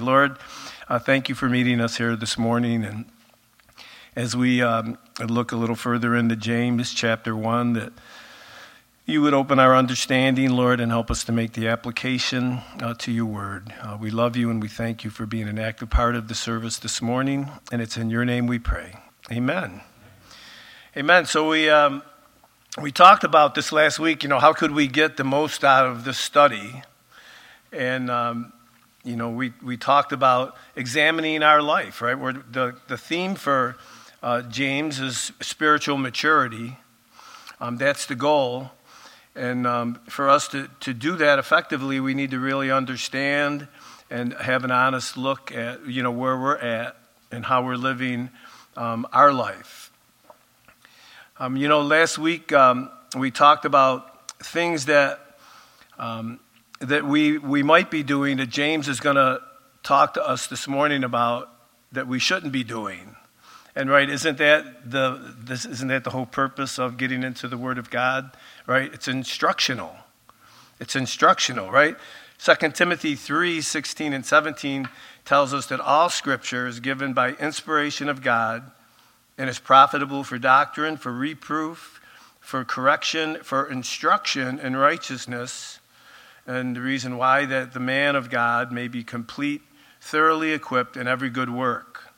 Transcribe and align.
Lord, 0.00 0.36
uh, 0.88 0.98
thank 0.98 1.28
you 1.28 1.34
for 1.34 1.48
meeting 1.48 1.80
us 1.80 1.96
here 1.96 2.16
this 2.16 2.36
morning. 2.36 2.84
And 2.84 3.04
as 4.16 4.36
we 4.36 4.62
um, 4.62 4.98
look 5.24 5.52
a 5.52 5.56
little 5.56 5.76
further 5.76 6.16
into 6.16 6.36
James 6.36 6.92
chapter 6.92 7.36
1, 7.36 7.74
that 7.74 7.92
you 9.06 9.22
would 9.22 9.34
open 9.34 9.58
our 9.58 9.76
understanding, 9.76 10.50
Lord, 10.50 10.80
and 10.80 10.90
help 10.90 11.10
us 11.10 11.24
to 11.24 11.32
make 11.32 11.52
the 11.52 11.68
application 11.68 12.60
uh, 12.80 12.94
to 12.94 13.12
your 13.12 13.26
word. 13.26 13.72
Uh, 13.80 13.98
we 14.00 14.10
love 14.10 14.36
you 14.36 14.50
and 14.50 14.62
we 14.62 14.68
thank 14.68 15.04
you 15.04 15.10
for 15.10 15.26
being 15.26 15.48
an 15.48 15.58
active 15.58 15.90
part 15.90 16.14
of 16.14 16.28
the 16.28 16.34
service 16.34 16.78
this 16.78 17.02
morning. 17.02 17.50
And 17.70 17.82
it's 17.82 17.96
in 17.96 18.10
your 18.10 18.24
name 18.24 18.46
we 18.46 18.58
pray. 18.58 18.94
Amen. 19.30 19.82
Amen. 20.96 21.26
So 21.26 21.48
we. 21.48 21.68
Um, 21.70 22.02
we 22.80 22.92
talked 22.92 23.24
about 23.24 23.56
this 23.56 23.72
last 23.72 23.98
week, 23.98 24.22
you 24.22 24.28
know, 24.28 24.38
how 24.38 24.52
could 24.52 24.70
we 24.70 24.86
get 24.86 25.16
the 25.16 25.24
most 25.24 25.64
out 25.64 25.86
of 25.86 26.04
this 26.04 26.18
study? 26.18 26.82
And, 27.72 28.08
um, 28.08 28.52
you 29.04 29.16
know, 29.16 29.30
we, 29.30 29.52
we 29.62 29.76
talked 29.76 30.12
about 30.12 30.56
examining 30.76 31.42
our 31.42 31.62
life, 31.62 32.02
right? 32.02 32.18
Where 32.18 32.34
the, 32.34 32.76
the 32.88 32.98
theme 32.98 33.34
for 33.34 33.76
uh, 34.22 34.42
James 34.42 35.00
is 35.00 35.32
spiritual 35.40 35.96
maturity. 35.96 36.76
Um, 37.60 37.78
that's 37.78 38.06
the 38.06 38.14
goal. 38.14 38.70
And 39.34 39.66
um, 39.66 40.00
for 40.08 40.28
us 40.28 40.48
to, 40.48 40.68
to 40.80 40.92
do 40.92 41.16
that 41.16 41.38
effectively, 41.38 42.00
we 42.00 42.14
need 42.14 42.30
to 42.32 42.38
really 42.38 42.70
understand 42.70 43.68
and 44.10 44.34
have 44.34 44.64
an 44.64 44.70
honest 44.70 45.16
look 45.16 45.52
at, 45.52 45.86
you 45.86 46.02
know, 46.02 46.10
where 46.10 46.38
we're 46.38 46.58
at 46.58 46.96
and 47.30 47.44
how 47.44 47.64
we're 47.64 47.76
living 47.76 48.28
um, 48.76 49.06
our 49.12 49.32
life. 49.32 49.92
Um, 51.38 51.56
you 51.56 51.68
know, 51.68 51.80
last 51.80 52.18
week 52.18 52.52
um, 52.52 52.90
we 53.16 53.30
talked 53.30 53.64
about 53.64 54.30
things 54.40 54.86
that 54.86 55.38
um, 55.98 56.40
that 56.80 57.04
we 57.04 57.38
we 57.38 57.62
might 57.62 57.90
be 57.90 58.02
doing 58.02 58.38
that 58.38 58.48
James 58.48 58.88
is 58.88 59.00
going 59.00 59.16
to 59.16 59.40
talk 59.82 60.14
to 60.14 60.26
us 60.26 60.46
this 60.46 60.66
morning 60.66 61.04
about 61.04 61.48
that 61.92 62.06
we 62.06 62.18
shouldn't 62.18 62.52
be 62.52 62.64
doing. 62.64 63.16
And 63.76 63.88
right, 63.88 64.08
isn't 64.08 64.38
that 64.38 64.90
the 64.90 65.34
this 65.38 65.64
isn't 65.64 65.88
that 65.88 66.04
the 66.04 66.10
whole 66.10 66.26
purpose 66.26 66.78
of 66.78 66.96
getting 66.96 67.22
into 67.22 67.48
the 67.48 67.58
Word 67.58 67.78
of 67.78 67.90
God? 67.90 68.30
Right, 68.66 68.92
it's 68.92 69.08
instructional. 69.08 69.94
It's 70.80 70.96
instructional, 70.96 71.70
right? 71.70 71.96
2 72.38 72.70
Timothy 72.70 73.14
3 73.14 73.60
16 73.60 74.12
and 74.14 74.24
17 74.24 74.88
tells 75.26 75.52
us 75.52 75.66
that 75.66 75.80
all 75.80 76.08
scripture 76.08 76.66
is 76.66 76.80
given 76.80 77.12
by 77.12 77.32
inspiration 77.32 78.08
of 78.08 78.22
God 78.22 78.70
and 79.36 79.50
is 79.50 79.58
profitable 79.58 80.24
for 80.24 80.38
doctrine, 80.38 80.96
for 80.96 81.12
reproof, 81.12 82.00
for 82.40 82.64
correction, 82.64 83.38
for 83.42 83.70
instruction 83.70 84.58
in 84.58 84.74
righteousness. 84.74 85.79
And 86.50 86.74
the 86.74 86.80
reason 86.80 87.16
why 87.16 87.44
that 87.44 87.74
the 87.74 87.78
man 87.78 88.16
of 88.16 88.28
God 88.28 88.72
may 88.72 88.88
be 88.88 89.04
complete, 89.04 89.62
thoroughly 90.00 90.52
equipped 90.52 90.96
in 90.96 91.06
every 91.06 91.30
good 91.30 91.48
work. 91.48 92.08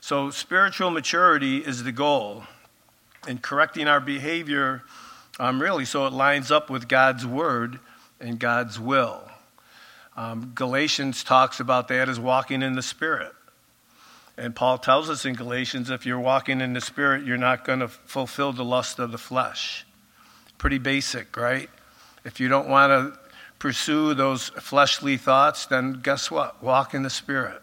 So, 0.00 0.30
spiritual 0.30 0.90
maturity 0.90 1.58
is 1.58 1.84
the 1.84 1.92
goal 1.92 2.44
in 3.28 3.38
correcting 3.38 3.86
our 3.86 4.00
behavior, 4.00 4.84
um, 5.38 5.60
really, 5.60 5.84
so 5.84 6.06
it 6.06 6.14
lines 6.14 6.50
up 6.50 6.70
with 6.70 6.88
God's 6.88 7.26
word 7.26 7.78
and 8.18 8.38
God's 8.38 8.80
will. 8.80 9.20
Um, 10.16 10.52
Galatians 10.54 11.22
talks 11.22 11.60
about 11.60 11.88
that 11.88 12.08
as 12.08 12.18
walking 12.18 12.62
in 12.62 12.76
the 12.76 12.82
Spirit. 12.82 13.34
And 14.38 14.56
Paul 14.56 14.78
tells 14.78 15.10
us 15.10 15.26
in 15.26 15.34
Galatians 15.34 15.90
if 15.90 16.06
you're 16.06 16.18
walking 16.18 16.62
in 16.62 16.72
the 16.72 16.80
Spirit, 16.80 17.26
you're 17.26 17.36
not 17.36 17.66
going 17.66 17.80
to 17.80 17.88
fulfill 17.88 18.54
the 18.54 18.64
lust 18.64 18.98
of 18.98 19.12
the 19.12 19.18
flesh. 19.18 19.84
Pretty 20.56 20.78
basic, 20.78 21.36
right? 21.36 21.68
If 22.24 22.40
you 22.40 22.48
don't 22.48 22.70
want 22.70 22.90
to 22.90 23.23
pursue 23.64 24.12
those 24.12 24.50
fleshly 24.50 25.16
thoughts, 25.16 25.64
then 25.64 25.94
guess 26.02 26.30
what? 26.30 26.62
Walk 26.62 26.92
in 26.92 27.02
the 27.02 27.08
Spirit. 27.08 27.62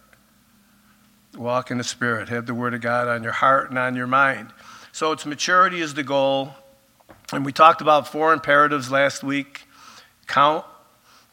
Walk 1.37 1.69
in 1.69 1.77
the 1.77 1.83
Spirit. 1.83 2.27
Have 2.29 2.47
the 2.47 2.55
Word 2.55 2.73
of 2.73 2.81
God 2.81 3.07
on 3.07 3.21
your 3.21 3.33
heart 3.33 3.69
and 3.69 3.77
on 3.77 3.95
your 3.95 4.07
mind. 4.07 4.51
So 4.91 5.11
it's 5.11 5.27
maturity 5.27 5.79
is 5.79 5.93
the 5.93 6.01
goal. 6.01 6.55
And 7.31 7.45
we 7.45 7.51
talked 7.51 7.81
about 7.81 8.07
four 8.07 8.33
imperatives 8.33 8.89
last 8.89 9.23
week 9.23 9.67
count, 10.25 10.65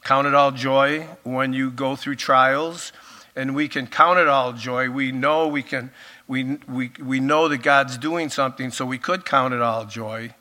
count 0.05 0.27
it 0.27 0.35
all 0.35 0.51
joy 0.51 1.07
when 1.23 1.55
you 1.55 1.71
go 1.71 1.97
through 1.97 2.17
trials 2.17 2.93
and 3.35 3.55
we 3.55 3.69
can 3.69 3.87
count 3.87 4.19
it 4.19 4.29
all 4.29 4.53
joy. 4.53 4.91
We 4.91 5.13
know 5.13 5.49
we 5.49 5.63
can 5.63 5.93
we, 6.27 6.59
we, 6.69 6.91
we 7.03 7.21
know 7.21 7.49
that 7.49 7.63
God's 7.63 7.97
doing 7.97 8.29
something, 8.29 8.71
so 8.71 8.85
we 8.85 8.99
could 8.99 9.25
count 9.25 9.55
it 9.55 9.63
all 9.63 9.87
joy. 9.87 10.35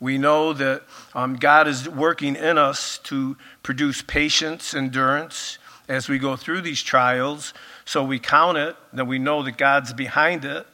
We 0.00 0.16
know 0.16 0.54
that 0.54 0.82
um, 1.14 1.36
God 1.36 1.68
is 1.68 1.88
working 1.88 2.34
in 2.34 2.56
us 2.56 2.98
to 3.04 3.36
produce 3.62 4.00
patience, 4.00 4.74
endurance 4.74 5.58
as 5.88 6.08
we 6.08 6.18
go 6.18 6.36
through 6.36 6.62
these 6.62 6.82
trials. 6.82 7.52
So 7.84 8.02
we 8.02 8.18
count 8.18 8.56
it, 8.56 8.76
that 8.94 9.06
we 9.06 9.18
know 9.18 9.42
that 9.42 9.58
God's 9.58 9.92
behind 9.92 10.44
it. 10.44 10.66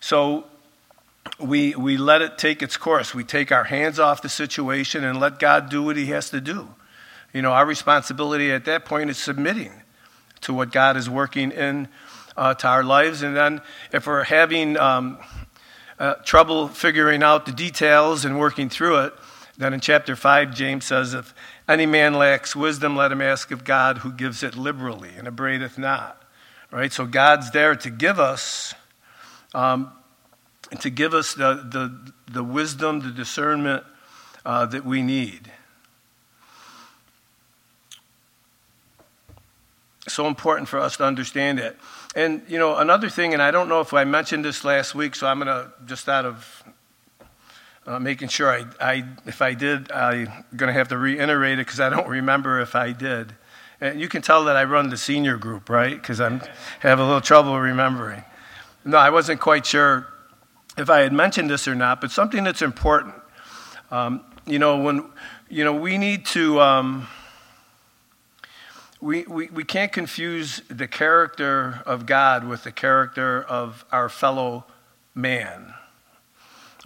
So 0.00 0.44
we, 1.38 1.74
we 1.76 1.96
let 1.96 2.20
it 2.20 2.36
take 2.36 2.62
its 2.62 2.76
course. 2.76 3.14
We 3.14 3.22
take 3.24 3.52
our 3.52 3.64
hands 3.64 3.98
off 3.98 4.22
the 4.22 4.28
situation 4.28 5.04
and 5.04 5.20
let 5.20 5.38
God 5.38 5.68
do 5.68 5.82
what 5.82 5.96
He 5.96 6.06
has 6.06 6.30
to 6.30 6.40
do. 6.40 6.74
You 7.32 7.42
know, 7.42 7.52
our 7.52 7.66
responsibility 7.66 8.50
at 8.50 8.64
that 8.64 8.84
point 8.84 9.10
is 9.10 9.18
submitting 9.18 9.72
to 10.42 10.52
what 10.52 10.72
God 10.72 10.96
is 10.96 11.08
working 11.08 11.52
in 11.52 11.88
uh, 12.36 12.54
to 12.54 12.68
our 12.68 12.82
lives. 12.82 13.22
And 13.22 13.36
then 13.36 13.60
if 13.92 14.06
we're 14.06 14.24
having 14.24 14.76
um, 14.78 15.18
uh, 15.98 16.14
trouble 16.24 16.68
figuring 16.68 17.22
out 17.22 17.46
the 17.46 17.52
details 17.52 18.24
and 18.24 18.38
working 18.38 18.68
through 18.68 19.04
it, 19.04 19.14
then 19.56 19.72
in 19.72 19.80
chapter 19.80 20.16
5, 20.16 20.54
James 20.54 20.84
says, 20.84 21.14
If 21.14 21.34
any 21.68 21.86
man 21.86 22.14
lacks 22.14 22.56
wisdom, 22.56 22.96
let 22.96 23.12
him 23.12 23.20
ask 23.20 23.50
of 23.50 23.64
God 23.64 23.98
who 23.98 24.12
gives 24.12 24.42
it 24.42 24.56
liberally 24.56 25.10
and 25.16 25.28
upbraideth 25.28 25.78
not. 25.78 26.20
Right? 26.70 26.92
So 26.92 27.06
God's 27.06 27.52
there 27.52 27.76
to 27.76 27.90
give 27.90 28.18
us. 28.18 28.74
Um, 29.54 29.92
to 30.80 30.90
give 30.90 31.14
us 31.14 31.34
the, 31.34 31.54
the, 31.54 32.12
the 32.32 32.42
wisdom, 32.42 33.00
the 33.00 33.10
discernment 33.10 33.84
uh, 34.44 34.66
that 34.66 34.84
we 34.84 35.02
need. 35.02 35.52
so 40.14 40.26
important 40.26 40.68
for 40.68 40.78
us 40.78 40.96
to 40.98 41.04
understand 41.04 41.58
it. 41.58 41.76
And, 42.14 42.42
you 42.46 42.58
know, 42.58 42.76
another 42.76 43.08
thing, 43.08 43.32
and 43.32 43.42
I 43.42 43.50
don't 43.50 43.68
know 43.68 43.80
if 43.80 43.92
I 43.92 44.04
mentioned 44.04 44.44
this 44.44 44.64
last 44.64 44.94
week, 44.94 45.16
so 45.16 45.26
I'm 45.26 45.40
going 45.40 45.48
to, 45.48 45.72
just 45.84 46.08
out 46.08 46.24
of 46.24 46.64
uh, 47.86 47.98
making 47.98 48.28
sure 48.28 48.48
I, 48.48 48.66
I, 48.80 49.04
if 49.26 49.42
I 49.42 49.54
did, 49.54 49.90
I'm 49.90 50.44
going 50.54 50.68
to 50.68 50.72
have 50.72 50.88
to 50.88 50.98
reiterate 50.98 51.58
it 51.58 51.66
because 51.66 51.80
I 51.80 51.88
don't 51.88 52.08
remember 52.08 52.60
if 52.60 52.76
I 52.76 52.92
did. 52.92 53.34
And 53.80 54.00
you 54.00 54.08
can 54.08 54.22
tell 54.22 54.44
that 54.44 54.56
I 54.56 54.62
run 54.62 54.90
the 54.90 54.96
senior 54.96 55.36
group, 55.36 55.68
right? 55.68 56.00
Because 56.00 56.20
I 56.20 56.40
have 56.80 57.00
a 57.00 57.04
little 57.04 57.20
trouble 57.20 57.58
remembering. 57.58 58.22
No, 58.84 58.96
I 58.96 59.10
wasn't 59.10 59.40
quite 59.40 59.66
sure 59.66 60.06
if 60.78 60.88
I 60.88 61.00
had 61.00 61.12
mentioned 61.12 61.50
this 61.50 61.66
or 61.66 61.74
not, 61.74 62.00
but 62.00 62.12
something 62.12 62.44
that's 62.44 62.62
important. 62.62 63.14
Um, 63.90 64.24
you 64.46 64.60
know, 64.60 64.78
when, 64.78 65.10
you 65.48 65.64
know, 65.64 65.74
we 65.74 65.98
need 65.98 66.26
to, 66.26 66.60
um, 66.60 67.08
we, 69.04 69.24
we, 69.24 69.48
we 69.48 69.64
can't 69.64 69.92
confuse 69.92 70.62
the 70.68 70.88
character 70.88 71.82
of 71.84 72.06
God 72.06 72.48
with 72.48 72.64
the 72.64 72.72
character 72.72 73.42
of 73.42 73.84
our 73.92 74.08
fellow 74.08 74.64
man. 75.14 75.74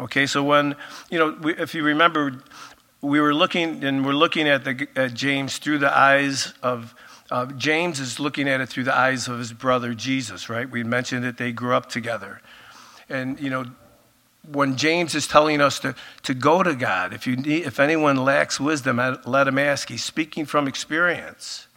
Okay, 0.00 0.26
so 0.26 0.42
when, 0.42 0.74
you 1.10 1.18
know, 1.18 1.38
we, 1.40 1.54
if 1.54 1.76
you 1.76 1.84
remember, 1.84 2.42
we 3.00 3.20
were 3.20 3.32
looking 3.32 3.84
and 3.84 4.04
we're 4.04 4.14
looking 4.14 4.48
at, 4.48 4.64
the, 4.64 4.88
at 4.96 5.14
James 5.14 5.58
through 5.58 5.78
the 5.78 5.96
eyes 5.96 6.54
of, 6.60 6.92
uh, 7.30 7.46
James 7.52 8.00
is 8.00 8.18
looking 8.18 8.48
at 8.48 8.60
it 8.60 8.68
through 8.68 8.84
the 8.84 8.96
eyes 8.96 9.28
of 9.28 9.38
his 9.38 9.52
brother 9.52 9.94
Jesus, 9.94 10.48
right? 10.48 10.68
We 10.68 10.82
mentioned 10.82 11.22
that 11.22 11.36
they 11.36 11.52
grew 11.52 11.74
up 11.74 11.88
together. 11.88 12.40
And, 13.08 13.38
you 13.38 13.50
know, 13.50 13.64
when 14.50 14.76
James 14.76 15.14
is 15.14 15.28
telling 15.28 15.60
us 15.60 15.78
to, 15.80 15.94
to 16.24 16.34
go 16.34 16.64
to 16.64 16.74
God, 16.74 17.12
if, 17.12 17.28
you 17.28 17.36
need, 17.36 17.64
if 17.64 17.78
anyone 17.78 18.16
lacks 18.16 18.58
wisdom, 18.58 19.00
let 19.24 19.46
him 19.46 19.58
ask. 19.58 19.88
He's 19.88 20.02
speaking 20.02 20.46
from 20.46 20.66
experience. 20.66 21.67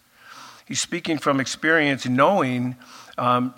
He's 0.71 0.79
speaking 0.79 1.17
from 1.17 1.41
experience, 1.41 2.05
knowing 2.05 2.77
um, 3.17 3.53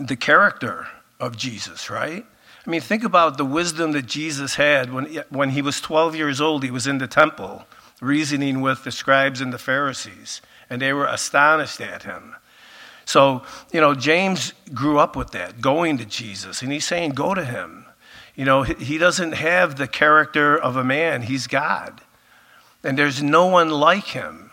the 0.00 0.16
character 0.16 0.88
of 1.20 1.36
Jesus, 1.36 1.90
right? 1.90 2.24
I 2.66 2.70
mean, 2.70 2.80
think 2.80 3.04
about 3.04 3.36
the 3.36 3.44
wisdom 3.44 3.92
that 3.92 4.06
Jesus 4.06 4.54
had 4.54 4.90
when, 4.90 5.22
when 5.28 5.50
he 5.50 5.60
was 5.60 5.78
12 5.82 6.16
years 6.16 6.40
old. 6.40 6.64
He 6.64 6.70
was 6.70 6.86
in 6.86 6.96
the 6.96 7.06
temple 7.06 7.66
reasoning 8.00 8.62
with 8.62 8.82
the 8.82 8.90
scribes 8.90 9.42
and 9.42 9.52
the 9.52 9.58
Pharisees, 9.58 10.40
and 10.70 10.80
they 10.80 10.94
were 10.94 11.04
astonished 11.04 11.82
at 11.82 12.04
him. 12.04 12.34
So, 13.04 13.42
you 13.70 13.82
know, 13.82 13.94
James 13.94 14.54
grew 14.72 14.98
up 14.98 15.16
with 15.16 15.32
that, 15.32 15.60
going 15.60 15.98
to 15.98 16.06
Jesus, 16.06 16.62
and 16.62 16.72
he's 16.72 16.86
saying, 16.86 17.10
Go 17.10 17.34
to 17.34 17.44
him. 17.44 17.84
You 18.34 18.46
know, 18.46 18.62
he 18.62 18.96
doesn't 18.96 19.32
have 19.32 19.76
the 19.76 19.86
character 19.86 20.56
of 20.56 20.76
a 20.76 20.84
man, 20.84 21.20
he's 21.20 21.46
God. 21.46 22.00
And 22.82 22.96
there's 22.96 23.22
no 23.22 23.48
one 23.48 23.68
like 23.68 24.06
him. 24.06 24.50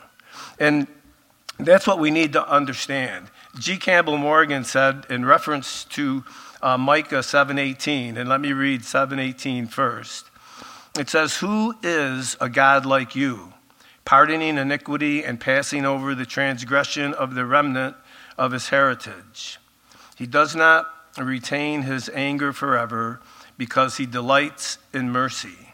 And 0.59 0.87
that's 1.57 1.87
what 1.87 1.99
we 1.99 2.11
need 2.11 2.33
to 2.33 2.47
understand. 2.47 3.27
G. 3.57 3.77
Campbell 3.77 4.17
Morgan 4.17 4.63
said 4.63 5.05
in 5.09 5.25
reference 5.25 5.85
to 5.85 6.23
uh, 6.61 6.77
Micah 6.77 7.21
7:18, 7.21 8.17
and 8.17 8.27
let 8.27 8.41
me 8.41 8.53
read 8.53 8.81
7:18 8.81 9.67
first. 9.67 10.29
It 10.97 11.09
says, 11.09 11.37
"Who 11.37 11.75
is 11.83 12.37
a 12.39 12.49
God 12.49 12.85
like 12.85 13.15
you, 13.15 13.53
pardoning 14.05 14.57
iniquity 14.57 15.23
and 15.23 15.39
passing 15.39 15.85
over 15.85 16.13
the 16.13 16.25
transgression 16.25 17.13
of 17.13 17.33
the 17.33 17.45
remnant 17.45 17.95
of 18.37 18.51
his 18.51 18.69
heritage. 18.69 19.59
He 20.15 20.27
does 20.27 20.55
not 20.55 20.85
retain 21.17 21.81
his 21.81 22.09
anger 22.13 22.53
forever 22.53 23.19
because 23.57 23.97
he 23.97 24.05
delights 24.05 24.77
in 24.93 25.09
mercy. 25.09 25.64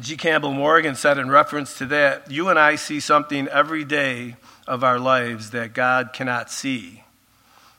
G. 0.00 0.16
Campbell 0.16 0.52
Morgan 0.52 0.96
said 0.96 1.18
in 1.18 1.30
reference 1.30 1.78
to 1.78 1.86
that, 1.86 2.28
You 2.28 2.48
and 2.48 2.58
I 2.58 2.74
see 2.74 2.98
something 2.98 3.46
every 3.46 3.84
day 3.84 4.36
of 4.66 4.82
our 4.82 4.98
lives 4.98 5.50
that 5.50 5.72
God 5.72 6.12
cannot 6.12 6.50
see, 6.50 7.04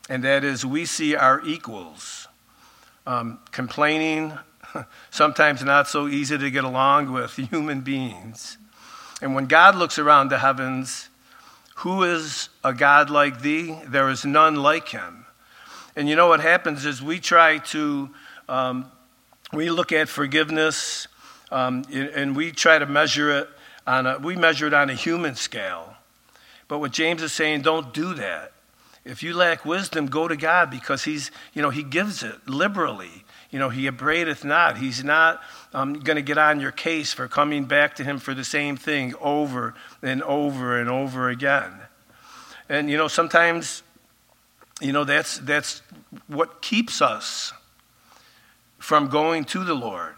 and 0.07 0.23
that 0.23 0.45
is 0.45 0.65
we 0.65 0.85
see 0.85 1.13
our 1.13 1.45
equals 1.45 2.29
um, 3.05 3.39
complaining, 3.51 4.31
sometimes 5.09 5.61
not 5.61 5.89
so 5.89 6.07
easy 6.07 6.37
to 6.37 6.49
get 6.49 6.63
along 6.63 7.11
with 7.11 7.35
human 7.35 7.81
beings. 7.81 8.57
And 9.21 9.35
when 9.35 9.47
God 9.47 9.75
looks 9.75 9.99
around 9.99 10.29
the 10.29 10.39
heavens, 10.39 11.09
who 11.77 12.03
is 12.03 12.47
a 12.63 12.73
God 12.73 13.09
like 13.09 13.41
thee? 13.41 13.77
There 13.85 14.09
is 14.09 14.23
none 14.23 14.55
like 14.55 14.87
him. 14.87 15.25
And 15.97 16.07
you 16.07 16.15
know 16.15 16.27
what 16.27 16.39
happens 16.39 16.85
is 16.85 17.01
we 17.01 17.19
try 17.19 17.57
to, 17.57 18.09
um, 18.47 18.89
we 19.51 19.69
look 19.69 19.91
at 19.91 20.07
forgiveness 20.07 21.07
um, 21.55 21.85
and 21.89 22.35
we 22.35 22.51
try 22.51 22.77
to 22.77 22.85
measure 22.85 23.31
it 23.39 23.49
on 23.87 24.05
a, 24.05 24.19
we 24.19 24.35
measure 24.35 24.67
it 24.67 24.73
on 24.73 24.89
a 24.89 24.93
human 24.93 25.35
scale. 25.35 25.93
But 26.67 26.79
what 26.79 26.91
James 26.91 27.21
is 27.21 27.31
saying, 27.31 27.61
don't 27.61 27.93
do 27.93 28.13
that. 28.15 28.51
If 29.05 29.23
you 29.23 29.33
lack 29.33 29.63
wisdom, 29.63 30.07
go 30.07 30.27
to 30.27 30.35
God 30.35 30.69
because 30.69 31.05
He's, 31.05 31.31
you 31.53 31.61
know, 31.61 31.69
He 31.69 31.81
gives 31.81 32.23
it 32.23 32.45
liberally. 32.45 33.23
You 33.51 33.59
know, 33.59 33.69
He 33.69 33.87
upbraideth 33.87 34.43
not. 34.43 34.79
He's 34.79 35.01
not 35.01 35.41
um, 35.73 35.93
going 35.93 36.17
to 36.17 36.21
get 36.21 36.37
on 36.37 36.59
your 36.59 36.73
case 36.73 37.13
for 37.13 37.29
coming 37.29 37.63
back 37.63 37.95
to 37.95 38.03
Him 38.03 38.19
for 38.19 38.33
the 38.33 38.43
same 38.43 38.75
thing 38.75 39.13
over 39.21 39.75
and 40.01 40.21
over 40.23 40.77
and 40.77 40.89
over 40.89 41.29
again. 41.29 41.71
And, 42.67 42.89
you 42.89 42.97
know, 42.97 43.07
sometimes, 43.07 43.81
you 44.81 44.91
know, 44.91 45.05
that's, 45.05 45.37
that's 45.37 45.81
what 46.27 46.61
keeps 46.61 47.01
us 47.01 47.53
from 48.77 49.07
going 49.07 49.45
to 49.45 49.63
the 49.63 49.75
Lord. 49.75 50.15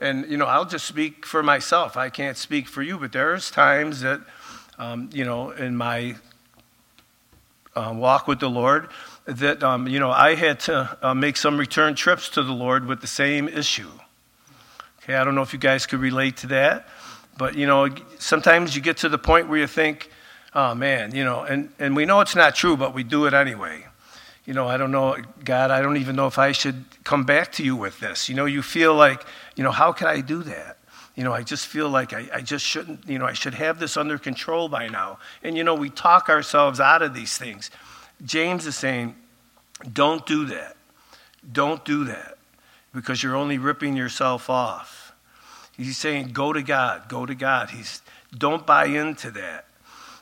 And, 0.00 0.30
you 0.30 0.36
know, 0.36 0.46
I'll 0.46 0.66
just 0.66 0.84
speak 0.84 1.24
for 1.24 1.42
myself. 1.42 1.96
I 1.96 2.10
can't 2.10 2.36
speak 2.36 2.68
for 2.68 2.82
you, 2.82 2.98
but 2.98 3.12
there's 3.12 3.50
times 3.50 4.02
that, 4.02 4.20
um, 4.78 5.08
you 5.12 5.24
know, 5.24 5.50
in 5.50 5.76
my 5.76 6.16
uh, 7.74 7.94
walk 7.96 8.28
with 8.28 8.40
the 8.40 8.50
Lord, 8.50 8.88
that, 9.24 9.62
um, 9.62 9.88
you 9.88 9.98
know, 9.98 10.10
I 10.10 10.34
had 10.34 10.60
to 10.60 10.98
uh, 11.02 11.14
make 11.14 11.36
some 11.36 11.58
return 11.58 11.94
trips 11.94 12.28
to 12.30 12.42
the 12.42 12.52
Lord 12.52 12.86
with 12.86 13.00
the 13.00 13.06
same 13.06 13.48
issue. 13.48 13.90
Okay, 15.02 15.14
I 15.14 15.24
don't 15.24 15.34
know 15.34 15.42
if 15.42 15.52
you 15.52 15.58
guys 15.58 15.86
could 15.86 16.00
relate 16.00 16.36
to 16.38 16.46
that, 16.48 16.88
but, 17.38 17.54
you 17.54 17.66
know, 17.66 17.88
sometimes 18.18 18.76
you 18.76 18.82
get 18.82 18.98
to 18.98 19.08
the 19.08 19.18
point 19.18 19.48
where 19.48 19.58
you 19.58 19.66
think, 19.66 20.10
oh 20.54 20.74
man, 20.74 21.14
you 21.14 21.24
know, 21.24 21.42
and, 21.42 21.70
and 21.78 21.96
we 21.96 22.04
know 22.04 22.20
it's 22.20 22.36
not 22.36 22.54
true, 22.54 22.76
but 22.76 22.94
we 22.94 23.02
do 23.02 23.26
it 23.26 23.34
anyway 23.34 23.86
you 24.46 24.54
know, 24.54 24.68
I 24.68 24.76
don't 24.76 24.92
know, 24.92 25.16
God, 25.44 25.70
I 25.70 25.82
don't 25.82 25.96
even 25.96 26.14
know 26.14 26.28
if 26.28 26.38
I 26.38 26.52
should 26.52 26.84
come 27.04 27.24
back 27.24 27.52
to 27.52 27.64
you 27.64 27.74
with 27.74 27.98
this. 27.98 28.28
You 28.28 28.36
know, 28.36 28.44
you 28.46 28.62
feel 28.62 28.94
like, 28.94 29.26
you 29.56 29.64
know, 29.64 29.72
how 29.72 29.92
can 29.92 30.06
I 30.06 30.20
do 30.20 30.42
that? 30.44 30.78
You 31.16 31.24
know, 31.24 31.32
I 31.32 31.42
just 31.42 31.66
feel 31.66 31.88
like 31.88 32.12
I, 32.12 32.28
I 32.32 32.40
just 32.42 32.64
shouldn't, 32.64 33.08
you 33.08 33.18
know, 33.18 33.26
I 33.26 33.32
should 33.32 33.54
have 33.54 33.80
this 33.80 33.96
under 33.96 34.18
control 34.18 34.68
by 34.68 34.88
now. 34.88 35.18
And, 35.42 35.56
you 35.56 35.64
know, 35.64 35.74
we 35.74 35.90
talk 35.90 36.28
ourselves 36.28 36.78
out 36.78 37.02
of 37.02 37.12
these 37.12 37.36
things. 37.36 37.70
James 38.24 38.66
is 38.66 38.76
saying, 38.76 39.16
don't 39.92 40.24
do 40.26 40.46
that. 40.46 40.76
Don't 41.50 41.84
do 41.84 42.04
that 42.04 42.38
because 42.94 43.22
you're 43.22 43.36
only 43.36 43.58
ripping 43.58 43.96
yourself 43.96 44.48
off. 44.48 45.12
He's 45.76 45.98
saying, 45.98 46.28
go 46.28 46.52
to 46.52 46.62
God, 46.62 47.08
go 47.08 47.26
to 47.26 47.34
God. 47.34 47.70
He's, 47.70 48.00
don't 48.36 48.66
buy 48.66 48.86
into 48.86 49.30
that. 49.32 49.65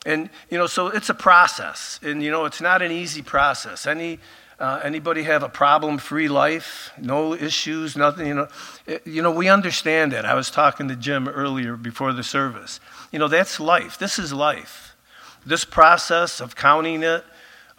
And, 0.05 0.29
you 0.51 0.57
know, 0.57 0.67
so 0.67 0.87
it's 0.87 1.09
a 1.09 1.15
process. 1.15 1.99
And, 2.03 2.21
you 2.21 2.29
know, 2.29 2.45
it's 2.45 2.61
not 2.61 2.83
an 2.83 2.91
easy 2.91 3.23
process. 3.23 3.87
Any, 3.87 4.19
uh, 4.59 4.79
anybody 4.83 5.23
have 5.23 5.41
a 5.41 5.49
problem 5.49 5.97
free 5.97 6.27
life? 6.27 6.91
No 7.01 7.33
issues, 7.33 7.97
nothing, 7.97 8.27
you 8.27 8.35
know. 8.35 8.47
It, 8.85 9.05
you 9.07 9.23
know, 9.23 9.31
we 9.31 9.49
understand 9.49 10.11
that. 10.11 10.23
I 10.23 10.35
was 10.35 10.51
talking 10.51 10.87
to 10.89 10.95
Jim 10.95 11.27
earlier 11.27 11.75
before 11.75 12.13
the 12.13 12.23
service. 12.23 12.79
You 13.11 13.17
know, 13.17 13.27
that's 13.27 13.59
life. 13.59 13.97
This 13.97 14.19
is 14.19 14.31
life. 14.31 14.95
This 15.43 15.65
process 15.65 16.39
of 16.39 16.55
counting 16.55 17.01
it, 17.01 17.23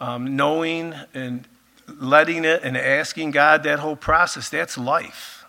um, 0.01 0.35
knowing 0.35 0.93
and 1.13 1.47
letting 1.87 2.43
it 2.43 2.61
and 2.63 2.75
asking 2.75 3.31
God, 3.31 3.63
that 3.63 3.79
whole 3.79 3.95
process, 3.95 4.49
that's 4.49 4.77
life. 4.77 5.45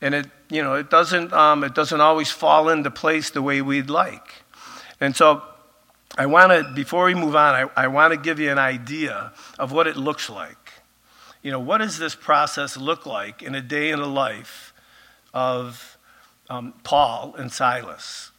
And 0.00 0.14
it, 0.14 0.26
you 0.50 0.62
know, 0.62 0.74
it 0.74 0.90
doesn't, 0.90 1.32
um, 1.32 1.62
it 1.62 1.74
doesn't 1.74 2.00
always 2.00 2.30
fall 2.30 2.70
into 2.70 2.90
place 2.90 3.30
the 3.30 3.42
way 3.42 3.60
we'd 3.62 3.90
like. 3.90 4.42
And 5.00 5.14
so 5.14 5.42
I 6.16 6.26
want 6.26 6.52
to, 6.52 6.72
before 6.74 7.06
we 7.06 7.14
move 7.14 7.34
on, 7.34 7.54
I, 7.54 7.84
I 7.84 7.86
want 7.88 8.12
to 8.12 8.16
give 8.16 8.38
you 8.38 8.50
an 8.50 8.58
idea 8.58 9.32
of 9.58 9.72
what 9.72 9.86
it 9.86 9.96
looks 9.96 10.30
like. 10.30 10.72
You 11.42 11.50
know, 11.50 11.60
what 11.60 11.78
does 11.78 11.98
this 11.98 12.14
process 12.14 12.76
look 12.76 13.04
like 13.04 13.42
in 13.42 13.54
a 13.54 13.60
day 13.60 13.90
in 13.90 13.98
the 13.98 14.06
life 14.06 14.72
of 15.32 15.98
um, 16.48 16.72
Paul 16.84 17.34
and 17.36 17.50
Silas? 17.50 18.30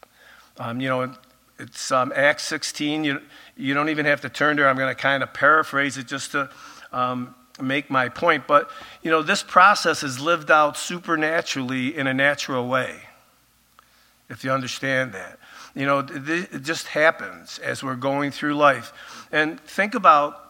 Um, 0.57 0.79
you 0.79 0.87
know, 0.87 1.13
it's 1.59 1.91
um, 1.91 2.13
Acts 2.15 2.45
16. 2.45 3.03
You, 3.03 3.21
you 3.57 3.73
don't 3.73 3.89
even 3.89 4.05
have 4.05 4.21
to 4.21 4.29
turn 4.29 4.55
there. 4.55 4.69
I'm 4.69 4.77
going 4.77 4.93
to 4.93 4.99
kind 4.99 5.21
of 5.21 5.33
paraphrase 5.33 5.97
it 5.97 6.07
just 6.07 6.31
to 6.31 6.49
um, 6.93 7.35
make 7.61 7.89
my 7.89 8.07
point. 8.07 8.47
But, 8.47 8.69
you 9.01 9.11
know, 9.11 9.21
this 9.21 9.43
process 9.43 10.01
is 10.01 10.19
lived 10.19 10.49
out 10.49 10.77
supernaturally 10.77 11.95
in 11.95 12.07
a 12.07 12.13
natural 12.13 12.67
way, 12.67 13.01
if 14.29 14.45
you 14.45 14.51
understand 14.51 15.11
that. 15.13 15.39
You 15.75 15.85
know, 15.85 15.99
it 15.99 16.63
just 16.63 16.87
happens 16.87 17.59
as 17.59 17.83
we're 17.83 17.95
going 17.95 18.31
through 18.31 18.55
life. 18.55 18.93
And 19.31 19.59
think 19.59 19.93
about 19.93 20.41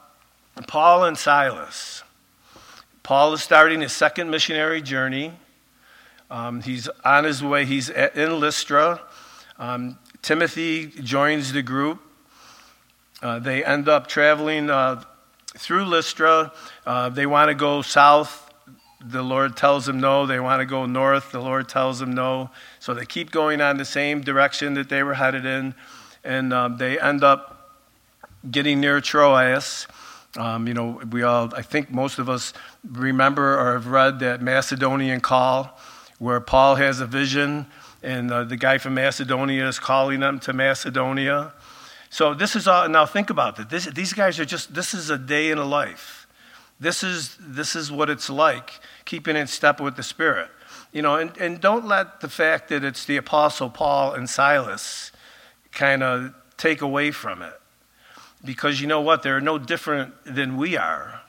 Paul 0.68 1.06
and 1.06 1.18
Silas. 1.18 2.04
Paul 3.02 3.34
is 3.34 3.42
starting 3.42 3.82
his 3.82 3.92
second 3.92 4.30
missionary 4.30 4.82
journey. 4.84 5.34
Um, 6.30 6.62
he's 6.62 6.88
on 7.04 7.24
his 7.24 7.44
way, 7.44 7.66
he's 7.66 7.90
in 7.90 8.40
Lystra. 8.40 9.02
Um, 9.58 9.98
Timothy 10.22 10.88
joins 10.88 11.54
the 11.54 11.64
group. 11.64 12.02
Uh, 13.22 13.40
they 13.40 13.66
end 13.66 13.90
up 13.90 14.08
traveling 14.08 14.70
uh, 14.70 15.02
through 15.58 15.86
Lystra. 15.86 16.52
Uh, 16.86 17.10
they 17.10 17.26
want 17.26 17.50
to 17.50 17.56
go 17.56 17.82
south 17.82 18.46
the 19.08 19.22
Lord 19.22 19.56
tells 19.56 19.86
them 19.86 20.00
no. 20.00 20.26
They 20.26 20.40
want 20.40 20.62
to 20.62 20.66
go 20.66 20.86
north. 20.86 21.32
The 21.32 21.40
Lord 21.40 21.70
tells 21.70 22.00
them 22.00 22.14
no. 22.14 22.50
So 22.86 22.94
they 22.94 23.08
keep 23.08 23.32
going 23.32 23.62
on 23.62 23.78
the 23.78 23.84
same 23.84 24.22
direction 24.22 24.76
that 24.76 24.90
they 24.90 25.02
were 25.02 25.16
headed 25.16 25.44
in. 25.44 25.74
And 26.24 26.54
um, 26.54 26.78
they 26.78 27.00
end 27.00 27.24
up 27.24 27.82
getting 28.52 28.80
near 28.80 29.02
Troas. 29.02 29.88
Um, 30.38 30.68
you 30.68 30.76
know, 30.76 31.02
we 31.10 31.24
all, 31.24 31.52
I 31.56 31.64
think 31.64 31.90
most 31.90 32.20
of 32.20 32.30
us 32.30 32.54
remember 32.88 33.58
or 33.58 33.74
have 33.74 33.88
read 33.88 34.20
that 34.20 34.40
Macedonian 34.40 35.20
call 35.20 35.80
where 36.20 36.40
Paul 36.40 36.76
has 36.76 37.00
a 37.00 37.08
vision 37.08 37.66
and 38.04 38.32
uh, 38.32 38.44
the 38.44 38.56
guy 38.56 38.78
from 38.78 38.94
Macedonia 38.94 39.68
is 39.68 39.80
calling 39.80 40.20
them 40.20 40.40
to 40.42 40.54
Macedonia. 40.54 41.54
So 42.12 42.36
this 42.36 42.56
is 42.56 42.68
all, 42.68 42.88
now 42.88 43.08
think 43.08 43.32
about 43.32 43.58
it. 43.58 43.72
This, 43.72 43.86
these 43.86 44.14
guys 44.14 44.40
are 44.40 44.46
just, 44.46 44.76
this 44.76 44.94
is 44.94 45.10
a 45.10 45.18
day 45.18 45.50
in 45.50 45.58
a 45.58 45.66
life. 45.66 46.28
This 46.80 47.04
is, 47.04 47.36
this 47.40 47.76
is 47.76 47.92
what 47.92 48.12
it's 48.12 48.30
like 48.30 48.80
keeping 49.06 49.36
in 49.36 49.48
step 49.48 49.82
with 49.82 49.96
the 49.96 50.04
Spirit. 50.04 50.52
You 50.96 51.02
know, 51.02 51.18
and, 51.18 51.36
and 51.36 51.60
don't 51.60 51.86
let 51.86 52.22
the 52.22 52.30
fact 52.30 52.70
that 52.70 52.86
it's 52.86 53.04
the 53.04 53.18
Apostle 53.18 53.70
Paul 53.70 54.14
and 54.14 54.30
Silas 54.30 55.12
kind 55.74 56.02
of 56.02 56.34
take 56.56 56.82
away 56.82 57.12
from 57.12 57.42
it. 57.42 57.60
Because 58.46 58.80
you 58.80 58.88
know 58.88 59.02
what? 59.02 59.22
They're 59.22 59.42
no 59.42 59.58
different 59.58 60.14
than 60.24 60.56
we 60.56 60.78
are. 60.78 61.20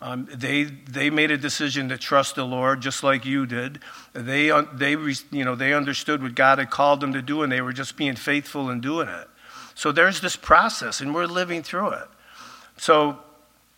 Um, 0.00 0.26
they, 0.32 0.64
they 0.64 1.10
made 1.10 1.30
a 1.30 1.36
decision 1.36 1.90
to 1.90 1.98
trust 1.98 2.36
the 2.36 2.46
Lord 2.46 2.80
just 2.80 3.02
like 3.02 3.26
you 3.26 3.44
did. 3.44 3.80
They, 4.14 4.50
they, 4.72 4.92
you 4.92 5.44
know, 5.44 5.54
they 5.54 5.74
understood 5.74 6.22
what 6.22 6.34
God 6.34 6.58
had 6.58 6.70
called 6.70 7.00
them 7.00 7.12
to 7.12 7.20
do, 7.20 7.42
and 7.42 7.52
they 7.52 7.60
were 7.60 7.74
just 7.74 7.94
being 7.94 8.16
faithful 8.16 8.70
in 8.70 8.80
doing 8.80 9.10
it. 9.10 9.28
So 9.74 9.92
there's 9.92 10.22
this 10.22 10.34
process, 10.34 11.02
and 11.02 11.14
we're 11.14 11.26
living 11.26 11.62
through 11.62 11.90
it. 11.90 12.08
So 12.78 13.18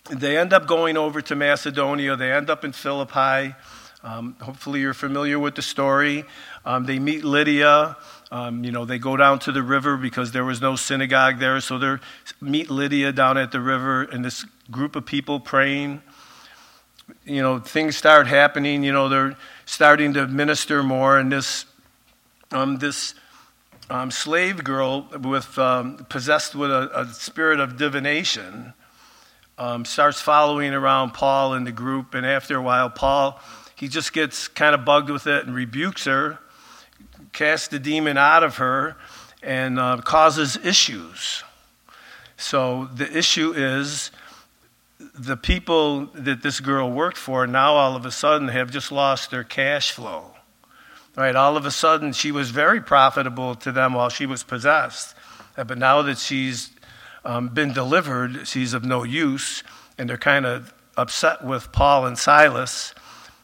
they 0.08 0.38
end 0.38 0.52
up 0.52 0.68
going 0.68 0.96
over 0.96 1.20
to 1.20 1.34
Macedonia. 1.34 2.14
They 2.14 2.30
end 2.30 2.48
up 2.48 2.64
in 2.64 2.70
Philippi. 2.70 3.56
Um, 4.02 4.34
hopefully, 4.40 4.80
you're 4.80 4.94
familiar 4.94 5.38
with 5.38 5.56
the 5.56 5.62
story. 5.62 6.24
Um, 6.64 6.86
they 6.86 6.98
meet 6.98 7.22
Lydia. 7.22 7.96
Um, 8.30 8.64
you 8.64 8.72
know, 8.72 8.86
they 8.86 8.98
go 8.98 9.16
down 9.16 9.40
to 9.40 9.52
the 9.52 9.62
river 9.62 9.98
because 9.98 10.32
there 10.32 10.44
was 10.44 10.60
no 10.60 10.74
synagogue 10.74 11.38
there. 11.38 11.60
So 11.60 11.78
they 11.78 11.96
meet 12.40 12.70
Lydia 12.70 13.12
down 13.12 13.36
at 13.36 13.52
the 13.52 13.60
river, 13.60 14.02
and 14.02 14.24
this 14.24 14.46
group 14.70 14.96
of 14.96 15.04
people 15.04 15.38
praying. 15.38 16.00
You 17.26 17.42
know, 17.42 17.58
things 17.58 17.96
start 17.96 18.26
happening. 18.26 18.82
You 18.84 18.92
know, 18.92 19.10
they're 19.10 19.36
starting 19.66 20.14
to 20.14 20.26
minister 20.26 20.82
more, 20.82 21.18
and 21.18 21.30
this 21.30 21.66
um, 22.52 22.78
this 22.78 23.14
um, 23.90 24.10
slave 24.10 24.64
girl 24.64 25.08
with 25.20 25.58
um, 25.58 26.06
possessed 26.08 26.54
with 26.54 26.70
a, 26.70 27.00
a 27.00 27.06
spirit 27.08 27.60
of 27.60 27.76
divination 27.76 28.72
starts 29.84 30.22
following 30.22 30.72
around 30.72 31.12
Paul 31.12 31.52
and 31.52 31.66
the 31.66 31.72
group, 31.72 32.14
and 32.14 32.24
after 32.24 32.56
a 32.56 32.62
while, 32.62 32.88
Paul 32.88 33.38
he 33.80 33.88
just 33.88 34.12
gets 34.12 34.46
kind 34.46 34.74
of 34.74 34.84
bugged 34.84 35.08
with 35.08 35.26
it 35.26 35.46
and 35.46 35.54
rebukes 35.54 36.04
her, 36.04 36.38
casts 37.32 37.68
the 37.68 37.78
demon 37.78 38.18
out 38.18 38.44
of 38.44 38.58
her, 38.58 38.94
and 39.42 39.78
uh, 39.78 39.96
causes 40.04 40.58
issues. 40.58 41.42
So 42.36 42.90
the 42.94 43.10
issue 43.16 43.54
is 43.56 44.10
the 44.98 45.38
people 45.38 46.06
that 46.12 46.42
this 46.42 46.60
girl 46.60 46.90
worked 46.90 47.16
for 47.16 47.46
now 47.46 47.72
all 47.74 47.96
of 47.96 48.04
a 48.04 48.10
sudden 48.10 48.48
have 48.48 48.70
just 48.70 48.92
lost 48.92 49.30
their 49.30 49.44
cash 49.44 49.92
flow. 49.92 50.32
Right? 51.16 51.34
All 51.34 51.56
of 51.56 51.64
a 51.64 51.70
sudden, 51.70 52.12
she 52.12 52.30
was 52.30 52.50
very 52.50 52.82
profitable 52.82 53.54
to 53.56 53.72
them 53.72 53.94
while 53.94 54.10
she 54.10 54.26
was 54.26 54.42
possessed. 54.42 55.14
Uh, 55.56 55.64
but 55.64 55.78
now 55.78 56.02
that 56.02 56.18
she's 56.18 56.70
um, 57.24 57.48
been 57.48 57.72
delivered, 57.72 58.46
she's 58.46 58.74
of 58.74 58.84
no 58.84 59.04
use, 59.04 59.62
and 59.96 60.08
they're 60.08 60.18
kind 60.18 60.44
of 60.44 60.74
upset 60.98 61.42
with 61.42 61.72
Paul 61.72 62.06
and 62.06 62.18
Silas. 62.18 62.94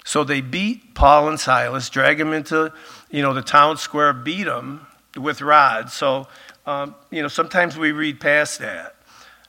So 0.07 0.23
they 0.23 0.41
beat 0.41 0.95
Paul 0.95 1.29
and 1.29 1.39
Silas, 1.39 1.91
drag 1.91 2.19
them 2.19 2.33
into, 2.33 2.73
you 3.11 3.23
know, 3.23 3.35
the 3.35 3.43
town 3.43 3.77
square, 3.77 4.13
beat 4.13 4.45
them 4.45 4.87
with 5.17 5.43
rods. 5.43 5.95
So, 5.95 6.29
um, 6.65 6.95
you 7.11 7.23
know, 7.23 7.29
sometimes 7.29 7.77
we 7.77 7.91
read 7.91 8.21
past 8.21 8.61
that. 8.61 8.95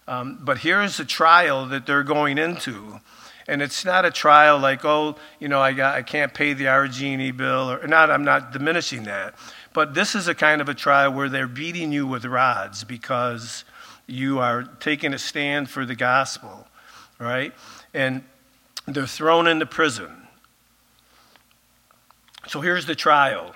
Um, 0.07 0.39
but 0.41 0.57
here's 0.57 0.99
a 0.99 1.05
trial 1.05 1.67
that 1.67 1.85
they're 1.85 2.01
going 2.01 2.39
into. 2.39 2.99
And 3.47 3.61
it's 3.61 3.85
not 3.85 4.03
a 4.03 4.09
trial 4.09 4.57
like, 4.57 4.83
oh, 4.83 5.15
you 5.39 5.47
know, 5.47 5.61
I, 5.61 5.73
got, 5.73 5.93
I 5.93 6.01
can't 6.01 6.33
pay 6.33 6.53
the 6.53 6.65
Argini 6.65 7.37
bill, 7.37 7.69
or 7.69 7.85
not, 7.85 8.09
I'm 8.09 8.25
not 8.25 8.51
diminishing 8.51 9.03
that. 9.03 9.35
But 9.73 9.93
this 9.93 10.15
is 10.15 10.27
a 10.27 10.33
kind 10.33 10.59
of 10.59 10.67
a 10.67 10.73
trial 10.73 11.13
where 11.13 11.29
they're 11.29 11.47
beating 11.47 11.91
you 11.91 12.07
with 12.07 12.25
rods 12.25 12.83
because 12.83 13.63
you 14.07 14.39
are 14.39 14.63
taking 14.63 15.13
a 15.13 15.19
stand 15.19 15.69
for 15.69 15.85
the 15.85 15.95
gospel, 15.95 16.67
right? 17.19 17.53
And 17.93 18.23
they're 18.87 19.05
thrown 19.05 19.45
into 19.45 19.67
prison. 19.67 20.26
So 22.47 22.61
here's 22.61 22.85
the 22.85 22.95
trial. 22.95 23.53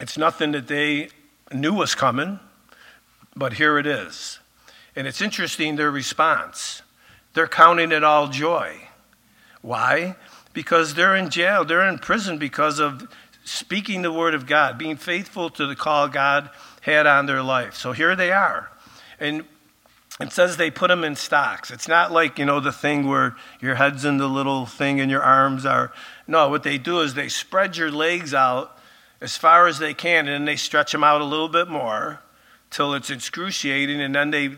It's 0.00 0.16
nothing 0.16 0.52
that 0.52 0.68
they 0.68 1.08
knew 1.52 1.74
was 1.74 1.96
coming, 1.96 2.38
but 3.34 3.54
here 3.54 3.76
it 3.76 3.86
is. 3.86 4.38
And 4.94 5.06
it's 5.06 5.20
interesting 5.20 5.74
their 5.74 5.90
response. 5.90 6.82
They're 7.34 7.48
counting 7.48 7.90
it 7.90 8.04
all 8.04 8.28
joy. 8.28 8.88
Why? 9.62 10.14
Because 10.52 10.94
they're 10.94 11.16
in 11.16 11.30
jail, 11.30 11.64
they're 11.64 11.88
in 11.88 11.98
prison 11.98 12.38
because 12.38 12.78
of 12.78 13.08
speaking 13.44 14.02
the 14.02 14.12
word 14.12 14.34
of 14.34 14.46
God, 14.46 14.78
being 14.78 14.96
faithful 14.96 15.50
to 15.50 15.66
the 15.66 15.74
call 15.74 16.06
God 16.08 16.50
had 16.82 17.06
on 17.06 17.26
their 17.26 17.42
life. 17.42 17.74
So 17.74 17.92
here 17.92 18.14
they 18.14 18.30
are. 18.30 18.70
And 19.18 19.44
it 20.20 20.32
says 20.32 20.56
they 20.56 20.70
put 20.70 20.88
them 20.88 21.04
in 21.04 21.14
stocks. 21.14 21.70
It's 21.70 21.86
not 21.86 22.10
like, 22.10 22.38
you 22.38 22.44
know, 22.44 22.58
the 22.60 22.72
thing 22.72 23.06
where 23.06 23.36
your 23.60 23.76
head's 23.76 24.04
in 24.04 24.18
the 24.18 24.28
little 24.28 24.66
thing 24.66 25.00
and 25.00 25.10
your 25.10 25.22
arms 25.22 25.64
are. 25.64 25.92
No, 26.26 26.48
what 26.48 26.64
they 26.64 26.76
do 26.78 27.00
is 27.00 27.14
they 27.14 27.28
spread 27.28 27.76
your 27.76 27.90
legs 27.90 28.34
out 28.34 28.76
as 29.20 29.36
far 29.36 29.66
as 29.66 29.78
they 29.78 29.94
can 29.94 30.26
and 30.26 30.34
then 30.34 30.44
they 30.44 30.56
stretch 30.56 30.92
them 30.92 31.04
out 31.04 31.20
a 31.20 31.24
little 31.24 31.48
bit 31.48 31.68
more 31.68 32.20
till 32.70 32.94
it's 32.94 33.10
excruciating 33.10 34.00
and 34.00 34.14
then 34.14 34.30
they 34.30 34.56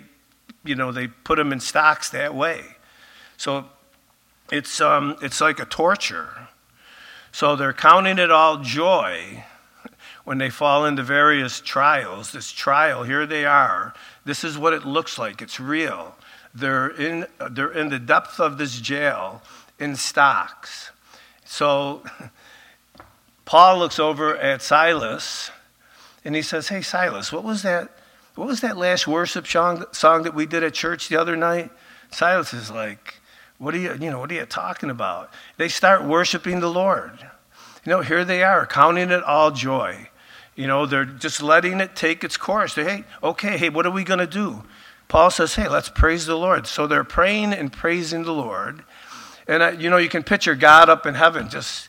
you 0.64 0.75
know, 0.75 0.93
they 0.93 1.09
put 1.09 1.37
them 1.37 1.52
in 1.52 1.61
stocks 1.61 2.11
that 2.11 2.35
way. 2.35 2.62
So 3.37 3.67
it's, 4.52 4.81
um, 4.81 5.17
it's 5.23 5.40
like 5.40 5.59
a 5.59 5.64
torture. 5.64 6.49
So 7.33 7.57
they're 7.57 7.73
counting 7.73 8.19
it 8.19 8.31
all 8.31 8.59
joy 8.59 9.45
when 10.25 10.39
they 10.39 10.50
fall 10.50 10.85
into 10.85 11.03
various 11.03 11.61
trials. 11.61 12.33
This 12.33 12.53
trial, 12.53 13.05
here 13.05 13.27
they 13.27 13.45
are. 13.45 13.95
This 14.25 14.45
is 14.45 14.59
what 14.59 14.73
it 14.73 14.85
looks 14.85 15.19
like. 15.19 15.43
It's 15.43 15.59
real. 15.59 16.15
They're 16.55 16.89
in, 16.89 17.27
they're 17.50 17.73
in 17.73 17.89
the 17.89 17.99
depth 17.99 18.41
of 18.41 18.59
this 18.59 18.81
jail 18.81 19.43
in 19.79 19.97
stocks. 19.97 20.91
So 21.45 22.03
Paul 23.45 23.79
looks 23.79 23.99
over 23.99 24.37
at 24.37 24.62
Silas 24.62 25.50
and 26.25 26.35
he 26.35 26.43
says, 26.43 26.69
Hey, 26.69 26.83
Silas, 26.83 27.33
what 27.33 27.45
was 27.45 27.62
that? 27.62 27.91
What 28.35 28.47
was 28.47 28.61
that 28.61 28.77
last 28.77 29.07
worship 29.07 29.47
song, 29.47 30.23
that 30.23 30.35
we 30.35 30.47
did 30.47 30.62
at 30.62 30.75
church 30.75 31.09
the 31.09 31.21
other 31.21 31.37
night? 31.37 31.71
Silas 32.11 32.55
is 32.55 32.71
like, 32.71 33.15
what 33.59 33.75
are 33.75 33.79
you, 33.79 33.95
you 34.00 34.11
know, 34.11 34.19
what 34.19 34.31
are 34.31 34.35
you 34.35 34.47
talking 34.47 34.89
about? 34.89 35.31
They 35.59 35.69
start 35.69 36.05
worshiping 36.05 36.61
the 36.61 36.71
Lord. 36.71 37.19
You 37.85 37.91
know, 37.91 38.00
here 38.00 38.25
they 38.25 38.43
are, 38.43 38.67
counting 38.67 39.11
it 39.11 39.23
all 39.23 39.50
joy. 39.50 40.09
You 40.54 40.66
know, 40.66 40.87
they're 40.87 41.04
just 41.04 41.42
letting 41.42 41.80
it 41.80 41.97
take 41.97 42.25
its 42.25 42.37
course. 42.37 42.75
They, 42.75 42.85
hey, 42.85 43.04
okay, 43.23 43.57
hey, 43.57 43.69
what 43.69 43.87
are 43.87 43.90
we 43.90 44.04
going 44.04 44.19
to 44.19 44.26
do? 44.26 44.64
Paul 45.09 45.30
says, 45.30 45.54
hey, 45.54 45.69
let's 45.69 45.88
praise 45.88 46.26
the 46.26 46.37
Lord. 46.37 46.66
So 46.66 46.87
they're 46.87 47.04
praying 47.04 47.52
and 47.52 47.73
praising 47.73 48.25
the 48.25 48.33
Lord. 48.33 48.85
And, 49.49 49.80
you 49.83 49.90
know, 49.90 49.97
you 49.97 50.09
can 50.09 50.23
picture 50.23 50.54
God 50.54 50.88
up 50.88 51.07
in 51.07 51.14
heaven 51.14 51.49
just, 51.49 51.88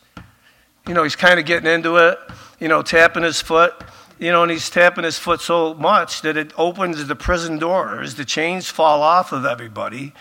you 0.87 0.93
know, 0.93 1.03
he's 1.03 1.15
kind 1.15 1.39
of 1.39 1.45
getting 1.45 1.71
into 1.71 1.97
it, 1.97 2.17
you 2.59 2.67
know, 2.67 2.81
tapping 2.81 3.23
his 3.23 3.41
foot 3.41 3.73
you 4.21 4.31
know, 4.31 4.43
and 4.43 4.51
he's 4.51 4.69
tapping 4.69 5.03
his 5.03 5.17
foot 5.17 5.41
so 5.41 5.73
much 5.73 6.21
that 6.21 6.37
it 6.37 6.53
opens 6.55 7.07
the 7.07 7.15
prison 7.15 7.57
doors. 7.57 8.15
The 8.15 8.23
chains 8.23 8.69
fall 8.69 9.01
off 9.01 9.31
of 9.31 9.45
everybody. 9.45 10.13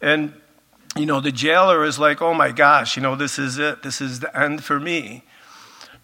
And, 0.00 0.32
you 0.96 1.04
know, 1.04 1.20
the 1.20 1.30
jailer 1.30 1.84
is 1.84 1.98
like, 1.98 2.22
oh 2.22 2.32
my 2.32 2.50
gosh, 2.50 2.96
you 2.96 3.02
know, 3.02 3.14
this 3.14 3.38
is 3.38 3.58
it. 3.58 3.82
This 3.82 4.00
is 4.00 4.20
the 4.20 4.34
end 4.36 4.64
for 4.64 4.80
me. 4.80 5.22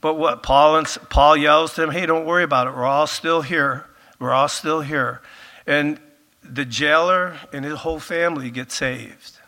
But 0.00 0.14
what 0.14 0.42
Paul, 0.42 0.76
and, 0.76 0.86
Paul 1.10 1.36
yells 1.36 1.74
to 1.74 1.82
him, 1.82 1.90
hey, 1.90 2.06
don't 2.06 2.24
worry 2.24 2.44
about 2.44 2.66
it. 2.66 2.74
We're 2.74 2.84
all 2.84 3.06
still 3.06 3.42
here. 3.42 3.86
We're 4.18 4.32
all 4.32 4.48
still 4.48 4.80
here. 4.80 5.20
And 5.66 6.00
the 6.42 6.64
jailer 6.64 7.36
and 7.52 7.64
his 7.64 7.80
whole 7.80 7.98
family 7.98 8.50
get 8.50 8.70
saved. 8.70 9.38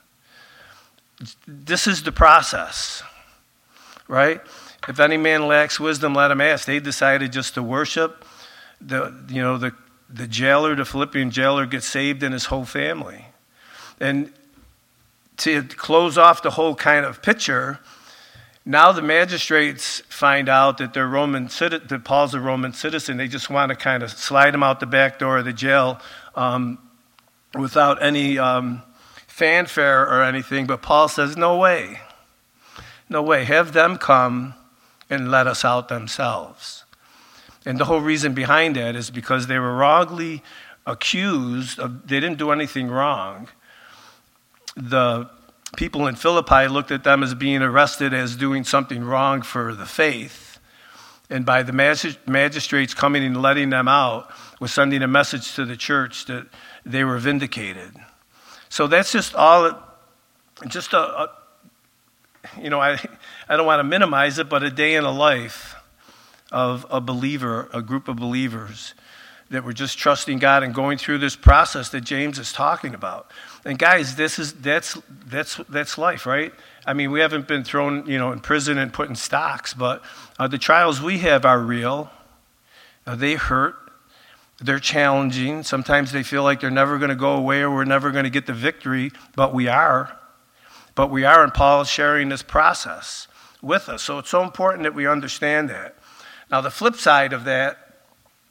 This 1.47 1.87
is 1.87 2.03
the 2.03 2.13
process, 2.13 3.03
right? 4.09 4.41
If 4.89 4.99
any 4.99 5.17
man 5.17 5.47
lacks 5.47 5.79
wisdom, 5.79 6.15
let 6.15 6.31
him 6.31 6.41
ask. 6.41 6.67
They 6.67 6.81
decided 6.81 7.33
just 7.33 7.55
to 7.55 7.63
worship. 7.63 8.25
The, 8.81 9.15
you 9.29 9.43
know, 9.43 9.59
the, 9.59 9.73
the 10.09 10.27
jailer, 10.27 10.75
the 10.75 10.85
Philippian 10.85 11.31
jailer, 11.31 11.67
gets 11.67 11.87
saved 11.87 12.23
and 12.23 12.33
his 12.33 12.47
whole 12.47 12.65
family. 12.65 13.27
And 14.01 14.33
to 15.39 15.63
close 15.63 16.17
off 16.17 16.43
the 16.43 16.51
whole 16.51 16.75
kind 16.75 17.05
of 17.05 17.23
picture, 17.23 17.81
now 18.65 18.93
the 18.93 19.03
magistrates 19.03 20.01
find 20.09 20.49
out 20.49 20.79
that 20.79 20.95
they're 20.95 21.09
Roman 21.09 21.47
that 21.47 22.03
Paul's 22.05 22.35
a 22.35 22.41
Roman 22.41 22.73
citizen. 22.73 23.17
They 23.17 23.29
just 23.29 23.51
want 23.51 23.71
to 23.71 23.77
kind 23.77 24.03
of 24.03 24.11
slide 24.11 24.55
him 24.55 24.63
out 24.63 24.81
the 24.81 24.87
back 24.87 25.19
door 25.19 25.39
of 25.39 25.45
the 25.45 25.53
jail 25.53 26.01
um, 26.35 26.79
without 27.55 28.03
any 28.03 28.39
um, 28.39 28.83
fanfare 29.27 30.03
or 30.03 30.23
anything. 30.23 30.67
But 30.67 30.83
Paul 30.83 31.09
says, 31.09 31.37
"No 31.37 31.57
way, 31.57 32.01
no 33.09 33.23
way. 33.23 33.45
Have 33.45 33.73
them 33.73 33.97
come 33.97 34.55
and 35.11 35.31
let 35.31 35.49
us 35.49 35.65
out 35.65 35.89
themselves. 35.89 36.85
And 37.67 37.79
the 37.79 37.85
whole 37.85 38.01
reason 38.01 38.33
behind 38.33 38.77
that 38.77 38.97
is 38.97 39.11
because 39.11 39.49
they 39.49 39.59
were 39.59 39.77
wrongly 39.77 40.43
accused 40.87 41.79
of, 41.79 42.07
they 42.07 42.21
didn't 42.21 42.39
do 42.39 42.53
anything 42.53 42.89
wrong. 42.89 43.49
The 44.77 45.29
people 45.77 46.07
in 46.07 46.17
Philippi 46.17 46.67
looked 46.69 46.91
at 46.91 47.05
them 47.05 47.23
as 47.23 47.35
being 47.35 47.63
arrested 47.63 48.13
as 48.13 48.37
doing 48.37 48.65
something 48.65 49.05
wrong 49.05 49.43
for 49.43 49.75
the 49.75 49.87
faith. 49.87 50.59
And 51.29 51.47
by 51.47 51.63
the 51.63 51.73
magistrates 51.73 52.93
coming 52.93 53.25
and 53.25 53.41
letting 53.41 53.71
them 53.71 53.87
out, 53.87 54.31
was 54.59 54.73
sending 54.73 55.03
a 55.03 55.09
message 55.09 55.55
to 55.55 55.65
the 55.65 55.77
church 55.77 56.27
that 56.27 56.47
they 56.85 57.05
were 57.05 57.19
vindicated. 57.19 57.93
So 58.69 58.87
that's 58.87 59.13
just 59.13 59.35
all, 59.35 59.81
just 60.69 60.93
a, 60.93 60.99
a 60.99 61.31
you 62.61 62.69
know, 62.69 62.81
I, 62.81 62.99
I 63.49 63.57
don't 63.57 63.67
want 63.67 63.81
to 63.81 63.85
minimize 63.85 64.39
it, 64.39 64.49
but 64.49 64.63
a 64.63 64.71
day 64.71 64.95
in 64.97 65.05
the 65.05 65.13
life 65.13 65.77
of 66.51 66.85
a 66.91 67.01
believer, 67.01 67.69
a 67.73 67.81
group 67.81 68.09
of 68.09 68.17
believers 68.17 68.95
that 69.51 69.65
were 69.65 69.73
just 69.73 69.99
trusting 69.99 70.39
God 70.39 70.63
and 70.63 70.73
going 70.73 70.97
through 70.97 71.19
this 71.19 71.35
process 71.35 71.89
that 71.91 72.03
James 72.03 72.39
is 72.39 72.53
talking 72.53 72.95
about. 72.95 73.31
And 73.65 73.79
guys, 73.79 74.15
this 74.15 74.39
is 74.39 74.55
that's 74.55 74.97
that's 75.27 75.57
that's 75.69 75.99
life, 75.99 76.25
right? 76.25 76.55
I 76.87 76.95
mean, 76.95 77.11
we 77.11 77.21
haven't 77.21 77.49
been 77.49 77.65
thrown, 77.65 78.07
you 78.07 78.17
know, 78.17 78.33
in 78.33 78.41
prison 78.41 78.79
and 78.79 78.93
put 78.93 79.09
in 79.09 79.17
stocks, 79.17 79.75
but 79.75 80.03
uh, 80.39 80.49
the 80.49 80.57
trials 80.57 81.03
we 81.03 81.19
have 81.19 81.45
are 81.45 81.61
real. 81.61 82.11
Uh, 83.07 83.17
they 83.17 83.35
hurt. 83.35 83.75
They're 84.61 84.79
challenging. 84.79 85.63
Sometimes 85.63 86.13
they 86.13 86.23
feel 86.23 86.43
like 86.43 86.61
they're 86.61 86.71
never 86.71 86.99
going 86.99 87.09
to 87.11 87.17
go 87.17 87.35
away 87.35 87.63
or 87.63 87.71
we're 87.75 87.85
never 87.85 88.11
going 88.11 88.25
to 88.25 88.31
get 88.31 88.47
the 88.47 88.53
victory, 88.53 89.11
but 89.35 89.53
we 89.53 89.69
are. 89.69 90.17
But 90.95 91.11
we 91.11 91.25
are, 91.25 91.43
and 91.43 91.53
Paul 91.53 91.81
is 91.81 91.89
sharing 91.89 92.29
this 92.29 92.43
process 92.43 93.27
with 93.63 93.89
us. 93.89 94.03
So 94.03 94.19
it's 94.19 94.29
so 94.31 94.43
important 94.43 94.83
that 94.83 94.95
we 94.95 95.07
understand 95.07 95.71
that. 95.71 95.97
Now, 96.51 96.61
the 96.61 96.71
flip 96.71 96.97
side 96.97 97.33
of 97.33 97.45
that 97.45 97.90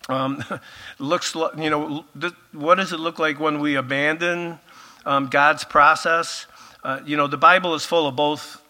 um, 0.09 0.43
looks, 0.99 1.33
you 1.35 1.69
know, 1.69 2.05
what 2.51 2.75
does 2.75 2.91
it 2.91 2.99
look 2.99 3.19
like 3.19 3.39
when 3.39 3.59
we 3.59 3.75
abandon 3.75 4.59
um, 5.05 5.27
God's 5.27 5.63
process? 5.63 6.45
Uh, 6.83 6.99
you 7.05 7.15
know, 7.15 7.27
the 7.27 7.37
Bible 7.37 7.73
is 7.75 7.85
full 7.85 8.07
of 8.07 8.15
both 8.15 8.61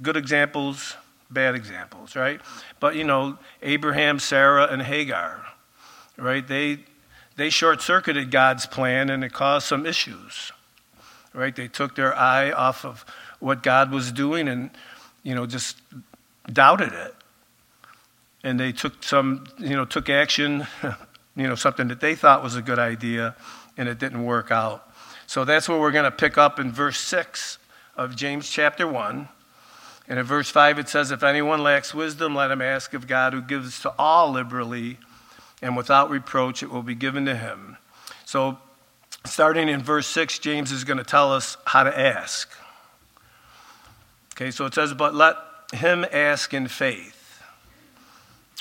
good 0.00 0.16
examples, 0.16 0.96
bad 1.30 1.54
examples, 1.54 2.16
right? 2.16 2.40
But, 2.80 2.96
you 2.96 3.04
know, 3.04 3.38
Abraham, 3.62 4.18
Sarah, 4.18 4.68
and 4.70 4.80
Hagar, 4.80 5.44
right? 6.16 6.46
They, 6.46 6.78
they 7.36 7.50
short 7.50 7.82
circuited 7.82 8.30
God's 8.30 8.64
plan 8.64 9.10
and 9.10 9.22
it 9.22 9.32
caused 9.32 9.66
some 9.66 9.84
issues 9.84 10.52
right? 11.34 11.54
They 11.54 11.68
took 11.68 11.96
their 11.96 12.16
eye 12.16 12.52
off 12.52 12.84
of 12.84 13.04
what 13.40 13.62
God 13.62 13.90
was 13.90 14.12
doing 14.12 14.48
and, 14.48 14.70
you 15.22 15.34
know, 15.34 15.44
just 15.44 15.76
doubted 16.50 16.92
it. 16.92 17.14
And 18.44 18.60
they 18.60 18.70
took 18.70 19.02
some, 19.02 19.46
you 19.58 19.74
know, 19.74 19.84
took 19.84 20.08
action, 20.08 20.68
you 21.36 21.48
know, 21.48 21.56
something 21.56 21.88
that 21.88 21.98
they 21.98 22.14
thought 22.14 22.44
was 22.44 22.54
a 22.54 22.62
good 22.62 22.78
idea, 22.78 23.34
and 23.76 23.88
it 23.88 23.98
didn't 23.98 24.24
work 24.24 24.52
out. 24.52 24.88
So 25.26 25.44
that's 25.44 25.68
what 25.68 25.80
we're 25.80 25.90
going 25.90 26.04
to 26.04 26.12
pick 26.12 26.38
up 26.38 26.60
in 26.60 26.70
verse 26.70 26.98
6 26.98 27.58
of 27.96 28.14
James 28.14 28.48
chapter 28.48 28.86
1. 28.86 29.28
And 30.06 30.18
in 30.18 30.24
verse 30.24 30.50
5, 30.50 30.78
it 30.78 30.88
says, 30.88 31.10
If 31.10 31.22
anyone 31.22 31.62
lacks 31.62 31.94
wisdom, 31.94 32.34
let 32.34 32.50
him 32.50 32.60
ask 32.60 32.92
of 32.92 33.06
God, 33.06 33.32
who 33.32 33.40
gives 33.40 33.80
to 33.80 33.94
all 33.98 34.30
liberally, 34.30 34.98
and 35.62 35.76
without 35.76 36.10
reproach 36.10 36.62
it 36.62 36.70
will 36.70 36.82
be 36.82 36.94
given 36.94 37.24
to 37.24 37.34
him. 37.34 37.78
So, 38.26 38.58
starting 39.24 39.68
in 39.68 39.82
verse 39.82 40.06
6, 40.08 40.38
James 40.40 40.70
is 40.70 40.84
going 40.84 40.98
to 40.98 41.04
tell 41.04 41.32
us 41.32 41.56
how 41.64 41.84
to 41.84 41.98
ask. 41.98 42.50
Okay, 44.34 44.50
so 44.50 44.66
it 44.66 44.74
says, 44.74 44.92
But 44.92 45.14
let 45.14 45.36
him 45.72 46.04
ask 46.12 46.52
in 46.52 46.68
faith, 46.68 47.23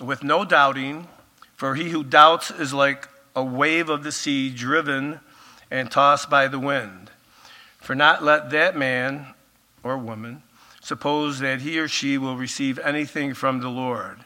with 0.01 0.23
no 0.23 0.45
doubting, 0.45 1.07
for 1.55 1.75
he 1.75 1.89
who 1.89 2.03
doubts 2.03 2.51
is 2.51 2.73
like 2.73 3.07
a 3.35 3.43
wave 3.43 3.89
of 3.89 4.03
the 4.03 4.11
sea 4.11 4.49
driven 4.49 5.19
and 5.71 5.89
tossed 5.89 6.29
by 6.29 6.47
the 6.47 6.59
wind. 6.59 7.11
For 7.79 7.95
not 7.95 8.23
let 8.23 8.49
that 8.51 8.77
man 8.77 9.33
or 9.83 9.97
woman 9.97 10.43
suppose 10.81 11.39
that 11.39 11.61
he 11.61 11.79
or 11.79 11.87
she 11.87 12.17
will 12.17 12.35
receive 12.35 12.77
anything 12.79 13.33
from 13.33 13.61
the 13.61 13.69
Lord. 13.69 14.19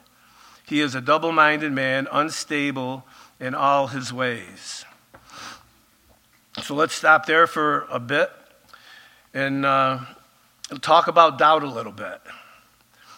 He 0.65 0.81
is 0.81 0.95
a 0.95 1.01
double 1.01 1.31
minded 1.31 1.71
man, 1.71 2.07
unstable 2.11 3.05
in 3.39 3.55
all 3.55 3.87
his 3.87 4.11
ways. 4.11 4.83
So 6.63 6.73
let's 6.73 6.95
stop 6.95 7.27
there 7.27 7.45
for 7.45 7.87
a 7.91 7.99
bit 7.99 8.31
and 9.33 9.65
uh, 9.65 9.99
talk 10.81 11.07
about 11.07 11.37
doubt 11.37 11.63
a 11.63 11.69
little 11.69 11.91
bit. 11.91 12.19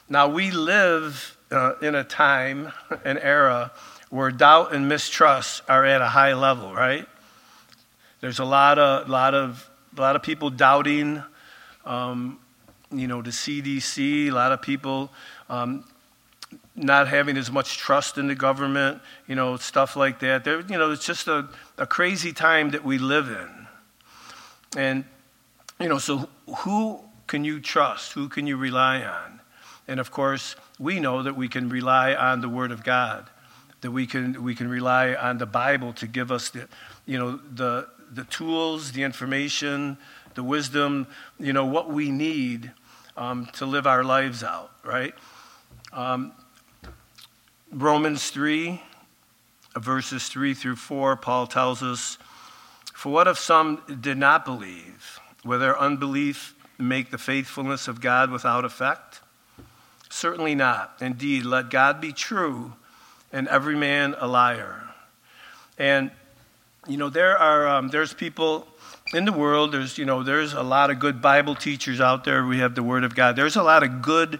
Now, 0.09 0.27
we 0.27 0.51
live 0.51 1.37
uh, 1.51 1.73
in 1.81 1.95
a 1.95 2.03
time, 2.03 2.71
an 3.03 3.17
era, 3.17 3.71
where 4.09 4.31
doubt 4.31 4.73
and 4.73 4.87
mistrust 4.87 5.61
are 5.67 5.85
at 5.85 6.01
a 6.01 6.07
high 6.07 6.33
level, 6.33 6.73
right? 6.73 7.07
There's 8.21 8.39
a 8.39 8.45
lot 8.45 8.79
of, 8.79 9.07
lot 9.07 9.33
of, 9.33 9.69
a 9.97 10.01
lot 10.01 10.15
of 10.15 10.23
people 10.23 10.49
doubting, 10.49 11.23
um, 11.85 12.39
you 12.91 13.07
know, 13.07 13.21
the 13.21 13.29
CDC, 13.29 14.27
a 14.27 14.31
lot 14.31 14.51
of 14.51 14.61
people 14.61 15.11
um, 15.49 15.85
not 16.75 17.07
having 17.07 17.37
as 17.37 17.51
much 17.51 17.77
trust 17.77 18.17
in 18.17 18.27
the 18.27 18.35
government, 18.35 19.01
you 19.27 19.35
know, 19.35 19.57
stuff 19.57 19.95
like 19.95 20.19
that. 20.19 20.43
There, 20.43 20.61
you 20.61 20.77
know, 20.77 20.91
it's 20.91 21.05
just 21.05 21.27
a, 21.27 21.47
a 21.77 21.85
crazy 21.85 22.33
time 22.33 22.71
that 22.71 22.83
we 22.83 22.97
live 22.97 23.29
in. 23.29 23.67
And, 24.77 25.03
you 25.79 25.89
know, 25.89 25.97
so 25.97 26.29
who 26.57 26.99
can 27.27 27.43
you 27.43 27.59
trust? 27.59 28.13
Who 28.13 28.27
can 28.29 28.47
you 28.47 28.57
rely 28.57 29.01
on? 29.03 29.39
And 29.87 29.99
of 29.99 30.11
course, 30.11 30.55
we 30.79 30.99
know 30.99 31.21
that 31.21 31.35
we 31.35 31.49
can 31.49 31.69
rely 31.69 32.13
on 32.15 32.41
the 32.41 32.49
Word 32.49 32.71
of 32.71 32.83
God, 32.83 33.29
that 33.81 33.91
we 33.91 34.07
can, 34.07 34.41
we 34.41 34.55
can 34.55 34.69
rely 34.69 35.13
on 35.13 35.37
the 35.37 35.45
Bible 35.45 35.93
to 35.93 36.07
give 36.07 36.31
us 36.31 36.49
the, 36.49 36.67
you 37.05 37.19
know, 37.19 37.39
the, 37.53 37.87
the 38.11 38.23
tools, 38.23 38.93
the 38.93 39.03
information, 39.03 39.97
the 40.35 40.43
wisdom, 40.43 41.05
you 41.37 41.51
know, 41.51 41.65
what 41.65 41.89
we 41.89 42.09
need 42.09 42.71
um, 43.17 43.47
to 43.53 43.65
live 43.65 43.85
our 43.85 44.03
lives 44.03 44.43
out, 44.43 44.71
right? 44.83 45.13
Um, 45.91 46.31
Romans 47.71 48.29
3, 48.29 48.81
verses 49.75 50.29
3 50.29 50.53
through 50.53 50.77
4, 50.77 51.17
Paul 51.17 51.45
tells 51.45 51.83
us, 51.83 52.17
For 52.93 53.11
what 53.11 53.27
if 53.27 53.37
some 53.37 53.83
did 53.99 54.17
not 54.17 54.45
believe? 54.45 55.19
Will 55.43 55.59
their 55.59 55.77
unbelief 55.77 56.55
make 56.77 57.11
the 57.11 57.17
faithfulness 57.17 57.87
of 57.87 57.99
God 57.99 58.31
without 58.31 58.63
effect? 58.63 59.19
Certainly 60.09 60.55
not. 60.55 60.95
Indeed, 61.01 61.45
let 61.45 61.69
God 61.69 62.01
be 62.01 62.11
true 62.11 62.73
and 63.31 63.47
every 63.47 63.75
man 63.75 64.15
a 64.19 64.27
liar. 64.27 64.83
And, 65.77 66.11
you 66.87 66.97
know, 66.97 67.09
there 67.09 67.37
are, 67.37 67.67
um, 67.67 67.89
there's 67.89 68.13
people 68.13 68.67
in 69.13 69.25
the 69.25 69.31
world, 69.31 69.71
there's, 69.71 69.97
you 69.97 70.05
know, 70.05 70.23
there's 70.23 70.53
a 70.53 70.61
lot 70.61 70.89
of 70.89 70.99
good 70.99 71.21
Bible 71.21 71.55
teachers 71.55 71.99
out 71.99 72.23
there. 72.23 72.45
We 72.45 72.59
have 72.59 72.75
the 72.75 72.83
Word 72.83 73.03
of 73.03 73.15
God. 73.15 73.35
There's 73.35 73.55
a 73.55 73.63
lot 73.63 73.83
of 73.83 74.01
good 74.01 74.39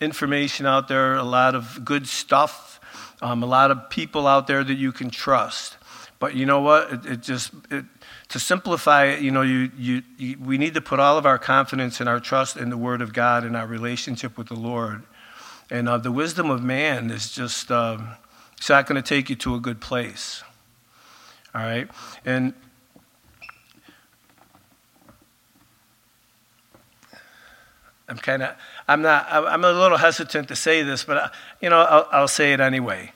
information 0.00 0.66
out 0.66 0.88
there, 0.88 1.14
a 1.14 1.22
lot 1.22 1.54
of 1.54 1.84
good 1.84 2.06
stuff, 2.06 2.80
um, 3.22 3.42
a 3.42 3.46
lot 3.46 3.70
of 3.70 3.88
people 3.88 4.26
out 4.26 4.46
there 4.46 4.64
that 4.64 4.74
you 4.74 4.92
can 4.92 5.10
trust. 5.10 5.76
But 6.18 6.34
you 6.34 6.46
know 6.46 6.60
what? 6.60 6.92
It, 6.92 7.06
it 7.06 7.20
just 7.22 7.52
it, 7.70 7.84
to 8.32 8.40
simplify 8.40 9.04
it, 9.04 9.20
you 9.20 9.30
know, 9.30 9.42
you, 9.42 9.70
you, 9.76 10.02
you, 10.16 10.38
we 10.40 10.56
need 10.56 10.72
to 10.72 10.80
put 10.80 10.98
all 10.98 11.18
of 11.18 11.26
our 11.26 11.38
confidence 11.38 12.00
and 12.00 12.08
our 12.08 12.18
trust 12.18 12.56
in 12.56 12.70
the 12.70 12.78
Word 12.78 13.02
of 13.02 13.12
God 13.12 13.44
and 13.44 13.54
our 13.54 13.66
relationship 13.66 14.38
with 14.38 14.48
the 14.48 14.56
Lord. 14.56 15.02
And 15.70 15.86
uh, 15.86 15.98
the 15.98 16.10
wisdom 16.10 16.48
of 16.48 16.62
man 16.62 17.10
is 17.10 17.30
just 17.30 17.70
uh, 17.70 17.98
it's 18.56 18.70
not 18.70 18.86
going 18.86 19.00
to 19.00 19.06
take 19.06 19.28
you 19.28 19.36
to 19.36 19.54
a 19.54 19.60
good 19.60 19.82
place. 19.82 20.42
All 21.54 21.60
right, 21.60 21.90
and 22.24 22.54
I'm 28.08 28.16
kind 28.16 28.42
of, 28.42 28.56
I'm 28.88 29.02
not, 29.02 29.26
I'm 29.30 29.62
a 29.62 29.72
little 29.72 29.98
hesitant 29.98 30.48
to 30.48 30.56
say 30.56 30.82
this, 30.82 31.04
but, 31.04 31.18
I, 31.18 31.20
uh, 31.20 31.28
you 31.60 31.68
know, 31.68 31.80
I'll, 31.80 32.08
I'll 32.12 32.28
say 32.28 32.54
it 32.54 32.60
anyway. 32.60 33.12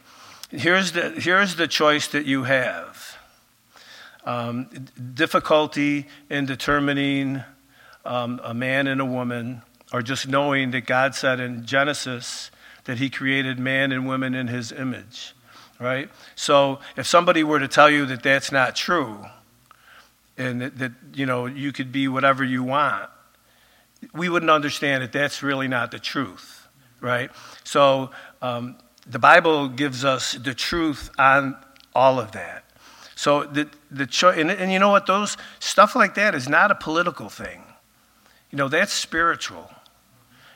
Here's 0.50 0.92
the, 0.92 1.10
here's 1.12 1.56
the 1.56 1.66
choice 1.66 2.06
that 2.08 2.26
you 2.26 2.42
have 2.42 2.95
um, 4.26 4.68
difficulty 5.14 6.06
in 6.28 6.44
determining 6.44 7.42
um, 8.04 8.40
a 8.44 8.52
man 8.52 8.86
and 8.86 9.00
a 9.00 9.04
woman, 9.04 9.62
or 9.92 10.02
just 10.02 10.28
knowing 10.28 10.72
that 10.72 10.82
God 10.82 11.14
said 11.14 11.40
in 11.40 11.64
Genesis 11.64 12.50
that 12.84 12.98
He 12.98 13.08
created 13.08 13.58
man 13.58 13.92
and 13.92 14.06
woman 14.06 14.34
in 14.34 14.48
His 14.48 14.72
image, 14.72 15.34
right? 15.80 16.10
So 16.34 16.80
if 16.96 17.06
somebody 17.06 17.42
were 17.44 17.60
to 17.60 17.68
tell 17.68 17.88
you 17.88 18.04
that 18.06 18.22
that's 18.22 18.52
not 18.52 18.76
true, 18.76 19.24
and 20.36 20.60
that, 20.60 20.78
that 20.78 20.92
you 21.14 21.24
know 21.24 21.46
you 21.46 21.72
could 21.72 21.92
be 21.92 22.08
whatever 22.08 22.44
you 22.44 22.62
want, 22.62 23.08
we 24.12 24.28
wouldn't 24.28 24.50
understand 24.50 25.02
that 25.02 25.12
that's 25.12 25.42
really 25.42 25.68
not 25.68 25.90
the 25.90 25.98
truth, 25.98 26.68
right? 27.00 27.30
So 27.64 28.10
um, 28.42 28.76
the 29.06 29.18
Bible 29.18 29.68
gives 29.68 30.04
us 30.04 30.32
the 30.32 30.54
truth 30.54 31.10
on 31.18 31.56
all 31.94 32.18
of 32.18 32.32
that. 32.32 32.65
So 33.16 33.44
the 33.44 33.68
the 33.90 34.06
cho- 34.06 34.30
and, 34.30 34.50
and 34.50 34.70
you 34.70 34.78
know 34.78 34.90
what? 34.90 35.06
Those 35.06 35.36
stuff 35.58 35.96
like 35.96 36.14
that 36.14 36.34
is 36.34 36.48
not 36.48 36.70
a 36.70 36.74
political 36.74 37.28
thing. 37.28 37.64
You 38.50 38.58
know, 38.58 38.68
that's 38.68 38.92
spiritual. 38.92 39.70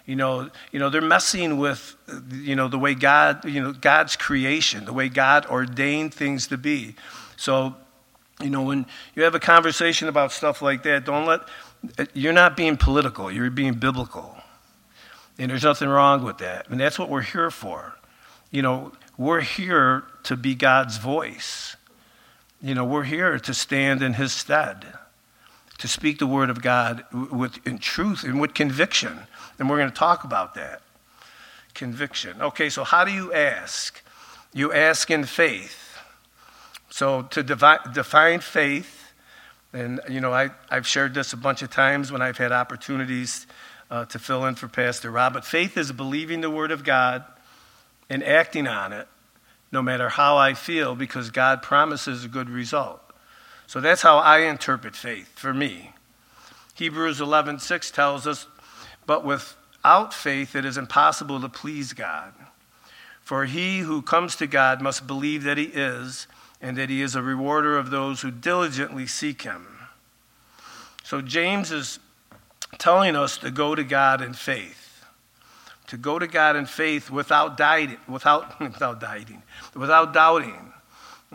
You 0.06 0.16
know, 0.16 0.50
you 0.70 0.78
know 0.78 0.90
they're 0.90 1.00
messing 1.00 1.58
with 1.58 1.96
you 2.30 2.54
know 2.54 2.68
the 2.68 2.78
way 2.78 2.94
God, 2.94 3.44
you 3.46 3.62
know, 3.62 3.72
God's 3.72 4.14
creation, 4.14 4.84
the 4.84 4.92
way 4.92 5.08
God 5.08 5.46
ordained 5.46 6.12
things 6.12 6.46
to 6.48 6.58
be. 6.58 6.94
So, 7.36 7.74
you 8.40 8.50
know, 8.50 8.62
when 8.62 8.84
you 9.14 9.22
have 9.22 9.34
a 9.34 9.40
conversation 9.40 10.06
about 10.08 10.30
stuff 10.30 10.60
like 10.60 10.82
that, 10.82 11.06
don't 11.06 11.26
let 11.26 11.40
you're 12.12 12.34
not 12.34 12.56
being 12.58 12.76
political, 12.76 13.32
you're 13.32 13.50
being 13.50 13.74
biblical. 13.74 14.36
And 15.38 15.50
there's 15.50 15.64
nothing 15.64 15.88
wrong 15.88 16.22
with 16.22 16.38
that. 16.38 16.68
And 16.68 16.78
that's 16.78 16.98
what 16.98 17.08
we're 17.08 17.22
here 17.22 17.50
for. 17.50 17.94
You 18.50 18.60
know, 18.60 18.92
we're 19.16 19.40
here 19.40 20.04
to 20.24 20.36
be 20.36 20.54
God's 20.54 20.98
voice. 20.98 21.76
You 22.62 22.74
know, 22.74 22.84
we're 22.84 23.04
here 23.04 23.38
to 23.38 23.54
stand 23.54 24.02
in 24.02 24.14
His 24.14 24.32
stead, 24.32 24.84
to 25.78 25.88
speak 25.88 26.18
the 26.18 26.26
word 26.26 26.50
of 26.50 26.60
God 26.60 27.04
with 27.12 27.66
in 27.66 27.78
truth 27.78 28.22
and 28.22 28.38
with 28.38 28.52
conviction. 28.52 29.20
And 29.58 29.70
we're 29.70 29.78
going 29.78 29.90
to 29.90 29.96
talk 29.96 30.24
about 30.24 30.54
that. 30.54 30.82
Conviction. 31.72 32.40
Okay, 32.42 32.68
so 32.68 32.84
how 32.84 33.04
do 33.04 33.12
you 33.12 33.32
ask? 33.32 34.02
You 34.52 34.72
ask 34.72 35.10
in 35.10 35.24
faith. 35.24 35.96
So 36.90 37.22
to 37.22 37.42
devi- 37.42 37.78
define 37.94 38.40
faith, 38.40 39.12
and, 39.72 40.00
you 40.08 40.20
know, 40.20 40.32
I, 40.32 40.50
I've 40.68 40.86
shared 40.86 41.14
this 41.14 41.32
a 41.32 41.36
bunch 41.36 41.62
of 41.62 41.70
times 41.70 42.10
when 42.12 42.20
I've 42.20 42.38
had 42.38 42.52
opportunities 42.52 43.46
uh, 43.90 44.04
to 44.06 44.18
fill 44.18 44.44
in 44.44 44.56
for 44.56 44.68
Pastor 44.68 45.10
Rob. 45.10 45.32
But 45.32 45.44
faith 45.44 45.78
is 45.78 45.92
believing 45.92 46.40
the 46.40 46.50
Word 46.50 46.72
of 46.72 46.84
God 46.84 47.24
and 48.10 48.22
acting 48.24 48.66
on 48.66 48.92
it, 48.92 49.06
no 49.72 49.82
matter 49.82 50.10
how 50.10 50.36
I 50.36 50.54
feel, 50.54 50.94
because 50.94 51.30
God 51.30 51.62
promises 51.62 52.24
a 52.24 52.28
good 52.28 52.50
result. 52.50 53.00
So 53.66 53.80
that's 53.80 54.02
how 54.02 54.18
I 54.18 54.38
interpret 54.38 54.96
faith 54.96 55.38
for 55.38 55.54
me. 55.54 55.92
Hebrews 56.74 57.20
11:6 57.20 57.90
tells 57.90 58.26
us, 58.26 58.46
"But 59.06 59.24
without 59.24 60.12
faith 60.12 60.56
it 60.56 60.64
is 60.64 60.76
impossible 60.76 61.40
to 61.40 61.48
please 61.48 61.92
God. 61.92 62.32
For 63.22 63.44
he 63.44 63.80
who 63.80 64.02
comes 64.02 64.34
to 64.36 64.46
God 64.46 64.80
must 64.80 65.06
believe 65.06 65.44
that 65.44 65.58
he 65.58 65.66
is, 65.66 66.26
and 66.60 66.76
that 66.76 66.90
he 66.90 67.00
is 67.00 67.14
a 67.14 67.22
rewarder 67.22 67.78
of 67.78 67.90
those 67.90 68.22
who 68.22 68.30
diligently 68.30 69.06
seek 69.06 69.42
him. 69.42 69.88
So 71.04 71.20
James 71.20 71.70
is 71.70 72.00
telling 72.78 73.14
us 73.14 73.38
to 73.38 73.50
go 73.50 73.74
to 73.74 73.84
God 73.84 74.20
in 74.20 74.34
faith. 74.34 74.79
To 75.90 75.96
go 75.96 76.18
to 76.18 76.26
God 76.26 76.56
in 76.56 76.66
faith 76.66 77.10
without 77.10 77.56
doubting, 77.56 77.98
without, 78.08 78.58
without 78.60 79.00
doubting, 79.00 79.42
without 79.74 80.12
doubting. 80.12 80.72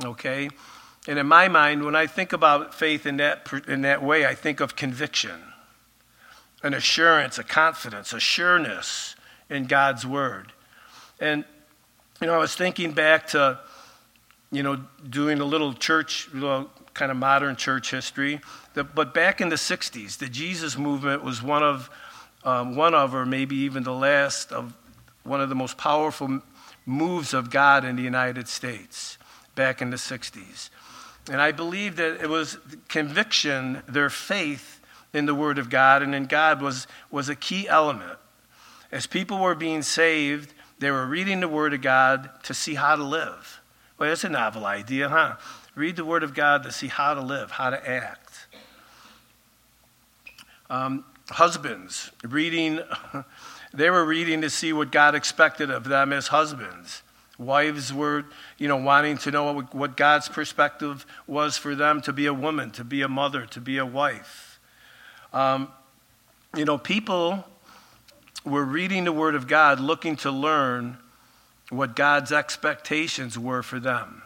Okay? 0.04 0.50
And 1.08 1.20
in 1.20 1.28
my 1.28 1.48
mind, 1.48 1.86
when 1.86 1.96
I 1.96 2.08
think 2.08 2.34
about 2.34 2.74
faith 2.74 3.06
in 3.06 3.18
that, 3.18 3.48
in 3.68 3.82
that 3.84 4.04
way, 4.04 4.26
I 4.26 4.36
think 4.36 4.60
of 4.60 4.76
conviction, 4.76 5.40
an 6.64 6.74
assurance, 6.74 7.38
a 7.38 7.44
confidence, 7.44 8.12
a 8.12 8.20
sureness 8.20 9.16
in 9.50 9.66
God's 9.66 10.06
word. 10.06 10.52
And, 11.20 11.46
you 12.20 12.28
know, 12.28 12.34
I 12.34 12.40
was 12.40 12.56
thinking 12.56 12.92
back 12.92 13.28
to 13.28 13.60
you 14.52 14.64
know, 14.64 14.80
doing 15.10 15.42
a 15.42 15.46
little 15.46 15.74
church, 15.74 16.30
little 16.34 16.70
kind 16.94 17.12
of 17.12 17.18
modern 17.18 17.56
church 17.56 17.92
history. 17.92 18.40
But 18.74 19.14
back 19.14 19.42
in 19.42 19.50
the 19.50 19.56
60s, 19.56 20.18
the 20.18 20.30
Jesus 20.30 20.78
movement 20.78 21.24
was 21.24 21.44
one 21.44 21.64
of, 21.64 21.90
um, 22.46 22.76
one 22.76 22.94
of, 22.94 23.14
or 23.14 23.26
maybe 23.26 23.56
even 23.58 23.84
the 23.84 23.94
last 23.94 24.52
of 24.52 24.74
one 25.24 25.42
of 25.42 25.50
the 25.50 25.56
most 25.56 25.78
powerful 25.78 26.42
moves 26.86 27.34
of 27.34 27.50
God 27.50 27.84
in 27.84 27.96
the 27.96 28.04
United 28.04 28.48
States 28.48 29.18
back 29.56 29.82
in 29.82 29.90
the 29.90 29.98
60s. 29.98 30.70
And 31.30 31.42
I 31.42 31.52
believe 31.52 31.96
that 31.96 32.22
it 32.22 32.30
was 32.30 32.60
conviction, 32.88 33.82
their 33.88 34.12
faith 34.12 34.80
in 35.12 35.26
the 35.26 35.34
Word 35.34 35.58
of 35.58 35.70
God 35.70 36.04
and 36.04 36.14
in 36.14 36.28
God 36.28 36.62
was, 36.62 36.86
was 37.10 37.30
a 37.30 37.36
key 37.36 37.68
element. 37.68 38.20
As 38.92 39.08
people 39.08 39.40
were 39.40 39.56
being 39.56 39.82
saved, 39.82 40.54
they 40.78 40.92
were 40.92 41.08
reading 41.08 41.40
the 41.40 41.48
Word 41.48 41.74
of 41.74 41.82
God 41.82 42.30
to 42.44 42.54
see 42.54 42.76
how 42.76 42.96
to 42.96 43.04
live. 43.04 43.60
Well, 43.98 44.10
that's 44.10 44.24
a 44.24 44.30
novel 44.30 44.66
idea, 44.66 45.10
huh? 45.10 45.38
Read 45.74 45.96
the 45.96 46.06
Word 46.06 46.22
of 46.22 46.36
God 46.36 46.64
to 46.64 46.72
see 46.72 46.88
how 46.88 47.16
to 47.16 47.22
live, 47.22 47.52
how 47.52 47.72
to 47.72 47.90
act. 47.90 48.48
Um, 50.70 51.06
husbands, 51.30 52.12
reading, 52.24 52.80
they 53.74 53.90
were 53.90 54.06
reading 54.06 54.42
to 54.42 54.50
see 54.50 54.74
what 54.74 54.92
God 54.92 55.16
expected 55.16 55.70
of 55.70 55.86
them 55.86 56.14
as 56.14 56.28
husbands. 56.28 57.02
Wives 57.38 57.94
were, 57.94 58.26
you 58.58 58.68
know, 58.68 58.78
wanting 58.78 59.18
to 59.20 59.32
know 59.32 59.62
what, 59.62 59.98
God's 59.98 60.30
perspective 60.30 61.06
was 61.28 61.58
for 61.58 61.76
them 61.76 62.02
to 62.02 62.14
be 62.14 62.28
a 62.28 62.34
woman, 62.34 62.72
to 62.72 62.84
be 62.84 63.02
a 63.02 63.10
mother, 63.10 63.46
to 63.48 63.60
be 63.60 63.78
a 63.78 63.86
wife. 63.86 64.60
Um, 65.34 65.70
you 66.56 66.64
know, 66.64 66.78
people 66.78 67.44
were 68.46 68.64
reading 68.64 69.04
the 69.04 69.12
Word 69.12 69.36
of 69.36 69.48
God 69.48 69.82
looking 69.82 70.16
to 70.18 70.32
learn 70.32 70.98
what 71.70 71.96
God's 71.96 72.32
expectations 72.32 73.38
were 73.38 73.64
for 73.64 73.80
them. 73.80 74.22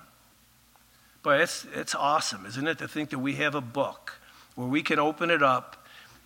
But 1.24 1.42
it's, 1.42 1.66
it's 1.74 1.96
awesome, 1.96 2.46
isn't 2.46 2.68
it, 2.68 2.78
to 2.78 2.88
think 2.88 3.10
that 3.10 3.20
we 3.20 3.36
have 3.36 3.56
a 3.56 3.62
book 3.62 4.20
where 4.56 4.68
we 4.68 4.84
can 4.84 5.00
open 5.00 5.32
it 5.32 5.42
up 5.42 5.79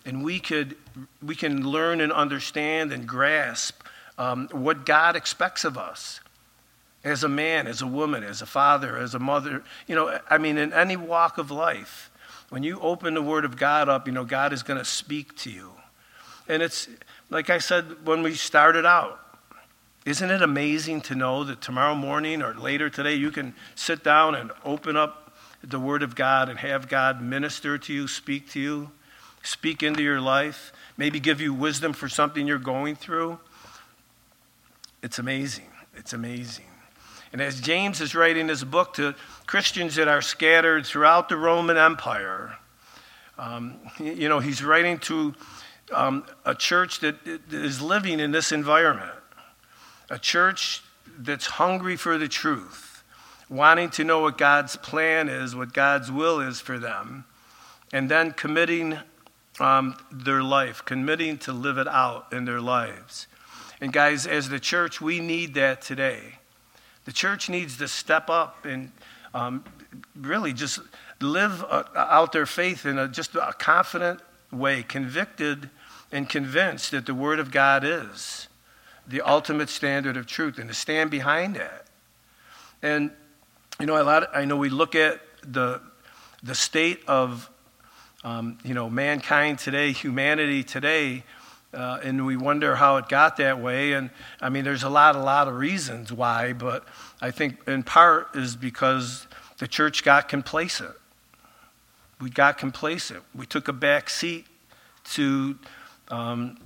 and 0.04 0.24
we, 0.24 0.38
could, 0.38 0.76
we 1.22 1.34
can 1.34 1.66
learn 1.66 2.00
and 2.00 2.12
understand 2.12 2.92
and 2.92 3.06
grasp 3.06 3.82
um, 4.18 4.48
what 4.52 4.86
God 4.86 5.16
expects 5.16 5.64
of 5.64 5.78
us 5.78 6.20
as 7.02 7.22
a 7.22 7.28
man, 7.28 7.66
as 7.66 7.82
a 7.82 7.86
woman, 7.86 8.24
as 8.24 8.40
a 8.40 8.46
father, 8.46 8.96
as 8.96 9.14
a 9.14 9.18
mother. 9.18 9.62
You 9.86 9.94
know, 9.94 10.18
I 10.30 10.38
mean, 10.38 10.56
in 10.58 10.72
any 10.72 10.96
walk 10.96 11.38
of 11.38 11.50
life, 11.50 12.10
when 12.48 12.62
you 12.62 12.78
open 12.80 13.14
the 13.14 13.22
Word 13.22 13.44
of 13.44 13.56
God 13.56 13.88
up, 13.88 14.06
you 14.06 14.12
know, 14.12 14.24
God 14.24 14.52
is 14.52 14.62
going 14.62 14.78
to 14.78 14.84
speak 14.84 15.36
to 15.38 15.50
you. 15.50 15.72
And 16.48 16.62
it's, 16.62 16.88
like 17.30 17.50
I 17.50 17.58
said 17.58 18.06
when 18.06 18.22
we 18.22 18.34
started 18.34 18.86
out, 18.86 19.20
isn't 20.04 20.30
it 20.30 20.42
amazing 20.42 21.00
to 21.02 21.14
know 21.14 21.44
that 21.44 21.62
tomorrow 21.62 21.94
morning 21.94 22.42
or 22.42 22.54
later 22.54 22.90
today 22.90 23.14
you 23.14 23.30
can 23.30 23.54
sit 23.74 24.04
down 24.04 24.34
and 24.34 24.50
open 24.64 24.96
up 24.96 25.34
the 25.62 25.80
Word 25.80 26.02
of 26.02 26.14
God 26.14 26.50
and 26.50 26.58
have 26.58 26.88
God 26.88 27.22
minister 27.22 27.78
to 27.78 27.92
you, 27.92 28.06
speak 28.06 28.50
to 28.50 28.60
you, 28.60 28.90
speak 29.44 29.82
into 29.82 30.02
your 30.02 30.20
life, 30.20 30.72
maybe 30.96 31.20
give 31.20 31.40
you 31.40 31.54
wisdom 31.54 31.92
for 31.92 32.08
something 32.08 32.46
you're 32.46 32.58
going 32.58 32.96
through? 32.96 33.38
It's 35.02 35.18
amazing. 35.18 35.68
It's 35.94 36.12
amazing. 36.12 36.64
And 37.32 37.42
as 37.42 37.60
James 37.60 38.00
is 38.00 38.14
writing 38.14 38.46
this 38.46 38.64
book 38.64 38.94
to 38.94 39.14
Christians 39.46 39.96
that 39.96 40.08
are 40.08 40.22
scattered 40.22 40.86
throughout 40.86 41.28
the 41.28 41.36
Roman 41.36 41.76
Empire, 41.76 42.58
um, 43.38 43.78
you 43.98 44.28
know, 44.28 44.38
he's 44.38 44.62
writing 44.62 44.98
to 45.00 45.34
um, 45.92 46.24
a 46.44 46.54
church 46.54 47.00
that 47.00 47.16
is 47.50 47.82
living 47.82 48.20
in 48.20 48.30
this 48.30 48.52
environment, 48.52 49.10
a 50.08 50.18
church 50.18 50.82
that's 51.18 51.46
hungry 51.46 51.96
for 51.96 52.18
the 52.18 52.28
truth, 52.28 53.02
wanting 53.48 53.90
to 53.90 54.04
know 54.04 54.20
what 54.20 54.38
God's 54.38 54.76
plan 54.76 55.28
is, 55.28 55.54
what 55.54 55.72
God's 55.72 56.10
will 56.10 56.40
is 56.40 56.60
for 56.60 56.78
them, 56.78 57.24
and 57.92 58.08
then 58.08 58.32
committing 58.32 58.98
um, 59.60 59.96
their 60.10 60.42
life, 60.42 60.84
committing 60.84 61.38
to 61.38 61.52
live 61.52 61.78
it 61.78 61.88
out 61.88 62.32
in 62.32 62.44
their 62.44 62.60
lives. 62.60 63.26
And 63.80 63.92
guys, 63.92 64.26
as 64.26 64.48
the 64.48 64.60
church, 64.60 65.00
we 65.00 65.20
need 65.20 65.54
that 65.54 65.82
today. 65.82 66.38
The 67.04 67.12
church 67.12 67.48
needs 67.48 67.76
to 67.78 67.88
step 67.88 68.30
up 68.30 68.64
and 68.64 68.92
um, 69.34 69.64
really 70.16 70.52
just 70.52 70.80
live 71.20 71.64
uh, 71.64 71.84
out 71.94 72.32
their 72.32 72.46
faith 72.46 72.86
in 72.86 72.98
a, 72.98 73.08
just 73.08 73.34
a 73.34 73.54
confident 73.58 74.20
way, 74.50 74.82
convicted 74.82 75.70
and 76.12 76.28
convinced 76.28 76.92
that 76.92 77.06
the 77.06 77.14
Word 77.14 77.38
of 77.38 77.50
God 77.50 77.84
is 77.84 78.48
the 79.06 79.20
ultimate 79.20 79.68
standard 79.68 80.16
of 80.16 80.26
truth 80.26 80.58
and 80.58 80.68
to 80.68 80.74
stand 80.74 81.10
behind 81.10 81.56
that. 81.56 81.86
And, 82.82 83.10
you 83.78 83.86
know, 83.86 84.00
a 84.00 84.04
lot 84.04 84.22
of, 84.24 84.28
I 84.34 84.44
know 84.44 84.56
we 84.56 84.70
look 84.70 84.94
at 84.94 85.20
the, 85.42 85.80
the 86.42 86.54
state 86.54 87.02
of, 87.06 87.50
um, 88.24 88.58
you 88.64 88.72
know, 88.72 88.88
mankind 88.88 89.58
today, 89.58 89.92
humanity 89.92 90.64
today, 90.64 91.22
uh, 91.74 92.00
and 92.02 92.24
we 92.24 92.36
wonder 92.36 92.74
how 92.74 92.96
it 92.96 93.08
got 93.08 93.36
that 93.36 93.60
way. 93.60 93.92
And 93.92 94.10
I 94.40 94.48
mean, 94.48 94.64
there's 94.64 94.82
a 94.82 94.88
lot, 94.88 95.14
a 95.14 95.20
lot 95.20 95.46
of 95.46 95.54
reasons 95.54 96.12
why, 96.12 96.54
but 96.54 96.84
I 97.20 97.30
think 97.30 97.68
in 97.68 97.82
part 97.82 98.34
is 98.34 98.56
because 98.56 99.26
the 99.58 99.68
church 99.68 100.04
got 100.04 100.28
complacent. 100.28 100.94
We 102.20 102.30
got 102.30 102.58
complacent. 102.58 103.22
We 103.34 103.44
took 103.44 103.68
a 103.68 103.72
back 103.72 104.08
seat 104.08 104.46
to 105.12 105.58
um, 106.08 106.58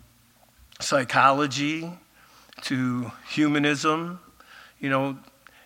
psychology, 0.81 1.91
to 2.63 3.11
humanism, 3.29 4.21
you 4.79 4.91
know, 4.91 5.19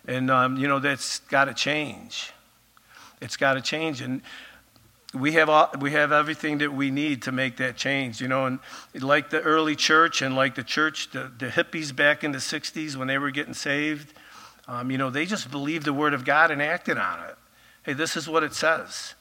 and, 0.05 0.31
um, 0.31 0.57
you 0.57 0.67
know, 0.67 0.79
that's 0.79 1.19
got 1.19 1.45
to 1.45 1.53
change. 1.53 2.31
It's 3.21 3.37
got 3.37 3.53
to 3.53 3.61
change. 3.61 4.01
And 4.01 4.21
we 5.13 5.33
have, 5.33 5.49
all, 5.49 5.69
we 5.79 5.91
have 5.91 6.11
everything 6.11 6.57
that 6.59 6.73
we 6.73 6.89
need 6.89 7.21
to 7.23 7.31
make 7.31 7.57
that 7.57 7.77
change, 7.77 8.19
you 8.19 8.27
know. 8.27 8.45
And 8.45 8.59
like 8.99 9.29
the 9.29 9.41
early 9.41 9.75
church 9.75 10.21
and 10.21 10.35
like 10.35 10.55
the 10.55 10.63
church, 10.63 11.11
the, 11.11 11.31
the 11.37 11.47
hippies 11.47 11.95
back 11.95 12.23
in 12.23 12.31
the 12.31 12.39
60s 12.39 12.95
when 12.95 13.07
they 13.07 13.17
were 13.17 13.31
getting 13.31 13.53
saved, 13.53 14.13
um, 14.67 14.89
you 14.89 14.97
know, 14.97 15.09
they 15.09 15.25
just 15.25 15.51
believed 15.51 15.85
the 15.85 15.93
Word 15.93 16.13
of 16.13 16.25
God 16.25 16.49
and 16.49 16.61
acted 16.61 16.97
on 16.97 17.23
it. 17.25 17.35
Hey, 17.83 17.93
this 17.93 18.15
is 18.15 18.27
what 18.27 18.43
it 18.43 18.53
says. 18.53 19.13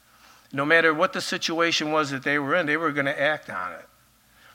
No 0.53 0.65
matter 0.65 0.95
what 0.95 1.13
the 1.13 1.21
situation 1.21 1.93
was 1.93 2.11
that 2.11 2.23
they 2.23 2.39
were 2.39 2.55
in, 2.55 2.67
they 2.67 2.77
were 2.77 2.93
going 2.93 3.07
to 3.07 3.21
act 3.21 3.51
on 3.51 3.73
it. 3.73 3.87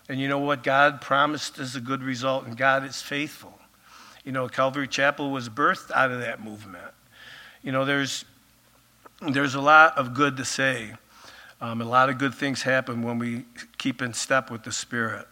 And 0.09 0.19
you 0.19 0.27
know 0.27 0.39
what? 0.39 0.63
God 0.63 1.01
promised 1.01 1.59
us 1.59 1.75
a 1.75 1.81
good 1.81 2.01
result, 2.01 2.45
and 2.45 2.55
God 2.55 2.85
is 2.85 3.01
faithful. 3.01 3.59
You 4.23 4.31
know, 4.31 4.47
Calvary 4.47 4.87
Chapel 4.87 5.31
was 5.31 5.49
birthed 5.49 5.91
out 5.91 6.11
of 6.11 6.21
that 6.21 6.43
movement. 6.43 6.93
You 7.61 7.71
know, 7.71 7.83
there's, 7.83 8.23
there's 9.21 9.55
a 9.55 9.61
lot 9.61 9.97
of 9.97 10.13
good 10.13 10.37
to 10.37 10.45
say. 10.45 10.93
Um, 11.59 11.81
a 11.81 11.85
lot 11.85 12.09
of 12.09 12.17
good 12.17 12.35
things 12.35 12.61
happen 12.61 13.01
when 13.01 13.17
we 13.17 13.45
keep 13.77 14.01
in 14.01 14.13
step 14.13 14.51
with 14.51 14.63
the 14.63 14.71
Spirit. 14.71 15.27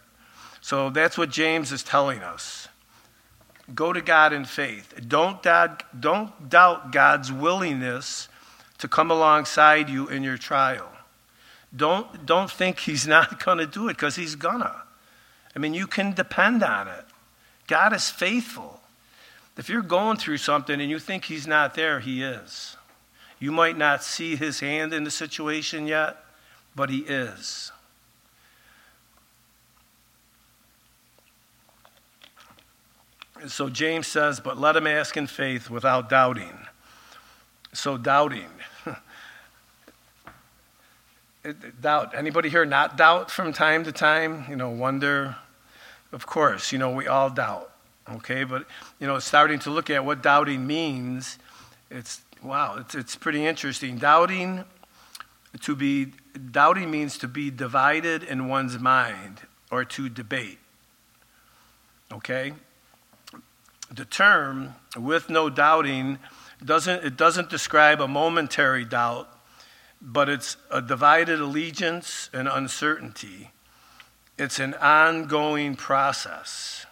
So 0.60 0.90
that's 0.90 1.16
what 1.16 1.30
James 1.30 1.70
is 1.70 1.82
telling 1.82 2.20
us. 2.20 2.68
Go 3.74 3.92
to 3.92 4.00
God 4.00 4.32
in 4.32 4.44
faith. 4.44 4.94
Don't 5.06 5.42
doubt, 5.42 5.82
don't 6.00 6.48
doubt 6.48 6.92
God's 6.92 7.32
willingness 7.32 8.28
to 8.78 8.88
come 8.88 9.10
alongside 9.10 9.88
you 9.88 10.08
in 10.08 10.22
your 10.22 10.36
trial. 10.36 10.88
Don't, 11.74 12.26
don't 12.26 12.50
think 12.50 12.80
he's 12.80 13.06
not 13.08 13.44
going 13.44 13.58
to 13.58 13.66
do 13.66 13.88
it 13.88 13.96
because 13.96 14.16
he's 14.16 14.34
going 14.34 14.60
to. 14.60 14.82
I 15.54 15.58
mean, 15.58 15.74
you 15.74 15.86
can 15.86 16.12
depend 16.12 16.62
on 16.62 16.88
it. 16.88 17.04
God 17.66 17.92
is 17.92 18.10
faithful. 18.10 18.80
If 19.56 19.68
you're 19.68 19.82
going 19.82 20.18
through 20.18 20.36
something 20.36 20.80
and 20.80 20.90
you 20.90 20.98
think 20.98 21.24
he's 21.24 21.46
not 21.46 21.74
there, 21.74 22.00
he 22.00 22.22
is. 22.22 22.76
You 23.38 23.52
might 23.52 23.76
not 23.76 24.02
see 24.02 24.36
his 24.36 24.60
hand 24.60 24.92
in 24.94 25.04
the 25.04 25.10
situation 25.10 25.86
yet, 25.86 26.16
but 26.74 26.90
he 26.90 27.00
is. 27.00 27.72
And 33.40 33.50
so 33.50 33.68
James 33.68 34.06
says, 34.06 34.40
but 34.40 34.58
let 34.58 34.76
him 34.76 34.86
ask 34.86 35.16
in 35.16 35.26
faith 35.26 35.68
without 35.68 36.08
doubting. 36.08 36.58
So 37.72 37.98
doubting. 37.98 38.48
doubt. 41.80 42.14
Anybody 42.14 42.48
here 42.48 42.64
not 42.64 42.96
doubt 42.96 43.30
from 43.30 43.52
time 43.52 43.84
to 43.84 43.92
time? 43.92 44.46
You 44.48 44.56
know, 44.56 44.70
wonder. 44.70 45.36
Of 46.12 46.26
course, 46.26 46.72
you 46.72 46.78
know, 46.78 46.90
we 46.90 47.06
all 47.06 47.30
doubt. 47.30 47.70
Okay, 48.10 48.44
but 48.44 48.66
you 49.00 49.06
know, 49.06 49.18
starting 49.18 49.58
to 49.60 49.70
look 49.70 49.90
at 49.90 50.04
what 50.04 50.22
doubting 50.22 50.66
means, 50.66 51.38
it's 51.90 52.22
wow, 52.46 52.76
it's 52.78 52.94
it's 52.94 53.16
pretty 53.16 53.44
interesting. 53.44 53.98
Doubting 53.98 54.64
to 55.60 55.76
be 55.76 56.12
doubting 56.50 56.90
means 56.90 57.18
to 57.18 57.28
be 57.28 57.50
divided 57.50 58.22
in 58.22 58.48
one's 58.48 58.78
mind 58.78 59.42
or 59.70 59.84
to 59.84 60.08
debate. 60.08 60.58
Okay? 62.12 62.52
The 63.92 64.04
term 64.04 64.74
with 64.96 65.28
no 65.28 65.50
doubting 65.50 66.18
doesn't 66.64 67.04
it 67.04 67.16
doesn't 67.16 67.50
describe 67.50 68.00
a 68.00 68.08
momentary 68.08 68.84
doubt 68.84 69.28
but 70.00 70.28
it's 70.28 70.56
a 70.70 70.82
divided 70.82 71.40
allegiance 71.40 72.30
and 72.32 72.48
uncertainty. 72.48 73.50
It's 74.38 74.58
an 74.58 74.74
ongoing 74.74 75.74
process. 75.76 76.86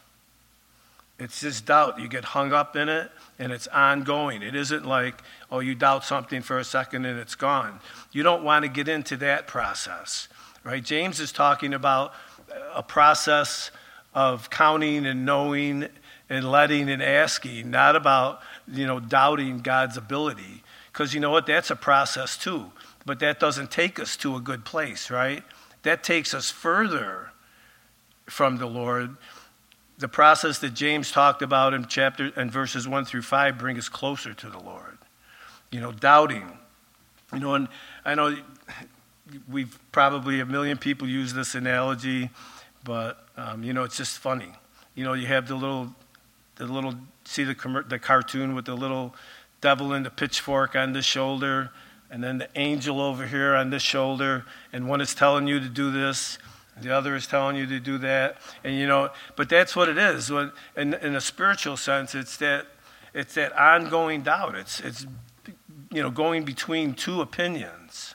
It's 1.24 1.40
just 1.40 1.64
doubt. 1.64 1.98
You 1.98 2.06
get 2.06 2.24
hung 2.24 2.52
up 2.52 2.76
in 2.76 2.90
it 2.90 3.10
and 3.38 3.50
it's 3.50 3.66
ongoing. 3.68 4.42
It 4.42 4.54
isn't 4.54 4.84
like, 4.84 5.22
oh, 5.50 5.60
you 5.60 5.74
doubt 5.74 6.04
something 6.04 6.42
for 6.42 6.58
a 6.58 6.64
second 6.64 7.06
and 7.06 7.18
it's 7.18 7.34
gone. 7.34 7.80
You 8.12 8.22
don't 8.22 8.44
want 8.44 8.64
to 8.64 8.68
get 8.68 8.88
into 8.88 9.16
that 9.16 9.46
process, 9.46 10.28
right? 10.64 10.84
James 10.84 11.20
is 11.20 11.32
talking 11.32 11.72
about 11.72 12.12
a 12.74 12.82
process 12.82 13.70
of 14.12 14.50
counting 14.50 15.06
and 15.06 15.24
knowing 15.24 15.88
and 16.28 16.50
letting 16.50 16.90
and 16.90 17.02
asking, 17.02 17.70
not 17.70 17.96
about, 17.96 18.42
you 18.70 18.86
know, 18.86 19.00
doubting 19.00 19.60
God's 19.60 19.96
ability. 19.96 20.62
Because 20.92 21.14
you 21.14 21.20
know 21.20 21.30
what? 21.30 21.46
That's 21.46 21.70
a 21.70 21.76
process 21.76 22.36
too. 22.36 22.70
But 23.06 23.18
that 23.20 23.40
doesn't 23.40 23.70
take 23.70 23.98
us 23.98 24.16
to 24.18 24.36
a 24.36 24.40
good 24.40 24.66
place, 24.66 25.10
right? 25.10 25.42
That 25.84 26.04
takes 26.04 26.34
us 26.34 26.50
further 26.50 27.30
from 28.26 28.58
the 28.58 28.66
Lord 28.66 29.16
the 30.04 30.08
process 30.08 30.58
that 30.58 30.74
James 30.74 31.10
talked 31.10 31.40
about 31.40 31.72
in 31.72 31.86
chapter 31.86 32.30
and 32.36 32.52
verses 32.52 32.86
1 32.86 33.06
through 33.06 33.22
5 33.22 33.56
bring 33.56 33.78
us 33.78 33.88
closer 33.88 34.34
to 34.34 34.50
the 34.50 34.58
Lord. 34.58 34.98
You 35.70 35.80
know, 35.80 35.92
doubting. 35.92 36.58
You 37.32 37.40
know, 37.40 37.54
and 37.54 37.68
I 38.04 38.14
know 38.14 38.36
we've 39.50 39.78
probably 39.92 40.40
a 40.40 40.44
million 40.44 40.76
people 40.76 41.08
use 41.08 41.32
this 41.32 41.54
analogy, 41.54 42.28
but 42.84 43.24
um, 43.38 43.64
you 43.64 43.72
know, 43.72 43.82
it's 43.82 43.96
just 43.96 44.18
funny. 44.18 44.52
You 44.94 45.04
know, 45.04 45.14
you 45.14 45.26
have 45.28 45.48
the 45.48 45.54
little, 45.54 45.94
the 46.56 46.66
little, 46.66 46.96
see 47.24 47.44
the 47.44 47.84
the 47.88 47.98
cartoon 47.98 48.54
with 48.54 48.66
the 48.66 48.76
little 48.76 49.14
devil 49.62 49.94
and 49.94 50.04
the 50.04 50.10
pitchfork 50.10 50.76
on 50.76 50.92
this 50.92 51.06
shoulder, 51.06 51.70
and 52.10 52.22
then 52.22 52.36
the 52.36 52.48
angel 52.56 53.00
over 53.00 53.26
here 53.26 53.54
on 53.54 53.70
this 53.70 53.82
shoulder, 53.82 54.44
and 54.70 54.86
one 54.86 55.00
is 55.00 55.14
telling 55.14 55.46
you 55.46 55.60
to 55.60 55.68
do 55.70 55.90
this, 55.90 56.36
the 56.80 56.94
other 56.94 57.14
is 57.14 57.26
telling 57.26 57.56
you 57.56 57.66
to 57.66 57.80
do 57.80 57.98
that. 57.98 58.38
And 58.64 58.76
you 58.76 58.86
know, 58.86 59.10
but 59.36 59.48
that's 59.48 59.76
what 59.76 59.88
it 59.88 59.98
is. 59.98 60.30
When, 60.30 60.52
in, 60.76 60.94
in 60.94 61.14
a 61.14 61.20
spiritual 61.20 61.76
sense, 61.76 62.14
it's 62.14 62.36
that 62.38 62.66
it's 63.12 63.34
that 63.34 63.52
ongoing 63.58 64.22
doubt. 64.22 64.56
It's 64.56 64.80
it's 64.80 65.06
you 65.90 66.02
know 66.02 66.10
going 66.10 66.44
between 66.44 66.94
two 66.94 67.20
opinions. 67.20 68.14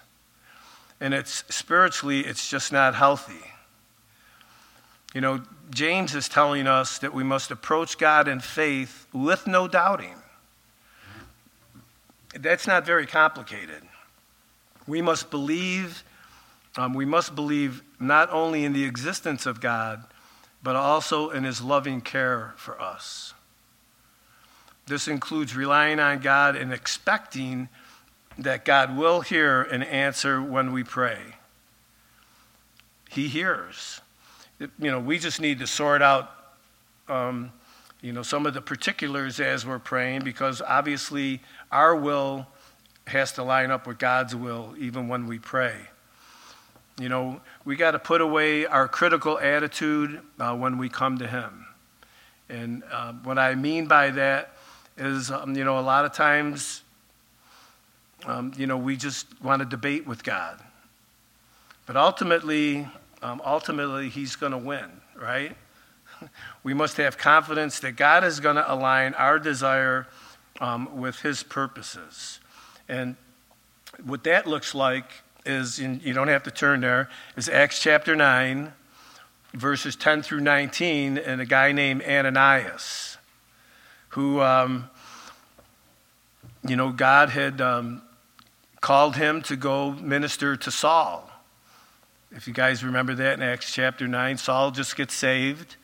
And 1.01 1.13
it's 1.13 1.45
spiritually 1.47 2.21
it's 2.21 2.49
just 2.49 2.73
not 2.73 2.95
healthy. 2.95 3.53
You 5.13 5.21
know, 5.21 5.41
James 5.71 6.13
is 6.13 6.27
telling 6.27 6.67
us 6.67 6.99
that 6.99 7.13
we 7.13 7.23
must 7.23 7.51
approach 7.51 7.97
God 7.97 8.27
in 8.27 8.41
faith 8.41 9.07
with 9.13 9.47
no 9.47 9.67
doubting. 9.67 10.15
That's 12.37 12.67
not 12.67 12.85
very 12.85 13.07
complicated. 13.07 13.81
We 14.85 15.01
must 15.01 15.31
believe 15.31 16.03
um, 16.79 16.93
we 16.93 17.05
must 17.05 17.35
believe 17.35 17.83
not 17.99 18.31
only 18.31 18.63
in 18.63 18.73
the 18.73 18.85
existence 18.85 19.45
of 19.45 19.59
God, 19.59 20.03
but 20.63 20.75
also 20.75 21.29
in 21.29 21.43
his 21.43 21.61
loving 21.61 22.01
care 22.01 22.53
for 22.57 22.79
us. 22.81 23.33
This 24.87 25.07
includes 25.07 25.55
relying 25.55 25.99
on 25.99 26.19
God 26.19 26.55
and 26.55 26.73
expecting 26.73 27.69
that 28.37 28.65
God 28.65 28.97
will 28.97 29.21
hear 29.21 29.61
and 29.61 29.83
answer 29.83 30.41
when 30.41 30.71
we 30.71 30.83
pray. 30.83 31.19
He 33.09 33.27
hears. 33.27 34.01
You 34.59 34.69
know, 34.79 34.99
we 34.99 35.19
just 35.19 35.41
need 35.41 35.59
to 35.59 35.67
sort 35.67 36.01
out, 36.01 36.31
um, 37.07 37.51
you 38.01 38.13
know, 38.13 38.23
some 38.23 38.45
of 38.45 38.53
the 38.53 38.61
particulars 38.61 39.39
as 39.39 39.65
we're 39.65 39.79
praying 39.79 40.23
because 40.23 40.61
obviously 40.61 41.41
our 41.71 41.95
will 41.95 42.47
has 43.07 43.31
to 43.33 43.43
line 43.43 43.71
up 43.71 43.87
with 43.87 43.97
God's 43.97 44.35
will 44.35 44.75
even 44.77 45.07
when 45.07 45.27
we 45.27 45.39
pray. 45.39 45.75
You 46.99 47.07
know, 47.07 47.39
we 47.63 47.77
got 47.77 47.91
to 47.91 47.99
put 47.99 48.19
away 48.19 48.65
our 48.65 48.89
critical 48.89 49.39
attitude 49.39 50.19
uh, 50.37 50.53
when 50.53 50.77
we 50.77 50.89
come 50.89 51.17
to 51.19 51.27
Him. 51.27 51.65
And 52.49 52.83
uh, 52.91 53.13
what 53.23 53.39
I 53.39 53.55
mean 53.55 53.85
by 53.85 54.09
that 54.11 54.53
is, 54.97 55.31
um, 55.31 55.55
you 55.55 55.63
know, 55.63 55.79
a 55.79 55.81
lot 55.81 56.03
of 56.03 56.11
times, 56.11 56.83
um, 58.25 58.51
you 58.57 58.67
know, 58.67 58.75
we 58.75 58.97
just 58.97 59.27
want 59.41 59.61
to 59.61 59.65
debate 59.65 60.05
with 60.05 60.25
God. 60.25 60.59
But 61.85 61.95
ultimately, 61.95 62.85
um, 63.21 63.41
ultimately, 63.45 64.09
He's 64.09 64.35
going 64.35 64.51
to 64.51 64.57
win, 64.57 64.91
right? 65.15 65.55
we 66.63 66.73
must 66.73 66.97
have 66.97 67.17
confidence 67.17 67.79
that 67.79 67.93
God 67.93 68.25
is 68.25 68.41
going 68.41 68.57
to 68.57 68.71
align 68.71 69.13
our 69.13 69.39
desire 69.39 70.05
um, 70.59 70.97
with 70.99 71.21
His 71.21 71.43
purposes. 71.43 72.41
And 72.89 73.15
what 74.03 74.25
that 74.25 74.47
looks 74.47 74.75
like 74.75 75.05
is, 75.49 75.79
in, 75.79 75.99
you 76.03 76.13
don't 76.13 76.27
have 76.27 76.43
to 76.43 76.51
turn 76.51 76.81
there, 76.81 77.09
is 77.35 77.49
Acts 77.49 77.79
chapter 77.79 78.15
9, 78.15 78.71
verses 79.53 79.95
10 79.95 80.21
through 80.21 80.41
19, 80.41 81.17
and 81.17 81.41
a 81.41 81.45
guy 81.45 81.71
named 81.71 82.03
Ananias, 82.03 83.17
who, 84.09 84.41
um, 84.41 84.89
you 86.67 86.75
know, 86.75 86.91
God 86.91 87.29
had 87.29 87.59
um, 87.59 88.01
called 88.79 89.15
him 89.15 89.41
to 89.43 89.55
go 89.55 89.91
minister 89.91 90.55
to 90.55 90.71
Saul. 90.71 91.29
If 92.31 92.47
you 92.47 92.53
guys 92.53 92.83
remember 92.83 93.15
that 93.15 93.33
in 93.33 93.41
Acts 93.41 93.73
chapter 93.73 94.07
9, 94.07 94.37
Saul 94.37 94.69
just 94.69 94.95
gets 94.95 95.15
saved. 95.15 95.77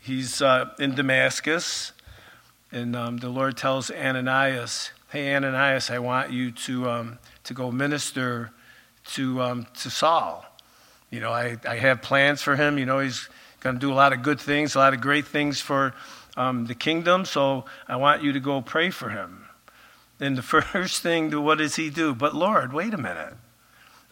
He's 0.00 0.42
uh, 0.42 0.70
in 0.78 0.94
Damascus, 0.94 1.92
and 2.70 2.94
um, 2.94 3.16
the 3.16 3.30
Lord 3.30 3.56
tells 3.56 3.90
Ananias, 3.90 4.90
Hey, 5.08 5.34
Ananias, 5.34 5.90
I 5.90 5.98
want 5.98 6.30
you 6.30 6.50
to, 6.50 6.90
um, 6.90 7.18
to 7.44 7.54
go 7.54 7.70
minister 7.70 8.50
to, 9.12 9.42
um, 9.42 9.66
to 9.80 9.90
Saul. 9.90 10.44
You 11.10 11.20
know, 11.20 11.32
I, 11.32 11.56
I 11.68 11.76
have 11.76 12.02
plans 12.02 12.42
for 12.42 12.56
him. 12.56 12.78
You 12.78 12.86
know, 12.86 12.98
he's 12.98 13.28
going 13.60 13.76
to 13.76 13.80
do 13.80 13.92
a 13.92 13.94
lot 13.94 14.12
of 14.12 14.22
good 14.22 14.40
things, 14.40 14.74
a 14.74 14.78
lot 14.78 14.94
of 14.94 15.00
great 15.00 15.26
things 15.26 15.60
for 15.60 15.94
um, 16.36 16.66
the 16.66 16.74
kingdom. 16.74 17.24
So 17.24 17.64
I 17.88 17.96
want 17.96 18.22
you 18.22 18.32
to 18.32 18.40
go 18.40 18.60
pray 18.60 18.90
for 18.90 19.10
him. 19.10 19.44
And 20.20 20.36
the 20.36 20.42
first 20.72 21.02
thing, 21.02 21.30
what 21.42 21.58
does 21.58 21.76
he 21.76 21.90
do? 21.90 22.14
But 22.14 22.34
Lord, 22.34 22.72
wait 22.72 22.94
a 22.94 22.98
minute. 22.98 23.34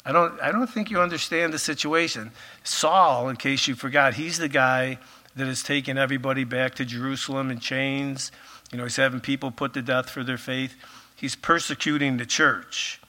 I 0.06 0.12
don't, 0.12 0.38
I 0.40 0.52
don't 0.52 0.66
think 0.66 0.90
you 0.90 1.00
understand 1.00 1.52
the 1.52 1.58
situation. 1.58 2.30
Saul, 2.62 3.28
in 3.30 3.36
case 3.36 3.66
you 3.66 3.74
forgot, 3.74 4.14
he's 4.14 4.38
the 4.38 4.48
guy 4.48 4.98
that 5.34 5.46
has 5.46 5.62
taken 5.62 5.96
everybody 5.96 6.44
back 6.44 6.74
to 6.76 6.84
Jerusalem 6.84 7.50
in 7.50 7.58
chains. 7.58 8.30
You 8.70 8.78
know, 8.78 8.84
he's 8.84 8.96
having 8.96 9.20
people 9.20 9.50
put 9.50 9.72
to 9.74 9.82
death 9.82 10.10
for 10.10 10.22
their 10.22 10.36
faith. 10.36 10.74
He's 11.16 11.34
persecuting 11.34 12.18
the 12.18 12.26
church 12.26 13.00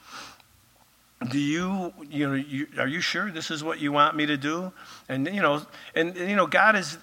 do 1.30 1.39
you 1.39 1.93
you 2.10 2.28
know 2.28 2.36
you, 2.36 2.67
are 2.78 2.88
you 2.88 3.01
sure 3.01 3.32
this 3.32 3.49
is 3.49 3.63
what 3.63 3.80
you 3.80 3.91
want 3.91 4.15
me 4.15 4.25
to 4.25 4.38
do? 4.38 4.71
And 5.08 5.28
you 5.28 5.41
know 5.41 5.65
and, 5.93 6.15
and, 6.15 6.30
you 6.30 6.36
know 6.36 6.47
god 6.47 6.75
is 6.75 6.97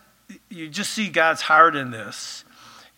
you 0.49 0.69
just 0.69 0.93
see 0.93 1.09
god's 1.09 1.41
heart 1.41 1.75
in 1.77 1.91
this. 1.91 2.45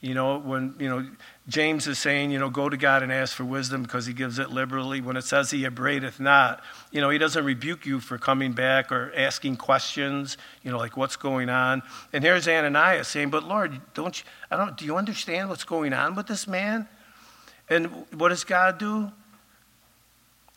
You 0.00 0.12
know 0.14 0.38
when 0.38 0.74
you 0.78 0.88
know 0.88 1.08
james 1.48 1.86
is 1.86 1.98
saying 1.98 2.30
you 2.30 2.38
know 2.38 2.50
go 2.50 2.68
to 2.68 2.76
god 2.76 3.02
and 3.02 3.12
ask 3.12 3.36
for 3.36 3.44
wisdom 3.44 3.82
because 3.82 4.06
he 4.06 4.12
gives 4.12 4.40
it 4.40 4.50
liberally. 4.50 5.00
When 5.00 5.16
it 5.16 5.22
says 5.22 5.52
he 5.52 5.64
upbraideth 5.64 6.18
not 6.18 6.62
you 6.90 7.00
know 7.00 7.10
he 7.10 7.18
doesn't 7.18 7.44
rebuke 7.44 7.86
you 7.86 8.00
for 8.00 8.18
coming 8.18 8.52
back 8.52 8.90
or 8.90 9.12
asking 9.16 9.56
questions 9.56 10.36
you 10.62 10.72
know 10.72 10.78
like 10.78 10.96
what's 10.96 11.16
going 11.16 11.48
on. 11.48 11.82
And 12.12 12.24
here's 12.24 12.48
ananias 12.48 13.06
saying 13.06 13.30
but 13.30 13.44
lord 13.44 13.80
don't 13.94 14.18
you 14.18 14.26
i 14.50 14.56
don't 14.56 14.76
do 14.76 14.84
you 14.84 14.96
understand 14.96 15.48
what's 15.48 15.64
going 15.64 15.92
on 15.92 16.16
with 16.16 16.26
this 16.26 16.48
man? 16.48 16.88
And 17.70 17.86
what 18.12 18.28
does 18.28 18.42
god 18.44 18.78
do 18.78 19.12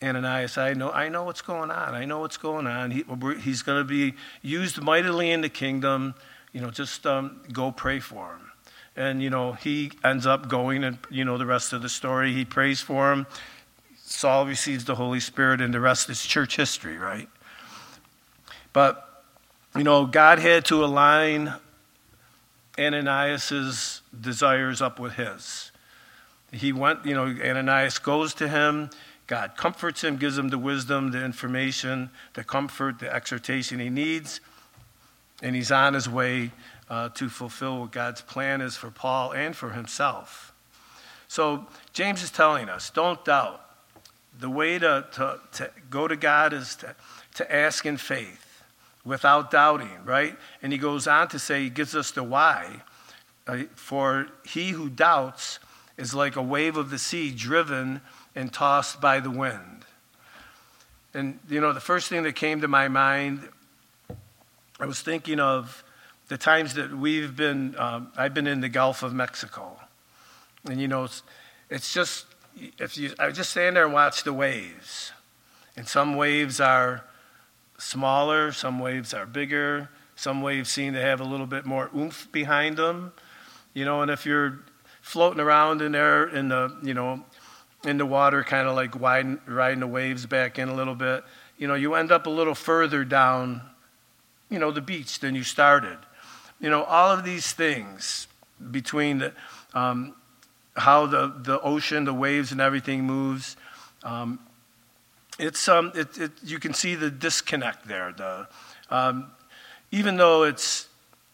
Ananias, 0.01 0.57
I 0.57 0.73
know, 0.73 0.91
I 0.91 1.09
know 1.09 1.23
what's 1.23 1.41
going 1.41 1.71
on. 1.71 1.95
I 1.95 2.05
know 2.05 2.19
what's 2.19 2.37
going 2.37 2.67
on. 2.67 2.91
He, 2.91 3.03
he's 3.41 3.63
going 3.63 3.79
to 3.79 3.83
be 3.83 4.13
used 4.41 4.81
mightily 4.81 5.31
in 5.31 5.41
the 5.41 5.49
kingdom. 5.49 6.13
You 6.53 6.61
know, 6.61 6.69
just 6.69 7.05
um, 7.07 7.41
go 7.51 7.71
pray 7.71 7.99
for 7.99 8.33
him. 8.33 8.51
And, 8.95 9.21
you 9.21 9.29
know, 9.29 9.53
he 9.53 9.91
ends 10.03 10.25
up 10.25 10.49
going, 10.49 10.83
and, 10.83 10.97
you 11.09 11.23
know, 11.25 11.37
the 11.37 11.45
rest 11.45 11.73
of 11.73 11.81
the 11.81 11.89
story, 11.89 12.33
he 12.33 12.45
prays 12.45 12.81
for 12.81 13.11
him. 13.11 13.27
Saul 14.03 14.45
receives 14.45 14.85
the 14.85 14.95
Holy 14.95 15.19
Spirit, 15.19 15.61
and 15.61 15.73
the 15.73 15.79
rest 15.79 16.09
is 16.09 16.25
church 16.25 16.55
history, 16.55 16.97
right? 16.97 17.29
But, 18.73 19.23
you 19.75 19.83
know, 19.83 20.05
God 20.05 20.39
had 20.39 20.65
to 20.65 20.83
align 20.83 21.53
Ananias's 22.77 24.01
desires 24.19 24.81
up 24.81 24.99
with 24.99 25.13
his. 25.13 25.71
He 26.51 26.71
went, 26.71 27.05
you 27.05 27.13
know, 27.13 27.25
Ananias 27.25 27.99
goes 27.99 28.33
to 28.35 28.47
him 28.47 28.89
God 29.27 29.57
comforts 29.57 30.03
him, 30.03 30.15
gives 30.17 30.37
him 30.37 30.49
the 30.49 30.57
wisdom, 30.57 31.11
the 31.11 31.23
information, 31.23 32.09
the 32.33 32.43
comfort, 32.43 32.99
the 32.99 33.13
exhortation 33.13 33.79
he 33.79 33.89
needs, 33.89 34.39
and 35.41 35.55
he's 35.55 35.71
on 35.71 35.93
his 35.93 36.09
way 36.09 36.51
uh, 36.89 37.09
to 37.09 37.27
fulfill 37.27 37.81
what 37.81 37.91
God's 37.91 38.21
plan 38.21 38.61
is 38.61 38.77
for 38.77 38.89
Paul 38.89 39.33
and 39.33 39.55
for 39.55 39.71
himself. 39.71 40.53
So 41.27 41.67
James 41.91 42.23
is 42.23 42.31
telling 42.31 42.69
us 42.69 42.89
don't 42.89 43.23
doubt. 43.25 43.61
The 44.39 44.49
way 44.49 44.77
to, 44.79 45.05
to, 45.13 45.39
to 45.53 45.71
go 45.89 46.07
to 46.07 46.15
God 46.15 46.53
is 46.53 46.75
to, 46.77 46.95
to 47.35 47.53
ask 47.53 47.85
in 47.85 47.97
faith 47.97 48.63
without 49.03 49.49
doubting, 49.49 50.05
right? 50.05 50.35
And 50.61 50.71
he 50.71 50.77
goes 50.77 51.07
on 51.07 51.27
to 51.29 51.39
say, 51.39 51.63
he 51.63 51.69
gives 51.69 51.95
us 51.95 52.11
the 52.11 52.23
why. 52.23 52.81
Uh, 53.47 53.63
for 53.75 54.27
he 54.45 54.69
who 54.69 54.89
doubts 54.89 55.59
is 55.97 56.13
like 56.13 56.35
a 56.35 56.41
wave 56.41 56.77
of 56.77 56.91
the 56.91 56.99
sea 56.99 57.31
driven 57.31 58.01
and 58.37 58.53
tossed 58.53 59.01
by 59.01 59.19
the 59.19 59.31
wind. 59.31 59.83
And, 61.15 61.39
you 61.49 61.59
know, 61.59 61.73
the 61.73 61.79
first 61.79 62.07
thing 62.07 62.21
that 62.23 62.35
came 62.35 62.61
to 62.61 62.67
my 62.67 62.87
mind, 62.87 63.49
I 64.79 64.85
was 64.85 65.01
thinking 65.01 65.39
of 65.39 65.83
the 66.27 66.37
times 66.37 66.75
that 66.75 66.95
we've 66.95 67.35
been, 67.35 67.75
um, 67.79 68.11
I've 68.15 68.35
been 68.35 68.45
in 68.45 68.61
the 68.61 68.69
Gulf 68.69 69.01
of 69.01 69.11
Mexico. 69.11 69.79
And 70.65 70.79
you 70.79 70.87
know, 70.87 71.05
it's, 71.05 71.23
it's 71.71 71.91
just, 71.91 72.27
if 72.77 72.95
you, 72.95 73.11
I 73.17 73.31
just 73.31 73.49
stand 73.49 73.75
there 73.75 73.85
and 73.85 73.93
watch 73.93 74.23
the 74.23 74.33
waves. 74.33 75.13
And 75.75 75.87
some 75.87 76.15
waves 76.15 76.59
are 76.59 77.03
smaller, 77.79 78.51
some 78.51 78.79
waves 78.79 79.15
are 79.15 79.25
bigger, 79.25 79.89
some 80.15 80.43
waves 80.43 80.69
seem 80.69 80.93
to 80.93 81.01
have 81.01 81.21
a 81.21 81.23
little 81.23 81.47
bit 81.47 81.65
more 81.65 81.89
oomph 81.95 82.31
behind 82.31 82.77
them. 82.77 83.13
You 83.73 83.85
know, 83.85 84.03
and 84.03 84.11
if 84.11 84.27
you're 84.27 84.59
floating 85.01 85.39
around 85.39 85.81
in 85.81 85.93
there 85.93 86.27
in 86.27 86.49
the, 86.49 86.75
you 86.83 86.93
know, 86.93 87.23
in 87.83 87.97
the 87.97 88.05
water, 88.05 88.43
kind 88.43 88.67
of 88.67 88.75
like 88.75 88.99
riding, 88.99 89.39
riding 89.45 89.79
the 89.79 89.87
waves 89.87 90.25
back 90.25 90.57
in 90.59 90.69
a 90.69 90.73
little 90.73 90.95
bit, 90.95 91.23
you 91.57 91.67
know, 91.67 91.75
you 91.75 91.95
end 91.95 92.11
up 92.11 92.27
a 92.27 92.29
little 92.29 92.55
further 92.55 93.03
down, 93.03 93.61
you 94.49 94.59
know, 94.59 94.71
the 94.71 94.81
beach 94.81 95.19
than 95.19 95.35
you 95.35 95.43
started. 95.43 95.97
You 96.59 96.69
know, 96.69 96.83
all 96.83 97.11
of 97.11 97.23
these 97.23 97.51
things 97.51 98.27
between 98.71 99.19
the, 99.19 99.33
um, 99.73 100.15
how 100.75 101.05
the, 101.05 101.33
the 101.37 101.59
ocean, 101.61 102.05
the 102.05 102.13
waves, 102.13 102.51
and 102.51 102.61
everything 102.61 103.03
moves. 103.03 103.55
Um, 104.03 104.39
it's, 105.39 105.67
um, 105.67 105.91
it, 105.95 106.17
it, 106.17 106.31
you 106.43 106.59
can 106.59 106.73
see 106.73 106.95
the 106.95 107.11
disconnect 107.11 107.87
there. 107.87 108.11
The, 108.11 108.47
um, 108.89 109.31
even 109.91 110.17
though 110.17 110.43
it's, 110.43 110.87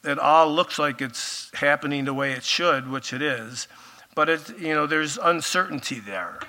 it 0.04 0.20
all 0.20 0.54
looks 0.54 0.78
like 0.78 1.02
it's 1.02 1.50
happening 1.54 2.06
the 2.06 2.14
way 2.14 2.34
it 2.34 2.44
should, 2.44 2.90
which 2.90 3.14
it 3.14 3.22
is, 3.22 3.68
but 4.16 4.30
it, 4.30 4.60
you 4.60 4.74
know, 4.74 4.86
there's 4.86 5.18
uncertainty 5.18 6.00
there. 6.00 6.40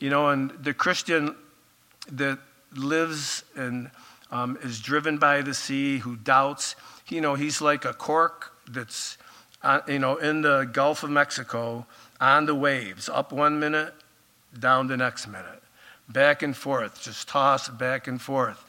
You 0.00 0.10
know, 0.10 0.28
and 0.28 0.50
the 0.50 0.74
Christian 0.74 1.36
that 2.10 2.38
lives 2.74 3.44
and 3.54 3.90
um, 4.30 4.58
is 4.62 4.80
driven 4.80 5.18
by 5.18 5.42
the 5.42 5.54
sea, 5.54 5.98
who 5.98 6.16
doubts, 6.16 6.76
you 7.08 7.20
know, 7.20 7.34
he's 7.34 7.60
like 7.60 7.84
a 7.84 7.92
cork 7.92 8.52
that's, 8.68 9.16
uh, 9.62 9.80
you 9.86 9.98
know, 9.98 10.16
in 10.16 10.42
the 10.42 10.68
Gulf 10.70 11.02
of 11.02 11.10
Mexico 11.10 11.86
on 12.20 12.46
the 12.46 12.54
waves, 12.54 13.08
up 13.08 13.32
one 13.32 13.60
minute, 13.60 13.94
down 14.58 14.86
the 14.86 14.96
next 14.96 15.26
minute, 15.26 15.62
back 16.08 16.42
and 16.42 16.56
forth, 16.56 17.02
just 17.02 17.28
tossed 17.28 17.76
back 17.78 18.06
and 18.06 18.20
forth. 18.20 18.64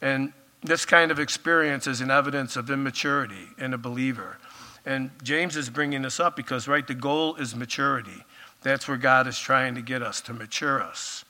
And 0.00 0.32
this 0.62 0.84
kind 0.84 1.10
of 1.10 1.18
experience 1.18 1.86
is 1.86 2.00
an 2.00 2.10
evidence 2.10 2.56
of 2.56 2.70
immaturity 2.70 3.48
in 3.58 3.74
a 3.74 3.78
believer. 3.78 4.38
And 4.86 5.10
James 5.22 5.56
is 5.56 5.70
bringing 5.70 6.02
this 6.02 6.20
up 6.20 6.36
because, 6.36 6.68
right, 6.68 6.86
the 6.86 6.94
goal 6.94 7.36
is 7.36 7.54
maturity. 7.54 8.24
That's 8.62 8.88
where 8.88 8.96
God 8.96 9.26
is 9.26 9.38
trying 9.38 9.74
to 9.74 9.82
get 9.82 10.02
us, 10.02 10.20
to 10.22 10.32
mature 10.32 10.82
us. 10.82 11.24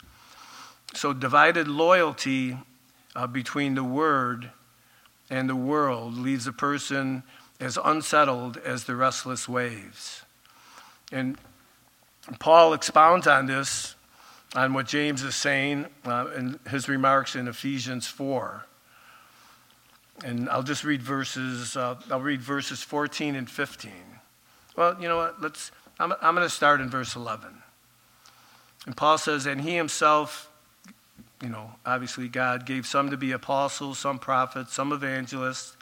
So, 0.94 1.12
divided 1.12 1.68
loyalty 1.68 2.56
uh, 3.14 3.26
between 3.26 3.74
the 3.74 3.84
Word 3.84 4.50
and 5.30 5.48
the 5.48 5.56
world 5.56 6.16
leaves 6.16 6.46
a 6.46 6.52
person 6.52 7.22
as 7.61 7.78
unsettled 7.82 8.56
as 8.58 8.84
the 8.84 8.96
restless 8.96 9.48
waves. 9.48 10.22
And 11.12 11.37
Paul 12.38 12.72
expounds 12.72 13.26
on 13.26 13.46
this, 13.46 13.94
on 14.54 14.72
what 14.74 14.87
James 14.87 15.22
is 15.22 15.34
saying 15.34 15.87
uh, 16.06 16.28
in 16.37 16.58
his 16.70 16.88
remarks 16.88 17.34
in 17.34 17.48
Ephesians 17.48 18.06
4. 18.06 18.64
And 20.24 20.48
I'll 20.48 20.62
just 20.62 20.83
read 20.83 21.00
verses, 21.00 21.76
uh, 21.76 21.96
I'll 22.11 22.20
read 22.20 22.40
verses 22.40 22.83
14 22.83 23.37
and 23.37 23.48
15. 23.48 23.92
Well, 24.76 24.96
you 25.00 25.09
know 25.09 25.16
what? 25.16 25.40
Let's, 25.40 25.70
I'm, 26.00 26.12
I'm 26.20 26.35
going 26.35 26.46
to 26.46 26.52
start 26.52 26.81
in 26.81 26.90
verse 26.90 27.14
11. 27.14 27.62
And 28.87 28.96
Paul 28.96 29.18
says, 29.18 29.46
And 29.46 29.61
he 29.61 29.76
himself, 29.76 30.50
you 31.42 31.48
know, 31.48 31.72
obviously 31.87 32.28
God 32.28 32.66
gave 32.66 32.87
some 32.87 33.11
to 33.11 33.16
be 33.16 33.33
apostles, 33.33 33.98
some 33.98 34.18
prophets, 34.18 34.74
some 34.74 34.92
evangelists, 34.92 35.76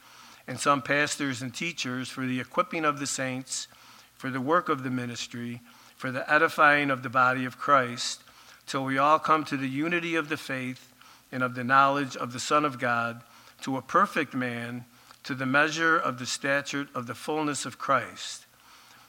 and 0.46 0.60
some 0.60 0.82
pastors 0.82 1.40
and 1.40 1.54
teachers 1.54 2.08
for 2.08 2.26
the 2.26 2.40
equipping 2.40 2.84
of 2.84 2.98
the 2.98 3.06
saints, 3.06 3.68
for 4.16 4.30
the 4.30 4.40
work 4.40 4.68
of 4.68 4.82
the 4.82 4.90
ministry, 4.90 5.60
for 5.96 6.10
the 6.10 6.30
edifying 6.30 6.90
of 6.90 7.02
the 7.02 7.08
body 7.08 7.44
of 7.46 7.58
Christ, 7.58 8.22
till 8.66 8.84
we 8.84 8.98
all 8.98 9.18
come 9.18 9.44
to 9.44 9.56
the 9.56 9.68
unity 9.68 10.14
of 10.14 10.28
the 10.28 10.36
faith 10.36 10.92
and 11.32 11.42
of 11.42 11.54
the 11.54 11.64
knowledge 11.64 12.16
of 12.16 12.32
the 12.32 12.40
Son 12.40 12.64
of 12.64 12.78
God 12.78 13.22
to 13.66 13.76
a 13.76 13.82
perfect 13.82 14.32
man, 14.32 14.84
to 15.24 15.34
the 15.34 15.44
measure 15.44 15.98
of 15.98 16.20
the 16.20 16.24
stature 16.24 16.86
of 16.94 17.08
the 17.08 17.16
fullness 17.16 17.66
of 17.66 17.78
Christ. 17.78 18.46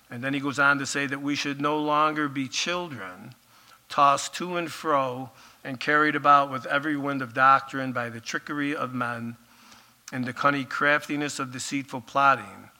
And 0.10 0.24
then 0.24 0.34
he 0.34 0.39
goes 0.39 0.58
on 0.58 0.80
to 0.80 0.86
say 0.88 1.06
that 1.06 1.22
we 1.22 1.36
should 1.36 1.62
no 1.62 1.78
longer 1.78 2.28
be 2.28 2.48
children, 2.48 3.36
tossed 3.88 4.34
to 4.34 4.58
and 4.58 4.72
fro 4.72 5.30
and 5.63 5.80
carried 5.80 6.15
about 6.15 6.52
with 6.52 6.65
every 6.65 6.98
wind 6.98 7.22
of 7.22 7.36
doctrine 7.36 7.91
by 7.91 8.10
the 8.10 8.20
trickery 8.20 8.76
of 8.76 8.96
men 8.96 9.38
and 10.12 10.26
the 10.26 10.34
cunning 10.34 10.65
craftiness 10.65 11.38
of 11.38 11.54
deceitful 11.54 12.02
plotting, 12.02 12.72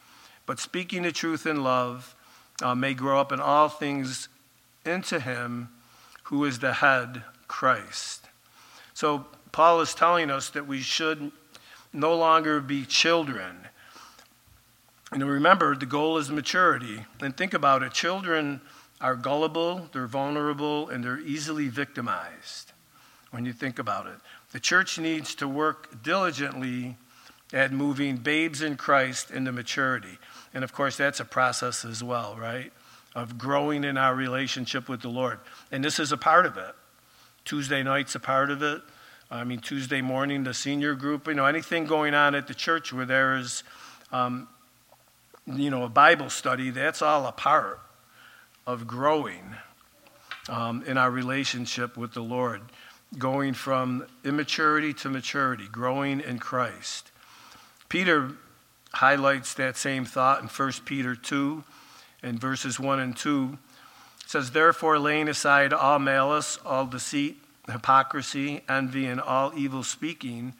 but 0.48 0.60
speaking 0.60 1.04
the 1.04 1.12
truth 1.12 1.46
in 1.46 1.64
love, 1.64 2.16
uh, 2.64 2.74
may 2.74 2.96
grow 2.96 3.22
up 3.22 3.32
in 3.32 3.40
all 3.40 3.70
things 3.70 4.30
into 4.84 5.20
him 5.20 5.70
who 6.24 6.44
is 6.44 6.58
the 6.58 6.74
head, 6.74 7.22
Christ. 7.48 8.26
So 8.96 9.28
Paul 9.52 9.82
is 9.82 9.94
telling 9.94 10.32
us 10.32 10.50
that 10.50 10.66
we 10.66 10.82
should 10.82 11.32
no 11.98 12.16
longer 12.16 12.62
be 12.62 12.86
children. 12.86 13.68
And 15.12 15.28
remember, 15.28 15.76
the 15.76 15.86
goal 15.86 16.18
is 16.18 16.30
maturity. 16.30 17.06
And 17.22 17.36
think 17.36 17.54
about 17.54 17.84
it 17.84 17.94
children 17.94 18.62
are 19.00 19.16
gullible, 19.16 19.90
they're 19.94 20.08
vulnerable, 20.08 20.90
and 20.90 21.04
they're 21.04 21.20
easily 21.20 21.68
victimized 21.68 22.72
when 23.32 23.46
you 23.46 23.54
think 23.54 23.80
about 23.80 24.08
it. 24.08 24.16
The 24.52 24.60
church 24.60 24.98
needs 24.98 25.36
to 25.36 25.48
work 25.48 26.02
diligently 26.04 26.96
at 27.54 27.72
moving 27.72 28.18
babes 28.18 28.62
in 28.62 28.76
Christ 28.76 29.32
into 29.32 29.52
maturity. 29.52 30.18
And 30.54 30.64
of 30.64 30.74
course, 30.74 30.98
that's 30.98 31.20
a 31.20 31.26
process 31.26 31.86
as 31.86 32.04
well, 32.04 32.36
right? 32.36 32.74
Of 33.16 33.38
growing 33.38 33.84
in 33.84 33.98
our 33.98 34.16
relationship 34.16 34.90
with 34.90 35.02
the 35.02 35.10
Lord. 35.10 35.40
And 35.72 35.84
this 35.84 36.00
is 36.00 36.12
a 36.12 36.18
part 36.18 36.46
of 36.46 36.58
it. 36.58 36.76
Tuesday 37.46 37.84
night's 37.84 38.16
a 38.16 38.20
part 38.20 38.50
of 38.50 38.62
it. 38.62 38.82
I 39.30 39.44
mean, 39.44 39.60
Tuesday 39.60 40.02
morning, 40.02 40.46
the 40.46 40.54
senior 40.54 40.96
group, 40.96 41.28
you 41.28 41.34
know, 41.34 41.46
anything 41.46 41.86
going 41.86 42.14
on 42.14 42.34
at 42.34 42.48
the 42.48 42.54
church 42.54 42.94
where 42.94 43.06
there 43.06 43.36
is, 43.36 43.64
um, 44.12 44.48
you 45.46 45.70
know, 45.70 45.84
a 45.84 45.90
Bible 45.90 46.30
study, 46.30 46.70
that's 46.70 47.02
all 47.02 47.26
a 47.26 47.34
part 47.34 47.82
of 48.66 48.88
growing 48.88 49.56
um, 50.48 50.82
in 50.88 50.98
our 50.98 51.12
relationship 51.12 51.98
with 51.98 52.14
the 52.14 52.22
Lord, 52.22 52.62
going 53.18 53.54
from 53.54 54.08
immaturity 54.24 54.94
to 54.94 55.10
maturity, 55.10 55.68
growing 55.70 56.22
in 56.22 56.40
Christ. 56.40 57.12
Peter 57.90 58.32
highlights 58.94 59.54
that 59.56 59.76
same 59.76 60.06
thought 60.06 60.42
in 60.42 60.48
1 60.48 60.72
Peter 60.86 61.16
2 61.16 61.66
in 62.24 62.38
verses 62.38 62.80
1 62.80 63.00
and 63.02 63.18
2. 63.18 63.58
It 64.24 64.30
says, 64.30 64.52
Therefore, 64.52 64.98
laying 65.00 65.28
aside 65.28 65.74
all 65.74 66.00
malice, 66.00 66.60
all 66.66 66.86
deceit, 66.86 67.44
hypocrisy, 67.70 68.62
envy, 68.70 69.06
and 69.06 69.20
all 69.20 69.52
evil 69.56 69.84
speaking, 69.84 70.54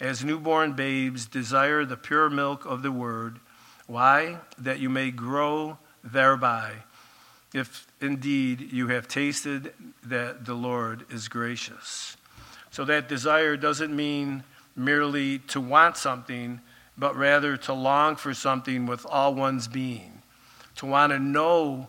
as 0.00 0.24
newborn 0.24 0.72
babes 0.72 1.26
desire 1.26 1.84
the 1.84 1.96
pure 1.96 2.28
milk 2.28 2.64
of 2.64 2.82
the 2.82 2.92
word. 2.92 3.38
Why? 3.86 4.38
That 4.58 4.80
you 4.80 4.88
may 4.88 5.10
grow 5.10 5.78
thereby, 6.02 6.72
if 7.52 7.86
indeed 8.00 8.72
you 8.72 8.88
have 8.88 9.08
tasted 9.08 9.72
that 10.02 10.44
the 10.44 10.54
Lord 10.54 11.04
is 11.10 11.28
gracious. 11.28 12.16
So 12.70 12.84
that 12.86 13.08
desire 13.08 13.56
doesn't 13.56 13.94
mean 13.94 14.42
merely 14.74 15.38
to 15.38 15.60
want 15.60 15.96
something, 15.96 16.60
but 16.98 17.14
rather 17.16 17.56
to 17.56 17.72
long 17.72 18.16
for 18.16 18.34
something 18.34 18.86
with 18.86 19.06
all 19.08 19.34
one's 19.34 19.68
being, 19.68 20.22
to 20.76 20.86
want 20.86 21.12
to 21.12 21.18
know 21.18 21.88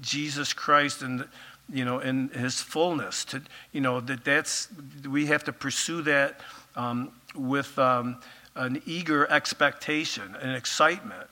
Jesus 0.00 0.52
Christ 0.52 1.02
and 1.02 1.26
you 1.72 1.84
know, 1.84 2.00
in 2.00 2.28
his 2.28 2.60
fullness. 2.60 3.24
To, 3.26 3.42
you 3.72 3.80
know, 3.80 4.00
that 4.00 4.24
that's, 4.24 4.68
we 5.08 5.26
have 5.26 5.44
to 5.44 5.52
pursue 5.52 6.02
that 6.02 6.40
um, 6.76 7.12
with 7.34 7.78
um, 7.78 8.20
an 8.54 8.82
eager 8.86 9.30
expectation, 9.30 10.36
an 10.40 10.54
excitement, 10.54 11.28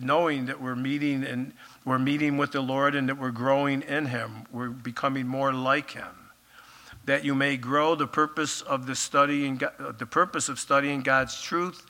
knowing 0.00 0.46
that 0.46 0.60
we're 0.60 0.76
meeting 0.76 1.24
and 1.24 1.52
we're 1.84 1.98
meeting 1.98 2.36
with 2.36 2.52
the 2.52 2.60
Lord 2.60 2.94
and 2.94 3.08
that 3.08 3.18
we're 3.18 3.30
growing 3.30 3.82
in 3.82 4.06
him. 4.06 4.44
We're 4.50 4.70
becoming 4.70 5.26
more 5.26 5.52
like 5.52 5.92
him. 5.92 6.30
That 7.04 7.24
you 7.24 7.34
may 7.34 7.58
grow 7.58 7.94
the 7.94 8.06
purpose 8.06 8.62
of 8.62 8.86
the 8.86 8.94
study 8.94 9.56
studying, 9.56 9.96
the 9.98 10.06
purpose 10.06 10.48
of 10.48 10.58
studying 10.58 11.02
God's 11.02 11.40
truth 11.40 11.84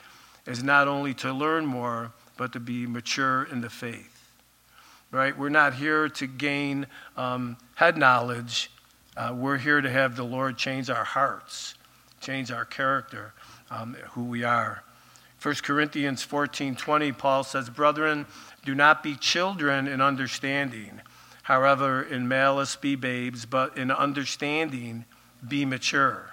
is 0.44 0.62
not 0.62 0.88
only 0.88 1.14
to 1.14 1.32
learn 1.32 1.64
more, 1.64 2.12
but 2.36 2.52
to 2.52 2.60
be 2.60 2.86
mature 2.86 3.44
in 3.44 3.60
the 3.60 3.70
faith 3.70 4.13
right? 5.14 5.38
We're 5.38 5.48
not 5.48 5.74
here 5.74 6.08
to 6.08 6.26
gain 6.26 6.86
um, 7.16 7.56
head 7.76 7.96
knowledge. 7.96 8.70
Uh, 9.16 9.32
we're 9.34 9.58
here 9.58 9.80
to 9.80 9.88
have 9.88 10.16
the 10.16 10.24
Lord 10.24 10.58
change 10.58 10.90
our 10.90 11.04
hearts, 11.04 11.74
change 12.20 12.50
our 12.50 12.64
character, 12.64 13.32
um, 13.70 13.94
who 14.10 14.24
we 14.24 14.42
are. 14.42 14.82
1 15.40 15.54
Corinthians 15.62 16.22
14 16.22 16.74
20, 16.74 17.12
Paul 17.12 17.44
says, 17.44 17.70
Brethren, 17.70 18.26
do 18.64 18.74
not 18.74 19.02
be 19.02 19.14
children 19.14 19.86
in 19.86 20.00
understanding. 20.00 21.00
However, 21.44 22.02
in 22.02 22.26
malice 22.26 22.74
be 22.74 22.96
babes, 22.96 23.46
but 23.46 23.76
in 23.78 23.90
understanding 23.90 25.04
be 25.46 25.64
mature. 25.64 26.30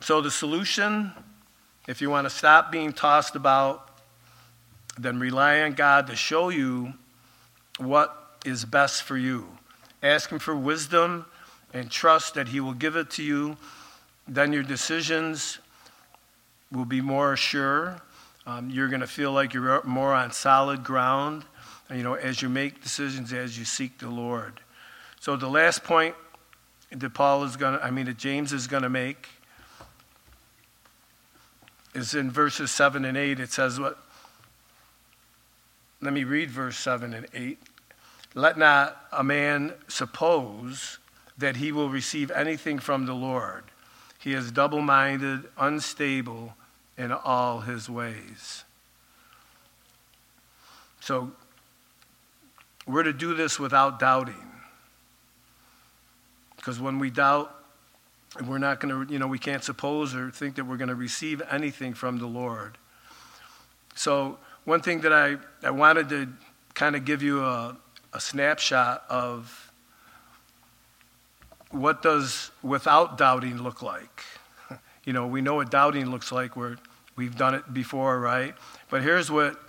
So 0.00 0.20
the 0.20 0.30
solution 0.30 1.12
if 1.88 2.00
you 2.00 2.10
want 2.10 2.26
to 2.26 2.30
stop 2.30 2.70
being 2.70 2.92
tossed 2.92 3.34
about, 3.34 3.88
then 4.98 5.18
rely 5.18 5.60
on 5.60 5.72
God 5.72 6.06
to 6.08 6.16
show 6.16 6.48
you 6.48 6.94
what 7.78 8.36
is 8.44 8.64
best 8.64 9.02
for 9.02 9.16
you. 9.16 9.46
Ask 10.02 10.30
Him 10.30 10.38
for 10.38 10.54
wisdom 10.54 11.26
and 11.72 11.90
trust 11.90 12.34
that 12.34 12.48
He 12.48 12.60
will 12.60 12.74
give 12.74 12.96
it 12.96 13.10
to 13.12 13.22
you. 13.22 13.56
Then 14.28 14.52
your 14.52 14.62
decisions 14.62 15.58
will 16.70 16.84
be 16.84 17.00
more 17.00 17.36
sure. 17.36 18.02
Um, 18.46 18.70
you're 18.70 18.88
going 18.88 19.00
to 19.00 19.06
feel 19.06 19.32
like 19.32 19.54
you're 19.54 19.82
more 19.84 20.12
on 20.12 20.32
solid 20.32 20.82
ground, 20.82 21.44
you 21.90 22.02
know, 22.02 22.14
as 22.14 22.42
you 22.42 22.48
make 22.48 22.82
decisions, 22.82 23.32
as 23.32 23.58
you 23.58 23.64
seek 23.64 23.98
the 23.98 24.08
Lord. 24.08 24.60
So 25.20 25.36
the 25.36 25.48
last 25.48 25.84
point 25.84 26.16
that 26.90 27.14
Paul 27.14 27.44
is 27.44 27.56
going 27.56 27.78
to, 27.78 27.84
I 27.84 27.90
mean, 27.90 28.06
that 28.06 28.18
James 28.18 28.52
is 28.52 28.66
going 28.66 28.82
to 28.82 28.90
make 28.90 29.28
is 31.94 32.14
in 32.14 32.30
verses 32.30 32.70
7 32.70 33.04
and 33.04 33.16
8. 33.16 33.38
It 33.38 33.52
says, 33.52 33.78
what? 33.78 33.98
Let 36.02 36.12
me 36.12 36.24
read 36.24 36.50
verse 36.50 36.76
7 36.78 37.14
and 37.14 37.26
8. 37.32 37.58
Let 38.34 38.58
not 38.58 39.06
a 39.12 39.22
man 39.22 39.72
suppose 39.86 40.98
that 41.38 41.56
he 41.56 41.70
will 41.70 41.88
receive 41.88 42.30
anything 42.32 42.80
from 42.80 43.06
the 43.06 43.14
Lord. 43.14 43.62
He 44.18 44.34
is 44.34 44.50
double 44.50 44.80
minded, 44.80 45.44
unstable 45.56 46.54
in 46.98 47.12
all 47.12 47.60
his 47.60 47.88
ways. 47.88 48.64
So, 51.00 51.30
we're 52.86 53.02
to 53.04 53.12
do 53.12 53.34
this 53.34 53.60
without 53.60 54.00
doubting. 54.00 54.34
Because 56.56 56.80
when 56.80 56.98
we 56.98 57.10
doubt, 57.10 57.54
we're 58.46 58.58
not 58.58 58.80
going 58.80 59.06
to, 59.06 59.12
you 59.12 59.18
know, 59.18 59.26
we 59.28 59.38
can't 59.38 59.62
suppose 59.62 60.14
or 60.14 60.30
think 60.30 60.56
that 60.56 60.64
we're 60.64 60.76
going 60.76 60.88
to 60.88 60.94
receive 60.94 61.42
anything 61.50 61.94
from 61.94 62.18
the 62.18 62.26
Lord. 62.26 62.78
So, 63.94 64.38
one 64.64 64.80
thing 64.80 65.00
that 65.00 65.12
I, 65.12 65.36
I 65.62 65.70
wanted 65.70 66.08
to 66.10 66.28
kind 66.74 66.96
of 66.96 67.04
give 67.04 67.22
you 67.22 67.42
a, 67.44 67.76
a 68.12 68.20
snapshot 68.20 69.04
of 69.08 69.72
what 71.70 72.02
does 72.02 72.50
without 72.62 73.18
doubting 73.18 73.62
look 73.62 73.82
like. 73.82 74.22
You 75.04 75.12
know, 75.12 75.26
we 75.26 75.40
know 75.40 75.54
what 75.54 75.68
doubting 75.68 76.08
looks 76.12 76.30
like. 76.30 76.54
Where 76.54 76.76
we've 77.16 77.36
done 77.36 77.56
it 77.56 77.74
before, 77.74 78.20
right? 78.20 78.54
But 78.88 79.02
here's 79.02 79.32
what 79.32 79.60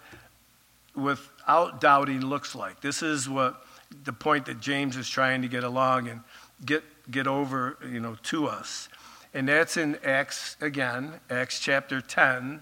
without 0.96 1.82
doubting 1.82 2.22
looks 2.22 2.54
like. 2.54 2.82
This 2.82 3.02
is 3.02 3.28
what 3.28 3.66
the 4.04 4.14
point 4.14 4.46
that 4.46 4.60
James 4.60 4.96
is 4.96 5.10
trying 5.10 5.42
to 5.42 5.48
get 5.48 5.64
along 5.64 6.08
and 6.08 6.22
get 6.64 6.84
get 7.10 7.26
over, 7.26 7.80
you 7.84 8.00
know, 8.00 8.16
to 8.24 8.46
us. 8.46 8.90
And 9.34 9.48
that's 9.48 9.76
in 9.76 9.98
Acts 10.04 10.56
again, 10.62 11.20
Acts 11.32 11.60
chapter 11.60 12.00
10. 12.00 12.62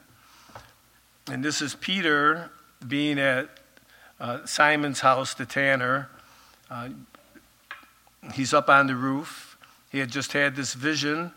And 1.32 1.46
this 1.46 1.62
is 1.62 1.76
Peter 1.76 2.50
being 2.86 3.18
at 3.18 3.48
uh, 4.20 4.46
Simon's 4.46 5.00
house, 5.00 5.34
the 5.34 5.46
tanner. 5.46 6.10
Uh, 6.70 6.90
he's 8.34 8.54
up 8.54 8.68
on 8.70 8.88
the 8.88 8.98
roof. 8.98 9.58
He 9.94 10.00
had 10.00 10.12
just 10.12 10.34
had 10.34 10.58
this 10.58 10.74
vision 10.74 11.32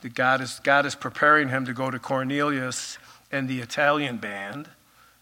that 0.00 0.14
God 0.14 0.40
is, 0.40 0.58
God 0.60 0.86
is 0.86 0.94
preparing 0.94 1.50
him 1.50 1.66
to 1.66 1.74
go 1.74 1.90
to 1.90 1.98
Cornelius 1.98 2.96
and 3.30 3.46
the 3.46 3.60
Italian 3.60 4.16
band. 4.16 4.70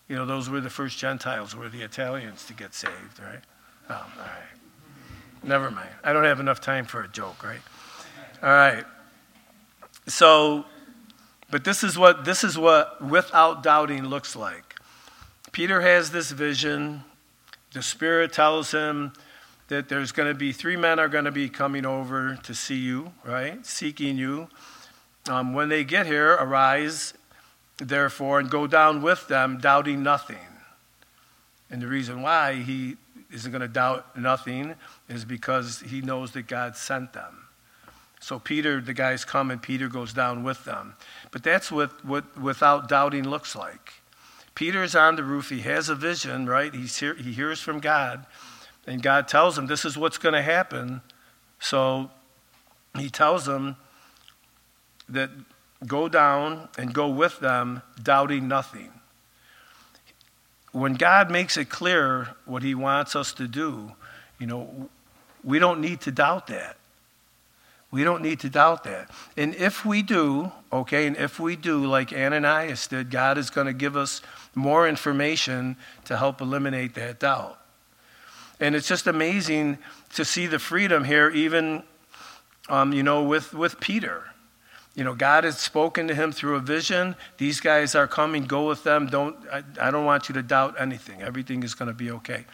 You 0.07 0.15
know, 0.15 0.27
those 0.27 0.49
were 0.49 0.61
the 0.61 0.71
first 0.71 0.97
Gentiles, 0.97 1.57
were 1.57 1.69
the 1.69 1.83
Italians 1.83 2.47
to 2.47 2.55
get 2.55 2.73
saved, 2.73 3.19
right? 3.19 3.43
Oh, 3.91 3.95
all 3.95 4.01
right. 4.17 5.43
Never 5.43 5.73
mind. 5.73 5.91
I 6.05 6.13
don't 6.13 6.23
have 6.23 6.39
enough 6.39 6.61
time 6.61 6.85
for 6.85 7.03
a 7.03 7.09
joke, 7.09 7.43
right? 7.43 7.63
All 8.45 8.49
right. 8.49 8.85
So, 10.07 10.67
but 11.55 11.63
this 11.63 11.85
is 11.85 11.97
what 11.97 12.25
this 12.25 12.43
is 12.43 12.59
what 12.59 13.01
without 13.01 13.63
doubting 13.63 14.07
looks 14.07 14.35
like. 14.35 14.75
Peter 15.53 15.83
has 15.83 16.11
this 16.11 16.33
vision. 16.33 17.05
The 17.73 17.81
Spirit 17.81 18.33
tells 18.33 18.73
him 18.73 19.13
that 19.69 19.89
there's 19.89 20.11
going 20.11 20.27
to 20.27 20.35
be 20.35 20.51
three 20.51 20.75
men 20.75 20.99
are 20.99 21.07
going 21.07 21.27
to 21.27 21.31
be 21.31 21.49
coming 21.49 21.87
over 21.87 22.41
to 22.43 22.57
see 22.57 22.79
you, 22.79 23.13
right? 23.25 23.65
Seeking 23.65 24.19
you. 24.19 24.49
Um, 25.29 25.55
when 25.55 25.69
they 25.69 25.85
get 25.85 26.07
here, 26.07 26.33
arise, 26.33 27.15
therefore, 27.77 28.41
and 28.41 28.51
go 28.51 28.67
down 28.67 29.01
with 29.01 29.29
them, 29.29 29.59
doubting 29.59 30.03
nothing. 30.03 30.49
And 31.71 31.81
the 31.81 31.87
reason 31.87 32.21
why 32.21 32.55
he 32.55 32.97
isn't 33.33 33.53
going 33.53 33.63
to 33.63 33.69
doubt 33.69 34.19
nothing 34.19 34.75
is 35.09 35.25
because 35.25 35.85
he 35.87 36.01
knows 36.01 36.33
that 36.33 36.49
God 36.49 36.77
sent 36.77 37.13
them. 37.13 37.45
So 38.25 38.39
Peter, 38.39 38.81
the 38.81 38.95
guys 38.95 39.23
come 39.23 39.51
and 39.51 39.61
Peter 39.61 39.87
goes 39.87 40.15
down 40.15 40.45
with 40.45 40.65
them. 40.65 40.95
But 41.35 41.43
that's 41.43 41.73
what, 41.73 42.05
what 42.05 42.39
without 42.41 42.89
doubting 42.89 43.29
looks 43.29 43.57
like. 43.57 43.95
Peter's 44.55 44.95
on 44.95 45.17
the 45.17 45.25
roof. 45.25 45.51
He 45.51 45.63
has 45.63 45.89
a 45.89 45.97
vision, 45.97 46.47
right? 46.47 46.73
He's 46.73 46.97
hear, 46.97 47.17
he 47.17 47.33
hears 47.33 47.61
from 47.61 47.81
God. 47.81 48.25
And 48.87 49.03
God 49.03 49.27
tells 49.27 49.59
him 49.59 49.67
this 49.67 49.85
is 49.85 49.99
what's 49.99 50.17
going 50.17 50.35
to 50.35 50.43
happen. 50.43 51.01
So 51.59 52.13
he 52.97 53.11
tells 53.11 53.47
them 53.47 53.75
that 55.09 55.31
go 55.85 56.09
down 56.09 56.69
and 56.79 56.95
go 56.95 57.09
with 57.09 57.41
them, 57.41 57.83
doubting 58.01 58.47
nothing. 58.47 58.93
When 60.71 60.95
God 60.95 61.33
makes 61.33 61.57
it 61.57 61.69
clear 61.69 62.29
what 62.45 62.63
he 62.63 62.77
wants 62.77 63.17
us 63.17 63.33
to 63.33 63.49
do, 63.49 63.91
you 64.39 64.47
know, 64.47 64.89
we 65.43 65.59
don't 65.59 65.81
need 65.81 66.01
to 66.03 66.13
doubt 66.13 66.47
that. 66.47 66.77
We 67.95 68.03
don't 68.03 68.23
need 68.23 68.41
to 68.41 68.51
doubt 68.51 68.83
that. 68.83 69.09
And 69.37 69.55
if 69.55 69.87
we 69.87 70.03
do, 70.03 70.51
okay, 70.73 71.07
and 71.07 71.17
if 71.17 71.39
we 71.39 71.55
do, 71.55 71.87
like 71.87 72.13
Ananias 72.13 72.89
did, 72.89 73.09
God 73.09 73.39
is 73.39 73.51
going 73.51 73.69
to 73.69 73.73
give 73.73 73.97
us 73.97 74.21
more 74.53 74.89
information 74.89 75.77
to 76.07 76.17
help 76.17 76.41
eliminate 76.41 76.97
that 76.97 77.21
doubt. 77.21 77.57
And 78.59 78.75
it's 78.75 78.89
just 78.89 79.07
amazing 79.07 79.79
to 80.15 80.25
see 80.25 80.49
the 80.49 80.59
freedom 80.59 81.05
here, 81.05 81.31
even, 81.31 81.85
um, 82.69 82.93
you 82.93 83.05
know, 83.05 83.23
with, 83.23 83.55
with 83.55 83.79
Peter. 83.79 84.25
You 84.97 85.05
know, 85.05 85.15
God 85.15 85.45
has 85.45 85.61
spoken 85.61 86.09
to 86.09 86.17
him 86.17 86.33
through 86.33 86.57
a 86.57 86.61
vision. 86.61 87.15
These 87.39 87.61
guys 87.61 87.95
are 87.95 88.09
coming. 88.09 88.47
Go 88.47 88.67
with 88.67 88.83
them. 88.83 89.07
Don't. 89.07 89.37
I, 89.53 89.63
I 89.81 89.93
don't 89.93 90.05
want 90.05 90.29
you 90.29 90.33
to 90.33 90.43
doubt 90.43 90.75
anything. 90.81 91.23
Everything 91.23 91.63
is 91.63 91.77
going 91.77 91.87
to 91.87 91.95
be 91.95 92.11
okay 92.11 92.45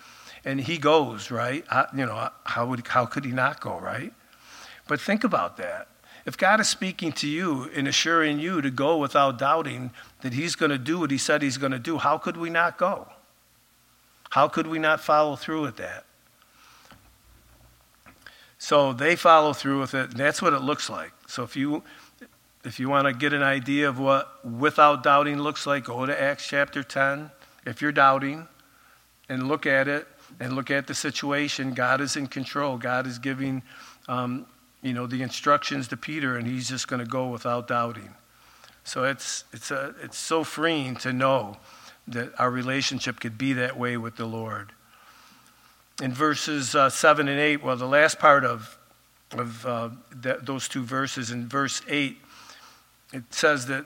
and 0.45 0.61
he 0.61 0.79
goes, 0.79 1.31
right? 1.31 1.65
you 1.95 2.07
know, 2.07 2.31
how, 2.45 2.67
would, 2.67 2.87
how 2.87 3.05
could 3.05 3.25
he 3.25 3.31
not 3.31 3.61
go, 3.61 3.79
right? 3.79 4.13
But 4.91 5.01
think 5.01 5.23
about 5.23 5.57
that. 5.59 5.87
If 6.27 6.37
God 6.37 6.59
is 6.59 6.69
speaking 6.69 7.13
to 7.13 7.29
you 7.29 7.71
and 7.77 7.87
assuring 7.87 8.41
you 8.41 8.61
to 8.61 8.73
go 8.73 8.97
without 8.97 9.39
doubting 9.39 9.93
that 10.23 10.33
he's 10.33 10.57
going 10.57 10.73
to 10.73 10.79
do 10.79 10.99
what 10.99 11.13
he 11.13 11.17
said 11.17 11.43
he's 11.43 11.59
going 11.59 11.71
to 11.71 11.79
do, 11.79 11.99
how 11.99 12.19
could 12.19 12.37
we 12.37 12.51
not 12.51 12.77
go? 12.77 13.07
How 14.31 14.49
could 14.49 14.67
we 14.67 14.81
not 14.81 15.01
follow 15.01 15.37
through 15.37 15.63
with 15.63 15.77
that? 15.77 16.07
So 18.59 18.93
they 18.93 19.15
follow 19.15 19.53
through 19.53 19.79
with 19.79 19.95
it, 19.95 20.11
and 20.11 20.19
that's 20.19 20.43
what 20.43 20.55
it 20.55 20.61
looks 20.63 20.91
like. 20.91 21.13
So 21.29 21.45
if 21.45 21.55
you 21.55 21.85
if 22.65 22.81
you 22.81 22.89
want 22.89 23.07
to 23.07 23.15
get 23.15 23.33
an 23.33 23.45
idea 23.45 23.89
of 23.89 24.01
what 24.01 24.45
without 24.45 25.05
doubting 25.05 25.39
looks 25.39 25.69
like, 25.69 25.85
go 25.85 26.05
to 26.05 26.21
Acts 26.21 26.49
chapter 26.49 26.83
10 26.83 27.31
if 27.65 27.81
you're 27.81 27.93
doubting 27.93 28.49
and 29.29 29.47
look 29.47 29.67
at 29.67 29.87
it 29.87 30.09
and 30.41 30.57
look 30.57 30.69
at 30.69 30.89
the 30.89 30.97
situation. 30.97 31.75
God 31.75 32.01
is 32.01 32.17
in 32.17 32.27
control. 32.27 32.77
God 32.77 33.07
is 33.07 33.21
giving, 33.21 33.63
um, 34.09 34.47
you 34.83 34.93
know, 34.93 35.07
the 35.07 35.23
instructions 35.23 35.89
to 35.89 35.97
Peter, 35.97 36.37
and 36.37 36.47
he's 36.47 36.69
just 36.69 36.89
going 36.89 37.01
to 37.01 37.09
go 37.09 37.29
without 37.29 37.69
doubting. 37.69 38.15
So 38.85 39.05
it's, 39.05 39.45
it's, 39.53 39.71
a, 39.71 39.95
it's 40.03 40.19
so 40.19 40.43
freeing 40.43 40.97
to 40.97 41.13
know 41.13 41.59
that 42.09 42.33
our 42.39 42.51
relationship 42.51 43.21
could 43.21 43.37
be 43.37 43.53
that 43.55 43.79
way 43.79 43.97
with 43.97 44.17
the 44.17 44.25
Lord. 44.25 44.73
In 46.03 46.13
verses 46.13 46.75
uh, 46.75 46.89
7 46.89 47.29
and 47.29 47.39
8, 47.39 47.63
well, 47.63 47.77
the 47.77 47.87
last 47.87 48.19
part 48.19 48.45
of, 48.45 48.79
of 49.33 49.67
uh, 49.67 49.91
that, 50.17 50.47
those 50.47 50.67
two 50.67 50.83
verses, 50.83 51.31
in 51.31 51.47
verse 51.47 51.83
8, 51.87 52.17
it 53.13 53.25
says 53.31 53.67
that 53.67 53.85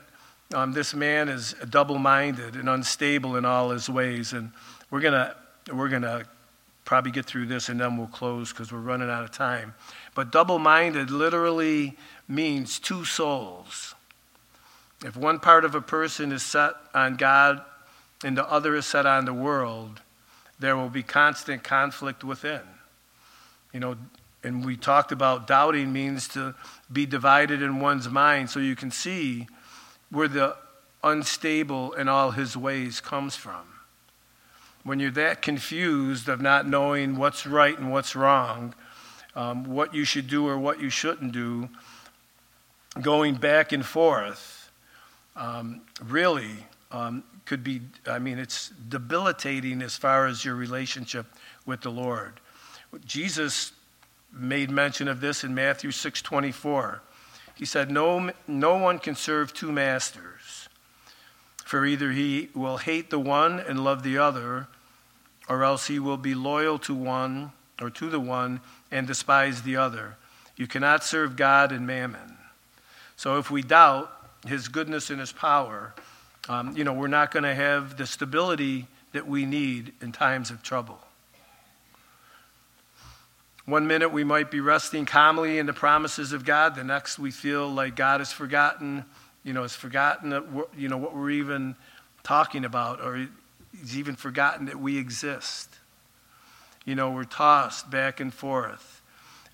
um, 0.53 0.71
this 0.73 0.93
man 0.93 1.27
is 1.27 1.55
double 1.69 1.97
minded 1.97 2.55
and 2.55 2.69
unstable 2.69 3.35
in 3.35 3.43
all 3.43 3.71
his 3.71 3.89
ways. 3.89 4.31
And 4.31 4.51
we're 4.89 5.01
going 5.01 5.13
to 5.13 5.35
we're 5.73 5.89
going 5.89 6.03
to 6.03 6.27
probably 6.85 7.11
get 7.11 7.25
through 7.25 7.47
this 7.47 7.67
and 7.67 7.79
then 7.79 7.97
we'll 7.97 8.07
close 8.07 8.53
because 8.53 8.71
we're 8.71 8.79
running 8.79 9.09
out 9.09 9.23
of 9.23 9.31
time. 9.31 9.73
But 10.13 10.31
double 10.31 10.59
minded 10.59 11.09
literally 11.09 11.97
means 12.27 12.79
two 12.79 13.03
souls. 13.03 13.95
If 15.03 15.17
one 15.17 15.39
part 15.39 15.65
of 15.65 15.75
a 15.75 15.81
person 15.81 16.31
is 16.31 16.43
set 16.43 16.73
on 16.93 17.17
God 17.17 17.61
and 18.23 18.37
the 18.37 18.49
other 18.49 18.75
is 18.75 18.85
set 18.85 19.05
on 19.05 19.25
the 19.25 19.33
world, 19.33 20.01
there 20.59 20.77
will 20.77 20.89
be 20.89 21.03
constant 21.03 21.63
conflict 21.63 22.23
within. 22.23 22.61
You 23.73 23.79
know, 23.81 23.95
and 24.43 24.63
we 24.63 24.77
talked 24.77 25.11
about 25.11 25.47
doubting 25.47 25.91
means 25.91 26.27
to 26.29 26.55
be 26.91 27.05
divided 27.05 27.61
in 27.61 27.79
one's 27.79 28.07
mind 28.07 28.51
so 28.51 28.59
you 28.59 28.75
can 28.75 28.91
see 28.91 29.47
where 30.11 30.27
the 30.27 30.55
unstable 31.03 31.93
in 31.93 32.07
all 32.07 32.31
his 32.31 32.55
ways 32.55 33.01
comes 33.01 33.35
from 33.35 33.74
when 34.85 34.99
you're 34.99 35.09
that 35.11 35.41
confused 35.41 36.29
of 36.29 36.39
not 36.39 36.67
knowing 36.67 37.17
what's 37.17 37.47
right 37.47 37.77
and 37.77 37.91
what's 37.91 38.15
wrong, 38.15 38.75
um, 39.35 39.63
what 39.65 39.95
you 39.95 40.05
should 40.05 40.27
do 40.27 40.47
or 40.47 40.59
what 40.59 40.79
you 40.79 40.91
shouldn't 40.91 41.31
do, 41.31 41.67
going 43.01 43.33
back 43.33 43.71
and 43.71 43.83
forth, 43.83 44.71
um, 45.35 45.81
really 46.03 46.67
um, 46.91 47.23
could 47.45 47.63
be, 47.63 47.81
I 48.05 48.19
mean, 48.19 48.37
it's 48.37 48.69
debilitating 48.87 49.81
as 49.81 49.97
far 49.97 50.27
as 50.27 50.45
your 50.45 50.53
relationship 50.53 51.25
with 51.65 51.81
the 51.81 51.91
Lord. 51.91 52.39
Jesus 53.05 53.71
made 54.31 54.69
mention 54.69 55.07
of 55.07 55.19
this 55.19 55.43
in 55.43 55.55
Matthew 55.55 55.89
6:24. 55.89 56.99
He 57.55 57.65
said, 57.65 57.89
no, 57.89 58.31
no 58.47 58.77
one 58.77 58.99
can 58.99 59.15
serve 59.15 59.51
two 59.51 59.71
masters, 59.71 60.69
for 61.65 61.85
either 61.85 62.11
he 62.11 62.49
will 62.53 62.77
hate 62.77 63.09
the 63.09 63.19
one 63.19 63.59
and 63.59 63.83
love 63.83 64.03
the 64.03 64.19
other, 64.19 64.67
or 65.47 65.63
else 65.63 65.87
he 65.87 65.99
will 65.99 66.17
be 66.17 66.35
loyal 66.35 66.79
to 66.79 66.93
one 66.93 67.51
or 67.81 67.89
to 67.89 68.09
the 68.09 68.19
one 68.19 68.61
and 68.91 69.05
despise 69.05 69.61
the 69.61 69.77
other. 69.77 70.15
You 70.55 70.67
cannot 70.67 71.03
serve 71.03 71.35
God 71.35 71.71
and 71.71 71.85
mammon. 71.85 72.37
So 73.17 73.37
if 73.37 73.51
we 73.51 73.61
doubt 73.61 74.11
his 74.47 74.67
goodness 74.67 75.09
and 75.09 75.19
his 75.19 75.31
power, 75.31 75.93
um, 76.47 76.75
you 76.77 76.83
know, 76.83 76.93
we're 76.93 77.07
not 77.07 77.31
going 77.31 77.43
to 77.43 77.55
have 77.55 77.97
the 77.97 78.05
stability 78.05 78.87
that 79.13 79.27
we 79.27 79.45
need 79.45 79.93
in 80.01 80.11
times 80.11 80.51
of 80.51 80.61
trouble. 80.61 80.99
One 83.65 83.87
minute 83.87 84.09
we 84.09 84.23
might 84.23 84.51
be 84.51 84.59
resting 84.59 85.05
calmly 85.05 85.57
in 85.57 85.65
the 85.65 85.73
promises 85.73 86.33
of 86.33 86.45
God. 86.45 86.75
The 86.75 86.83
next 86.83 87.17
we 87.17 87.31
feel 87.31 87.67
like 87.67 87.95
God 87.95 88.19
has 88.19 88.31
forgotten, 88.31 89.05
you 89.43 89.53
know, 89.53 89.63
has 89.63 89.75
forgotten 89.75 90.31
you 90.77 90.87
know 90.87 90.97
what 90.97 91.15
we're 91.15 91.31
even 91.31 91.75
talking 92.23 92.63
about, 92.63 93.01
or 93.01 93.27
He's 93.81 93.97
even 93.97 94.15
forgotten 94.15 94.65
that 94.65 94.79
we 94.79 94.97
exist. 94.97 95.69
You 96.85 96.95
know, 96.95 97.11
we're 97.11 97.23
tossed 97.23 97.89
back 97.89 98.19
and 98.19 98.33
forth. 98.33 99.01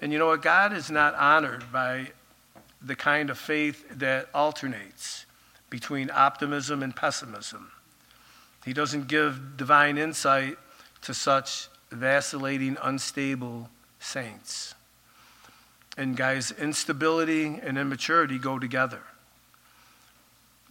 And 0.01 0.11
you 0.11 0.19
know 0.19 0.28
what? 0.28 0.41
God 0.41 0.74
is 0.74 0.89
not 0.89 1.13
honored 1.15 1.72
by 1.72 2.11
the 2.82 2.95
kind 2.95 3.30
of 3.30 3.38
faith 3.38 3.86
that 3.99 4.28
alternates 4.34 5.26
between 5.69 6.09
optimism 6.11 6.84
and 6.84 6.95
pessimism. 6.95 7.72
He 8.65 8.74
doesn't 8.74 9.07
give 9.07 9.57
divine 9.57 9.97
insight 9.97 10.57
to 11.03 11.13
such 11.13 11.67
vacillating, 11.91 12.78
unstable 12.82 13.69
saints. 13.99 14.76
And 15.97 16.15
guys, 16.15 16.51
instability 16.51 17.45
and 17.45 17.78
immaturity 17.78 18.38
go 18.38 18.59
together. 18.59 19.01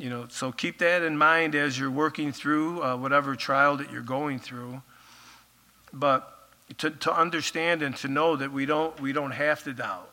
You 0.01 0.09
know, 0.09 0.28
so 0.30 0.51
keep 0.51 0.78
that 0.78 1.03
in 1.03 1.18
mind 1.18 1.55
as 1.55 1.78
you're 1.78 1.90
working 1.90 2.32
through 2.32 2.82
uh, 2.82 2.96
whatever 2.96 3.36
trial 3.36 3.76
that 3.76 3.92
you're 3.92 4.01
going 4.01 4.38
through. 4.38 4.80
But 5.92 6.48
to, 6.78 6.88
to 6.88 7.12
understand 7.12 7.82
and 7.82 7.94
to 7.96 8.09
know 8.09 8.34
that 8.34 8.51
we 8.51 8.64
don't, 8.64 8.98
we 8.98 9.12
don't 9.12 9.32
have 9.32 9.62
to 9.64 9.74
doubt. 9.74 10.11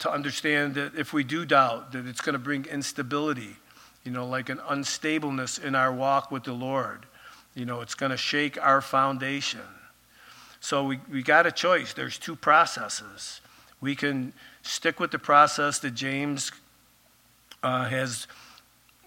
To 0.00 0.10
understand 0.10 0.74
that 0.74 0.96
if 0.96 1.12
we 1.12 1.22
do 1.22 1.46
doubt, 1.46 1.92
that 1.92 2.04
it's 2.04 2.20
going 2.20 2.32
to 2.32 2.40
bring 2.40 2.64
instability, 2.64 3.58
you 4.02 4.10
know, 4.10 4.26
like 4.26 4.48
an 4.48 4.58
unstableness 4.58 5.62
in 5.62 5.76
our 5.76 5.92
walk 5.92 6.32
with 6.32 6.42
the 6.42 6.52
Lord. 6.52 7.06
You 7.54 7.64
know, 7.64 7.80
it's 7.80 7.94
going 7.94 8.10
to 8.10 8.18
shake 8.18 8.60
our 8.60 8.80
foundation. 8.80 9.60
So 10.58 10.82
we, 10.82 10.98
we 11.08 11.22
got 11.22 11.46
a 11.46 11.52
choice. 11.52 11.92
There's 11.92 12.18
two 12.18 12.34
processes. 12.34 13.40
We 13.80 13.94
can 13.94 14.32
stick 14.62 14.98
with 14.98 15.12
the 15.12 15.20
process 15.20 15.78
that 15.78 15.94
James 15.94 16.50
uh, 17.64 17.88
has 17.88 18.28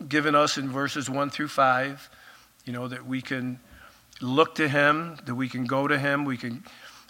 given 0.05 0.36
us 0.36 0.58
in 0.58 0.70
verses 0.70 1.10
1 1.10 1.30
through 1.30 1.47
5, 1.47 2.10
you 2.66 2.74
know, 2.74 2.88
that 2.88 3.05
we 3.05 3.22
can 3.22 3.60
look 4.20 4.55
to 4.55 4.68
him, 4.68 5.18
that 5.26 5.36
we 5.36 5.47
can 5.47 5.66
go 5.66 5.88
to 5.88 5.97
him, 5.97 6.26
we 6.26 6.38
can, 6.38 6.64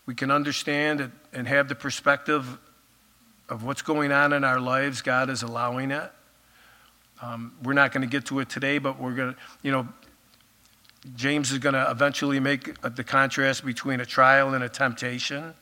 we 0.06 0.14
can 0.14 0.30
understand 0.30 1.10
and 1.32 1.48
have 1.48 1.70
the 1.70 1.76
perspective 1.76 2.60
of 3.48 3.64
what's 3.64 3.82
going 3.82 4.12
on 4.12 4.34
in 4.34 4.44
our 4.44 4.60
lives. 4.60 5.02
God 5.02 5.30
is 5.30 5.42
allowing 5.42 5.92
it. 5.92 6.12
Um, 7.22 7.54
we're 7.64 7.74
not 7.74 7.94
going 7.94 8.02
to 8.02 8.12
get 8.12 8.26
to 8.26 8.42
it 8.42 8.50
today, 8.50 8.78
but 8.78 9.00
we're 9.00 9.16
going 9.16 9.34
to, 9.34 9.40
you 9.64 9.72
know, 9.72 9.88
James 11.16 11.54
is 11.54 11.60
going 11.60 11.74
to 11.74 11.90
eventually 11.90 12.42
make 12.42 12.80
the 12.82 13.04
contrast 13.06 13.66
between 13.66 14.02
a 14.02 14.06
trial 14.06 14.54
and 14.54 14.66
a 14.66 14.70
temptation. 14.70 15.54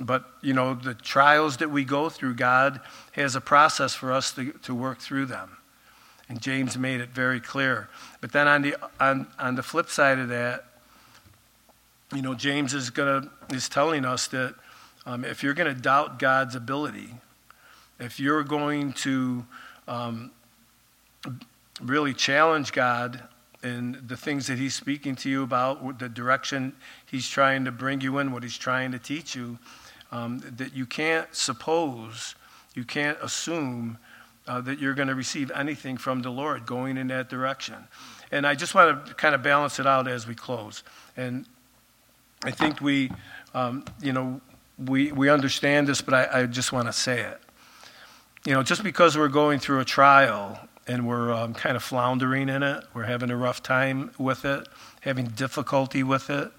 But, 0.00 0.24
you 0.40 0.54
know, 0.54 0.74
the 0.74 0.94
trials 0.94 1.58
that 1.58 1.70
we 1.70 1.84
go 1.84 2.08
through, 2.08 2.34
God 2.34 2.80
has 3.12 3.36
a 3.36 3.40
process 3.40 3.94
for 3.94 4.12
us 4.12 4.32
to, 4.32 4.52
to 4.52 4.74
work 4.74 4.98
through 4.98 5.26
them. 5.26 5.58
And 6.28 6.40
James 6.40 6.78
made 6.78 7.00
it 7.00 7.10
very 7.10 7.40
clear. 7.40 7.88
But 8.20 8.32
then 8.32 8.48
on 8.48 8.62
the, 8.62 8.76
on, 8.98 9.26
on 9.38 9.56
the 9.56 9.62
flip 9.62 9.90
side 9.90 10.18
of 10.18 10.28
that, 10.28 10.64
you 12.14 12.22
know, 12.22 12.34
James 12.34 12.72
is, 12.72 12.88
gonna, 12.90 13.30
is 13.50 13.68
telling 13.68 14.04
us 14.04 14.26
that 14.28 14.54
um, 15.06 15.24
if 15.24 15.42
you're 15.42 15.54
going 15.54 15.72
to 15.74 15.80
doubt 15.80 16.18
God's 16.18 16.54
ability, 16.54 17.10
if 17.98 18.18
you're 18.18 18.42
going 18.42 18.92
to 18.94 19.44
um, 19.86 20.30
really 21.82 22.14
challenge 22.14 22.72
God 22.72 23.22
and 23.62 23.96
the 24.06 24.16
things 24.16 24.46
that 24.46 24.58
he's 24.58 24.74
speaking 24.74 25.14
to 25.16 25.28
you 25.28 25.42
about, 25.42 25.98
the 25.98 26.08
direction 26.08 26.74
he's 27.06 27.28
trying 27.28 27.64
to 27.66 27.72
bring 27.72 28.00
you 28.00 28.18
in, 28.18 28.32
what 28.32 28.42
he's 28.42 28.56
trying 28.56 28.92
to 28.92 28.98
teach 28.98 29.34
you, 29.34 29.58
um, 30.12 30.42
that 30.56 30.74
you 30.74 30.86
can't 30.86 31.32
suppose, 31.34 32.34
you 32.74 32.84
can't 32.84 33.18
assume 33.22 33.98
uh, 34.46 34.60
that 34.60 34.78
you're 34.78 34.94
going 34.94 35.08
to 35.08 35.14
receive 35.14 35.50
anything 35.54 35.96
from 35.96 36.22
the 36.22 36.30
Lord 36.30 36.66
going 36.66 36.96
in 36.96 37.08
that 37.08 37.28
direction. 37.28 37.76
And 38.32 38.46
I 38.46 38.54
just 38.54 38.74
want 38.74 39.06
to 39.06 39.14
kind 39.14 39.34
of 39.34 39.42
balance 39.42 39.78
it 39.78 39.86
out 39.86 40.08
as 40.08 40.26
we 40.26 40.34
close. 40.34 40.82
And 41.16 41.46
I 42.44 42.50
think 42.50 42.80
we, 42.80 43.10
um, 43.54 43.84
you 44.02 44.12
know, 44.12 44.40
we, 44.78 45.12
we 45.12 45.28
understand 45.28 45.86
this, 45.86 46.00
but 46.00 46.14
I, 46.14 46.40
I 46.40 46.46
just 46.46 46.72
want 46.72 46.88
to 46.88 46.92
say 46.92 47.20
it. 47.20 47.40
You 48.46 48.54
know, 48.54 48.62
just 48.62 48.82
because 48.82 49.18
we're 49.18 49.28
going 49.28 49.58
through 49.58 49.80
a 49.80 49.84
trial 49.84 50.58
and 50.86 51.06
we're 51.06 51.32
um, 51.32 51.54
kind 51.54 51.76
of 51.76 51.82
floundering 51.82 52.48
in 52.48 52.62
it. 52.62 52.84
We're 52.94 53.04
having 53.04 53.30
a 53.30 53.36
rough 53.36 53.62
time 53.62 54.10
with 54.18 54.44
it, 54.44 54.66
having 55.02 55.26
difficulty 55.26 56.02
with 56.02 56.30
it. 56.30 56.50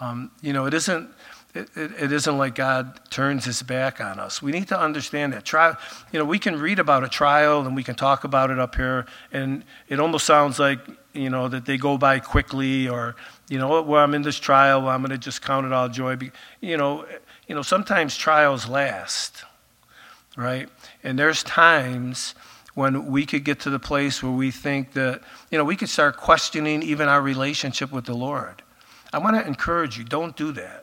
Um, 0.00 0.30
you 0.42 0.52
know, 0.52 0.66
it 0.66 0.74
isn't. 0.74 1.08
It, 1.54 1.68
it, 1.76 1.92
it 2.04 2.12
isn't 2.12 2.38
like 2.38 2.54
God 2.54 2.98
turns 3.10 3.44
his 3.44 3.62
back 3.62 4.00
on 4.00 4.18
us. 4.18 4.40
We 4.40 4.52
need 4.52 4.68
to 4.68 4.80
understand 4.80 5.34
that. 5.34 5.44
Trial, 5.44 5.76
you 6.10 6.18
know, 6.18 6.24
we 6.24 6.38
can 6.38 6.58
read 6.58 6.78
about 6.78 7.04
a 7.04 7.08
trial 7.08 7.66
and 7.66 7.76
we 7.76 7.84
can 7.84 7.94
talk 7.94 8.24
about 8.24 8.50
it 8.50 8.58
up 8.58 8.74
here, 8.74 9.04
and 9.32 9.62
it 9.88 10.00
almost 10.00 10.24
sounds 10.24 10.58
like, 10.58 10.78
you 11.12 11.28
know, 11.28 11.48
that 11.48 11.66
they 11.66 11.76
go 11.76 11.98
by 11.98 12.20
quickly 12.20 12.88
or, 12.88 13.16
you 13.50 13.58
know, 13.58 13.74
oh, 13.74 13.82
well, 13.82 14.02
I'm 14.02 14.14
in 14.14 14.22
this 14.22 14.38
trial, 14.38 14.80
well, 14.80 14.90
I'm 14.90 15.02
going 15.02 15.10
to 15.10 15.18
just 15.18 15.42
count 15.42 15.66
it 15.66 15.72
all 15.72 15.90
joy. 15.90 16.16
You 16.62 16.78
know, 16.78 17.04
you 17.46 17.54
know, 17.54 17.60
sometimes 17.60 18.16
trials 18.16 18.66
last, 18.66 19.44
right? 20.36 20.70
And 21.04 21.18
there's 21.18 21.42
times 21.42 22.34
when 22.74 23.10
we 23.10 23.26
could 23.26 23.44
get 23.44 23.60
to 23.60 23.68
the 23.68 23.78
place 23.78 24.22
where 24.22 24.32
we 24.32 24.50
think 24.50 24.92
that, 24.92 25.20
you 25.50 25.58
know, 25.58 25.64
we 25.64 25.76
could 25.76 25.90
start 25.90 26.16
questioning 26.16 26.82
even 26.82 27.08
our 27.08 27.20
relationship 27.20 27.92
with 27.92 28.06
the 28.06 28.14
Lord. 28.14 28.62
I 29.12 29.18
want 29.18 29.36
to 29.36 29.46
encourage 29.46 29.98
you, 29.98 30.04
don't 30.04 30.34
do 30.34 30.52
that. 30.52 30.81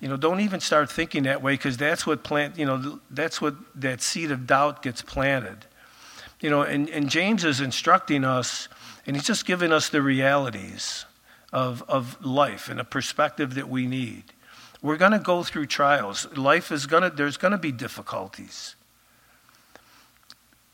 You 0.00 0.08
know, 0.08 0.16
don't 0.16 0.40
even 0.40 0.60
start 0.60 0.90
thinking 0.90 1.22
that 1.24 1.42
way 1.42 1.54
because 1.54 1.76
that's 1.76 2.06
what 2.06 2.22
plant, 2.22 2.58
you 2.58 2.66
know, 2.66 3.00
that's 3.10 3.40
what 3.40 3.54
that 3.74 4.02
seed 4.02 4.30
of 4.30 4.46
doubt 4.46 4.82
gets 4.82 5.02
planted. 5.02 5.66
You 6.40 6.50
know, 6.50 6.62
and, 6.62 6.88
and 6.90 7.08
James 7.08 7.44
is 7.44 7.60
instructing 7.60 8.24
us, 8.24 8.68
and 9.06 9.16
he's 9.16 9.24
just 9.24 9.46
giving 9.46 9.72
us 9.72 9.88
the 9.88 10.02
realities 10.02 11.06
of, 11.52 11.82
of 11.88 12.22
life 12.24 12.68
and 12.68 12.78
a 12.78 12.84
perspective 12.84 13.54
that 13.54 13.68
we 13.68 13.86
need. 13.86 14.24
We're 14.82 14.98
going 14.98 15.12
to 15.12 15.18
go 15.18 15.42
through 15.42 15.66
trials. 15.66 16.26
Life 16.36 16.70
is 16.70 16.86
going 16.86 17.02
to, 17.02 17.10
there's 17.10 17.38
going 17.38 17.52
to 17.52 17.58
be 17.58 17.72
difficulties 17.72 18.76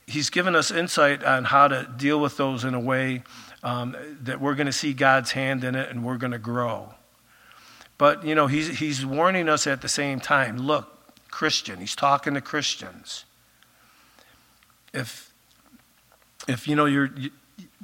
he's 0.07 0.31
given 0.31 0.55
us 0.55 0.71
insight 0.71 1.25
on 1.25 1.45
how 1.45 1.69
to 1.69 1.89
deal 1.97 2.21
with 2.21 2.37
those 2.37 2.65
in 2.65 2.75
a 2.75 2.81
way 2.81 3.23
um, 3.63 3.97
that 4.23 4.41
we're 4.41 4.55
going 4.55 4.67
to 4.67 4.73
see 4.73 4.93
God's 4.93 5.33
hand 5.33 5.65
in 5.65 5.75
it 5.75 5.89
and 5.91 6.05
we're 6.05 6.19
going 6.19 6.33
to 6.33 6.39
grow. 6.39 6.95
But, 8.03 8.25
you 8.25 8.35
know, 8.35 8.49
he's, 8.49 8.81
he's 8.81 9.07
warning 9.07 9.49
us 9.49 9.69
at 9.69 9.81
the 9.81 9.89
same 9.89 10.19
time 10.19 10.59
look, 10.59 11.15
Christian, 11.31 11.79
he's 11.79 11.95
talking 11.95 12.35
to 12.35 12.41
Christians. 12.41 13.25
If, 14.93 15.33
if 16.49 16.67
you 16.67 16.75
know, 16.75 16.87
you're, 16.87 17.13
you, 17.17 17.31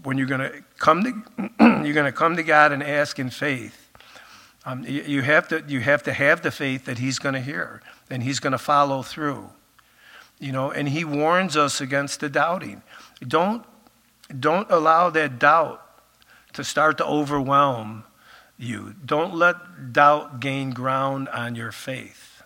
when 0.03 0.19
you're 0.19 0.27
going 0.27 0.41
to 0.41 0.65
come 0.77 1.05
to, 1.05 1.45
you're 1.85 1.95
going 1.95 2.05
to 2.05 2.11
come 2.11 2.35
to 2.35 2.43
God 2.43 2.73
and 2.73 2.83
ask 2.83 3.21
in 3.21 3.31
faith, 3.31 3.93
um, 4.67 4.83
you, 4.83 5.03
you, 5.03 5.23
have 5.23 5.47
to, 5.51 5.63
you 5.69 5.79
have 5.79 6.03
to 6.03 6.13
have 6.13 6.43
the 6.43 6.51
faith 6.51 6.87
that 6.87 6.99
he's 6.99 7.21
going 7.21 7.35
to 7.35 7.41
hear 7.41 7.81
and 8.11 8.25
he's 8.25 8.41
going 8.41 8.51
to 8.51 8.59
follow 8.59 9.03
through. 9.03 9.51
You 10.41 10.51
know, 10.51 10.73
and 10.73 10.89
he 10.89 11.05
warns 11.05 11.57
us 11.57 11.81
against 11.81 12.19
the 12.19 12.29
doubting. 12.29 12.83
Don't, 13.21 13.65
don't 14.41 14.69
allow 14.69 15.11
that 15.11 15.39
doubt 15.39 15.81
to 16.55 16.65
start 16.65 16.99
to 16.99 17.07
overwhelm 17.07 18.03
you. 18.59 18.95
Don't 19.05 19.35
let 19.35 19.93
doubt 19.93 20.41
gain 20.41 20.71
ground 20.71 21.29
on 21.29 21.55
your 21.55 21.73
faith. 21.73 22.43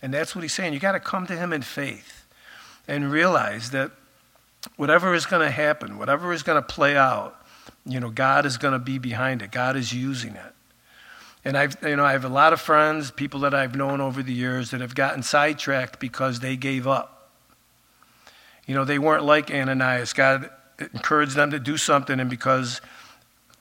And 0.00 0.14
that's 0.14 0.34
what 0.34 0.42
he's 0.42 0.54
saying. 0.54 0.72
You 0.72 0.78
got 0.78 0.92
to 0.92 1.00
come 1.00 1.26
to 1.26 1.36
him 1.36 1.52
in 1.52 1.62
faith 1.62 2.24
and 2.86 3.10
realize 3.10 3.70
that 3.70 3.90
whatever 4.76 5.14
is 5.14 5.26
going 5.26 5.42
to 5.42 5.50
happen, 5.50 5.98
whatever 5.98 6.32
is 6.32 6.42
going 6.42 6.62
to 6.62 6.66
play 6.66 6.96
out, 6.96 7.44
you 7.84 7.98
know, 7.98 8.10
God 8.10 8.46
is 8.46 8.58
going 8.58 8.72
to 8.72 8.78
be 8.78 8.98
behind 8.98 9.42
it. 9.42 9.50
God 9.50 9.76
is 9.76 9.92
using 9.92 10.34
it. 10.34 10.52
And 11.44 11.56
I've, 11.56 11.76
you 11.82 11.96
know, 11.96 12.04
I 12.04 12.12
have 12.12 12.24
a 12.24 12.28
lot 12.28 12.52
of 12.52 12.60
friends, 12.60 13.10
people 13.10 13.40
that 13.40 13.54
I've 13.54 13.76
known 13.76 14.00
over 14.00 14.22
the 14.22 14.32
years 14.32 14.72
that 14.72 14.80
have 14.80 14.94
gotten 14.94 15.22
sidetracked 15.22 16.00
because 16.00 16.40
they 16.40 16.56
gave 16.56 16.86
up. 16.86 17.30
You 18.66 18.74
know, 18.74 18.84
they 18.84 18.98
weren't 18.98 19.24
like 19.24 19.50
Ananias. 19.52 20.12
God 20.12 20.50
encouraged 20.78 21.36
them 21.36 21.52
to 21.52 21.60
do 21.60 21.76
something, 21.76 22.18
and 22.18 22.28
because 22.28 22.80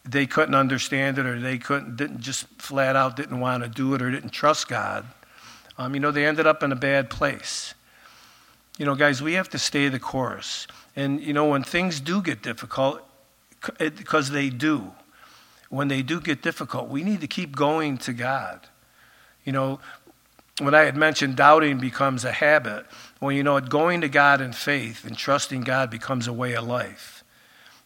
they 0.05 0.25
couldn't 0.27 0.55
understand 0.55 1.17
it 1.17 1.25
or 1.25 1.39
they 1.39 1.57
couldn't, 1.57 1.97
didn't 1.97 2.21
just 2.21 2.47
flat 2.61 2.95
out 2.95 3.15
didn't 3.15 3.39
want 3.39 3.63
to 3.63 3.69
do 3.69 3.93
it 3.95 4.01
or 4.01 4.11
didn't 4.11 4.29
trust 4.29 4.67
God, 4.67 5.05
um, 5.77 5.93
you 5.93 5.99
know, 5.99 6.11
they 6.11 6.25
ended 6.25 6.47
up 6.47 6.63
in 6.63 6.71
a 6.71 6.75
bad 6.75 7.09
place. 7.09 7.73
You 8.77 8.85
know, 8.85 8.95
guys, 8.95 9.21
we 9.21 9.33
have 9.33 9.49
to 9.49 9.59
stay 9.59 9.89
the 9.89 9.99
course. 9.99 10.67
And, 10.95 11.21
you 11.21 11.33
know, 11.33 11.45
when 11.45 11.63
things 11.63 11.99
do 11.99 12.21
get 12.21 12.41
difficult, 12.41 13.01
because 13.79 14.29
they 14.29 14.49
do, 14.49 14.93
when 15.69 15.87
they 15.87 16.01
do 16.01 16.21
get 16.21 16.41
difficult, 16.41 16.87
we 16.87 17.03
need 17.03 17.21
to 17.21 17.27
keep 17.27 17.55
going 17.55 17.97
to 17.99 18.13
God. 18.13 18.67
You 19.43 19.51
know, 19.51 19.79
when 20.59 20.73
I 20.73 20.81
had 20.81 20.95
mentioned 20.95 21.35
doubting 21.35 21.79
becomes 21.79 22.23
a 22.23 22.31
habit, 22.31 22.85
well, 23.19 23.31
you 23.31 23.43
know, 23.43 23.59
going 23.59 24.01
to 24.01 24.09
God 24.09 24.39
in 24.39 24.53
faith 24.53 25.03
and 25.03 25.17
trusting 25.17 25.61
God 25.61 25.89
becomes 25.89 26.27
a 26.27 26.33
way 26.33 26.53
of 26.53 26.65
life. 26.65 27.23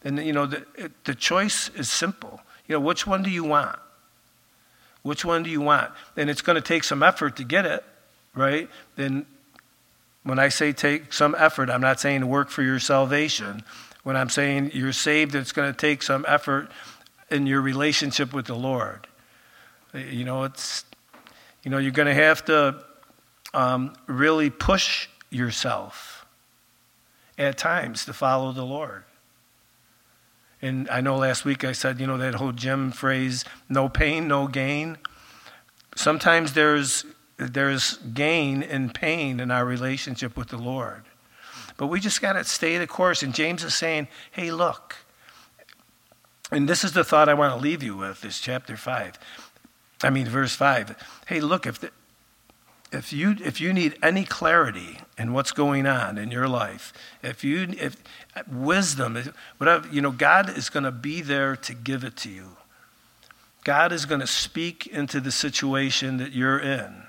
And, 0.02 0.18
you 0.18 0.32
know, 0.32 0.46
the, 0.46 0.64
the 1.04 1.14
choice 1.14 1.70
is 1.76 1.90
simple. 1.90 2.40
You 2.66 2.76
know, 2.76 2.80
which 2.80 3.06
one 3.06 3.22
do 3.22 3.30
you 3.30 3.44
want? 3.44 3.78
Which 5.02 5.24
one 5.24 5.42
do 5.42 5.50
you 5.50 5.60
want? 5.60 5.90
And 6.16 6.30
it's 6.30 6.42
going 6.42 6.56
to 6.56 6.62
take 6.62 6.84
some 6.84 7.02
effort 7.02 7.36
to 7.36 7.44
get 7.44 7.66
it, 7.66 7.84
right? 8.34 8.68
Then 8.96 9.26
when 10.22 10.38
I 10.38 10.48
say 10.48 10.72
take 10.72 11.12
some 11.12 11.34
effort, 11.38 11.70
I'm 11.70 11.80
not 11.80 12.00
saying 12.00 12.26
work 12.26 12.50
for 12.50 12.62
your 12.62 12.78
salvation. 12.78 13.62
When 14.02 14.16
I'm 14.16 14.28
saying 14.28 14.72
you're 14.74 14.92
saved, 14.92 15.34
it's 15.34 15.52
going 15.52 15.72
to 15.72 15.76
take 15.76 16.02
some 16.02 16.24
effort 16.28 16.70
in 17.30 17.46
your 17.46 17.60
relationship 17.60 18.32
with 18.32 18.46
the 18.46 18.54
Lord. 18.54 19.06
You 19.94 20.24
know, 20.24 20.44
it's 20.44 20.84
you 21.62 21.70
know, 21.70 21.78
you're 21.78 21.92
going 21.92 22.08
to 22.08 22.14
have 22.14 22.44
to 22.46 22.82
um, 23.52 23.94
really 24.06 24.50
push 24.50 25.08
yourself 25.30 26.24
at 27.38 27.58
times 27.58 28.04
to 28.06 28.12
follow 28.12 28.52
the 28.52 28.64
Lord. 28.64 29.04
And 30.62 30.88
I 30.90 31.00
know 31.00 31.16
last 31.16 31.44
week 31.44 31.64
I 31.64 31.72
said, 31.72 32.00
you 32.00 32.06
know, 32.06 32.18
that 32.18 32.34
whole 32.34 32.52
gym 32.52 32.92
phrase, 32.92 33.44
no 33.68 33.88
pain, 33.88 34.28
no 34.28 34.46
gain. 34.46 34.98
Sometimes 35.96 36.52
there's, 36.52 37.04
there's 37.38 37.96
gain 37.96 38.62
and 38.62 38.92
pain 38.92 39.40
in 39.40 39.50
our 39.50 39.64
relationship 39.64 40.36
with 40.36 40.48
the 40.48 40.58
Lord. 40.58 41.04
But 41.76 41.86
we 41.86 41.98
just 41.98 42.20
got 42.20 42.34
to 42.34 42.44
stay 42.44 42.76
the 42.76 42.86
course. 42.86 43.22
And 43.22 43.34
James 43.34 43.64
is 43.64 43.74
saying, 43.74 44.08
hey, 44.32 44.50
look. 44.50 44.96
And 46.52 46.68
this 46.68 46.84
is 46.84 46.92
the 46.92 47.04
thought 47.04 47.28
I 47.28 47.34
want 47.34 47.54
to 47.54 47.60
leave 47.60 47.82
you 47.82 47.96
with, 47.96 48.24
is 48.24 48.38
chapter 48.38 48.76
5. 48.76 49.18
I 50.02 50.10
mean, 50.10 50.26
verse 50.26 50.54
5. 50.54 50.94
Hey, 51.26 51.40
look, 51.40 51.66
if, 51.66 51.80
the, 51.80 51.90
if, 52.92 53.12
you, 53.12 53.36
if 53.44 53.60
you 53.60 53.72
need 53.72 53.96
any 54.02 54.24
clarity 54.24 54.98
in 55.16 55.32
what's 55.32 55.52
going 55.52 55.86
on 55.86 56.18
in 56.18 56.30
your 56.30 56.48
life, 56.48 56.92
if 57.22 57.44
you, 57.44 57.68
if 57.78 57.96
wisdom, 58.50 59.18
whatever, 59.58 59.88
you 59.88 60.00
know, 60.00 60.10
God 60.10 60.56
is 60.56 60.68
going 60.70 60.84
to 60.84 60.90
be 60.90 61.20
there 61.20 61.56
to 61.56 61.74
give 61.74 62.04
it 62.04 62.16
to 62.18 62.30
you. 62.30 62.56
God 63.62 63.92
is 63.92 64.06
going 64.06 64.20
to 64.20 64.26
speak 64.26 64.86
into 64.86 65.20
the 65.20 65.30
situation 65.30 66.16
that 66.16 66.32
you're 66.32 66.58
in. 66.58 67.02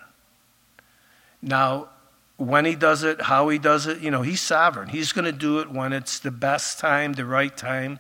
Now, 1.42 1.90
when 2.38 2.66
he 2.66 2.76
does 2.76 3.04
it, 3.04 3.22
how 3.22 3.50
he 3.50 3.58
does 3.58 3.88
it, 3.88 4.00
you 4.00 4.12
know, 4.12 4.22
he's 4.22 4.42
sovereign. 4.42 4.90
He's 4.90 5.12
going 5.12 5.26
to 5.26 5.32
do 5.32 5.60
it 5.60 5.72
when 5.72 5.94
it's 5.94 6.20
the 6.20 6.32
best 6.32 6.80
time, 6.80 7.14
the 7.14 7.26
right 7.26 7.56
time 7.56 8.00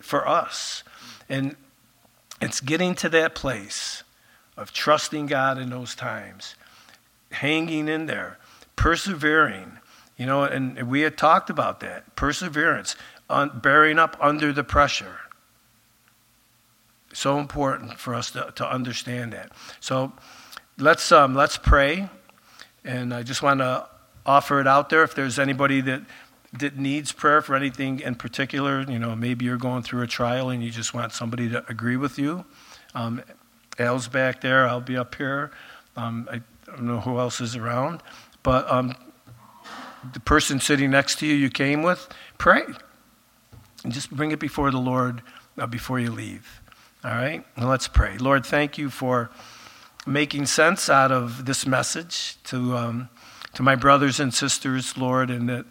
for 0.00 0.26
us. 0.26 0.84
And 1.28 1.56
it's 2.40 2.60
getting 2.60 2.94
to 2.96 3.08
that 3.10 3.34
place 3.34 4.02
of 4.56 4.72
trusting 4.72 5.26
God 5.26 5.58
in 5.58 5.70
those 5.70 5.94
times, 5.94 6.54
hanging 7.32 7.88
in 7.88 8.06
there, 8.06 8.38
persevering. 8.76 9.78
You 10.16 10.26
know, 10.26 10.44
and 10.44 10.88
we 10.88 11.00
had 11.00 11.16
talked 11.16 11.50
about 11.50 11.80
that 11.80 12.14
perseverance, 12.14 12.96
on, 13.28 13.60
bearing 13.60 13.98
up 13.98 14.16
under 14.20 14.52
the 14.52 14.62
pressure. 14.62 15.18
So 17.12 17.38
important 17.38 17.98
for 17.98 18.14
us 18.14 18.30
to, 18.32 18.52
to 18.56 18.70
understand 18.70 19.32
that. 19.32 19.52
So 19.80 20.12
let's, 20.78 21.10
um, 21.12 21.34
let's 21.34 21.56
pray. 21.56 22.08
And 22.84 23.12
I 23.12 23.22
just 23.22 23.42
want 23.42 23.60
to 23.60 23.88
offer 24.24 24.60
it 24.60 24.66
out 24.66 24.90
there 24.90 25.02
if 25.02 25.14
there's 25.14 25.38
anybody 25.38 25.80
that, 25.80 26.02
that 26.58 26.76
needs 26.76 27.12
prayer 27.12 27.42
for 27.42 27.54
anything 27.54 28.00
in 28.00 28.14
particular. 28.14 28.82
You 28.82 28.98
know, 28.98 29.16
maybe 29.16 29.44
you're 29.44 29.56
going 29.56 29.82
through 29.82 30.02
a 30.02 30.06
trial 30.06 30.50
and 30.50 30.62
you 30.62 30.70
just 30.70 30.94
want 30.94 31.12
somebody 31.12 31.48
to 31.50 31.64
agree 31.68 31.96
with 31.96 32.18
you. 32.18 32.44
Um, 32.94 33.22
Al's 33.78 34.08
back 34.08 34.40
there. 34.40 34.66
I'll 34.68 34.80
be 34.80 34.96
up 34.96 35.14
here. 35.14 35.50
Um, 35.96 36.28
I 36.30 36.42
don't 36.76 36.86
know 36.86 37.00
who 37.00 37.18
else 37.18 37.40
is 37.40 37.56
around. 37.56 38.02
But 38.42 38.70
um, 38.70 38.94
the 40.12 40.20
person 40.20 40.60
sitting 40.60 40.90
next 40.90 41.18
to 41.20 41.26
you, 41.26 41.34
you 41.34 41.50
came 41.50 41.82
with, 41.82 42.08
pray. 42.38 42.62
And 43.84 43.92
just 43.92 44.10
bring 44.10 44.30
it 44.30 44.38
before 44.38 44.70
the 44.70 44.78
Lord 44.78 45.22
uh, 45.58 45.66
before 45.66 46.00
you 46.00 46.10
leave. 46.10 46.60
All 47.04 47.10
right? 47.10 47.44
Well, 47.56 47.68
let's 47.68 47.88
pray. 47.88 48.16
Lord, 48.18 48.46
thank 48.46 48.78
you 48.78 48.90
for 48.90 49.30
making 50.06 50.46
sense 50.46 50.88
out 50.88 51.12
of 51.12 51.46
this 51.46 51.66
message 51.66 52.36
to, 52.44 52.76
um, 52.76 53.08
to 53.54 53.62
my 53.62 53.76
brothers 53.76 54.20
and 54.20 54.32
sisters, 54.32 54.96
Lord, 54.96 55.30
and 55.30 55.48
that, 55.48 55.66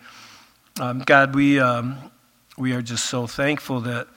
um, 0.80 1.00
God, 1.00 1.36
we, 1.36 1.60
um, 1.60 2.12
we 2.58 2.74
are 2.74 2.82
just 2.82 3.06
so 3.06 3.28
thankful 3.28 3.82
that 3.82 4.08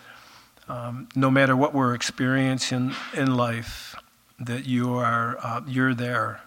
um, 0.68 1.08
no 1.14 1.30
matter 1.30 1.56
what 1.56 1.74
we're 1.74 1.94
experiencing 1.94 2.92
in 3.14 3.36
life, 3.36 3.94
that 4.38 4.66
you 4.66 4.94
are 4.94 5.38
uh, 5.42 5.60
you're 5.66 5.94
there. 5.94 6.40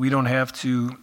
We 0.00 0.08
don't 0.08 0.26
have 0.26 0.50
to 0.60 0.96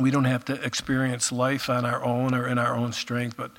we 0.00 0.10
don't 0.10 0.24
have 0.24 0.44
to 0.46 0.54
experience 0.64 1.30
life 1.30 1.70
on 1.70 1.84
our 1.84 2.02
own 2.02 2.34
or 2.34 2.48
in 2.48 2.58
our 2.58 2.74
own 2.74 2.92
strength, 2.92 3.36
but 3.36 3.52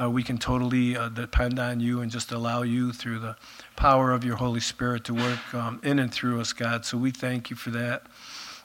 uh, 0.00 0.08
we 0.08 0.22
can 0.22 0.38
totally 0.38 0.96
uh, 0.96 1.10
depend 1.10 1.58
on 1.58 1.80
you 1.80 2.00
and 2.00 2.10
just 2.10 2.32
allow 2.32 2.62
you 2.62 2.94
through 2.94 3.18
the 3.18 3.36
power 3.76 4.10
of 4.10 4.24
your 4.24 4.36
Holy 4.36 4.60
Spirit 4.60 5.04
to 5.04 5.12
work 5.12 5.54
um, 5.54 5.78
in 5.84 5.98
and 5.98 6.10
through 6.10 6.40
us, 6.40 6.54
God. 6.54 6.86
So 6.86 6.96
we 6.96 7.10
thank 7.10 7.50
you 7.50 7.56
for 7.56 7.68
that. 7.72 8.06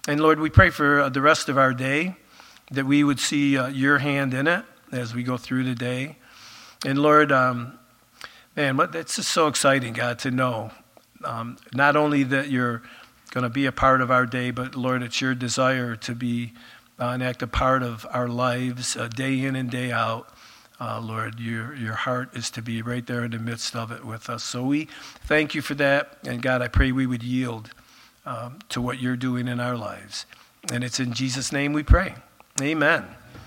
And 0.08 0.22
Lord, 0.22 0.40
we 0.40 0.50
pray 0.50 0.70
for 0.70 1.02
uh, 1.02 1.10
the 1.10 1.22
rest 1.22 1.50
of 1.50 1.58
our 1.58 1.74
day 1.74 2.16
that 2.72 2.86
we 2.86 3.04
would 3.04 3.20
see 3.20 3.58
uh, 3.58 3.68
your 3.68 3.98
hand 3.98 4.34
in 4.34 4.48
it 4.48 4.64
as 4.94 5.14
we 5.14 5.24
go 5.24 5.36
through 5.36 5.66
the 5.66 5.76
day. 5.76 6.16
And 6.86 6.98
Lord, 6.98 7.34
um, 7.34 7.78
Man, 8.58 8.80
it's 8.96 9.18
just 9.18 9.30
so 9.30 9.48
exciting, 9.48 9.94
God, 9.94 10.18
to 10.20 10.32
know 10.32 10.72
um, 11.24 11.58
not 11.76 11.96
only 11.96 12.24
that 12.24 12.50
you're 12.50 12.82
going 13.38 13.44
to 13.44 13.54
be 13.54 13.68
a 13.68 13.72
part 13.72 14.02
of 14.02 14.10
our 14.10 14.26
day, 14.26 14.50
but 14.50 14.74
Lord, 14.74 15.04
it's 15.04 15.22
your 15.22 15.36
desire 15.36 15.96
to 15.96 16.16
be 16.16 16.54
uh, 17.00 17.10
an 17.10 17.22
active 17.22 17.52
part 17.52 17.84
of 17.84 18.04
our 18.10 18.28
lives 18.28 18.98
uh, 18.98 19.08
day 19.10 19.46
in 19.46 19.56
and 19.56 19.70
day 19.70 19.92
out. 19.92 20.30
Uh, 20.82 21.00
Lord, 21.00 21.40
your, 21.40 21.76
your 21.76 21.94
heart 21.94 22.36
is 22.36 22.50
to 22.50 22.64
be 22.64 22.82
right 22.82 23.06
there 23.06 23.24
in 23.24 23.30
the 23.30 23.38
midst 23.38 23.76
of 23.76 23.92
it 23.92 24.04
with 24.04 24.28
us. 24.28 24.44
So 24.44 24.64
we 24.64 24.88
thank 25.24 25.54
you 25.54 25.62
for 25.62 25.76
that. 25.76 26.18
And 26.26 26.42
God, 26.42 26.64
I 26.64 26.68
pray 26.68 26.92
we 26.92 27.06
would 27.06 27.22
yield 27.22 27.70
um, 28.26 28.58
to 28.70 28.82
what 28.82 29.00
you're 29.00 29.16
doing 29.16 29.48
in 29.48 29.60
our 29.60 29.78
lives. 29.78 30.26
And 30.74 30.84
it's 30.84 31.00
in 31.00 31.14
Jesus' 31.14 31.52
name 31.52 31.74
we 31.74 31.84
pray. 31.84 32.16
Amen. 32.60 33.06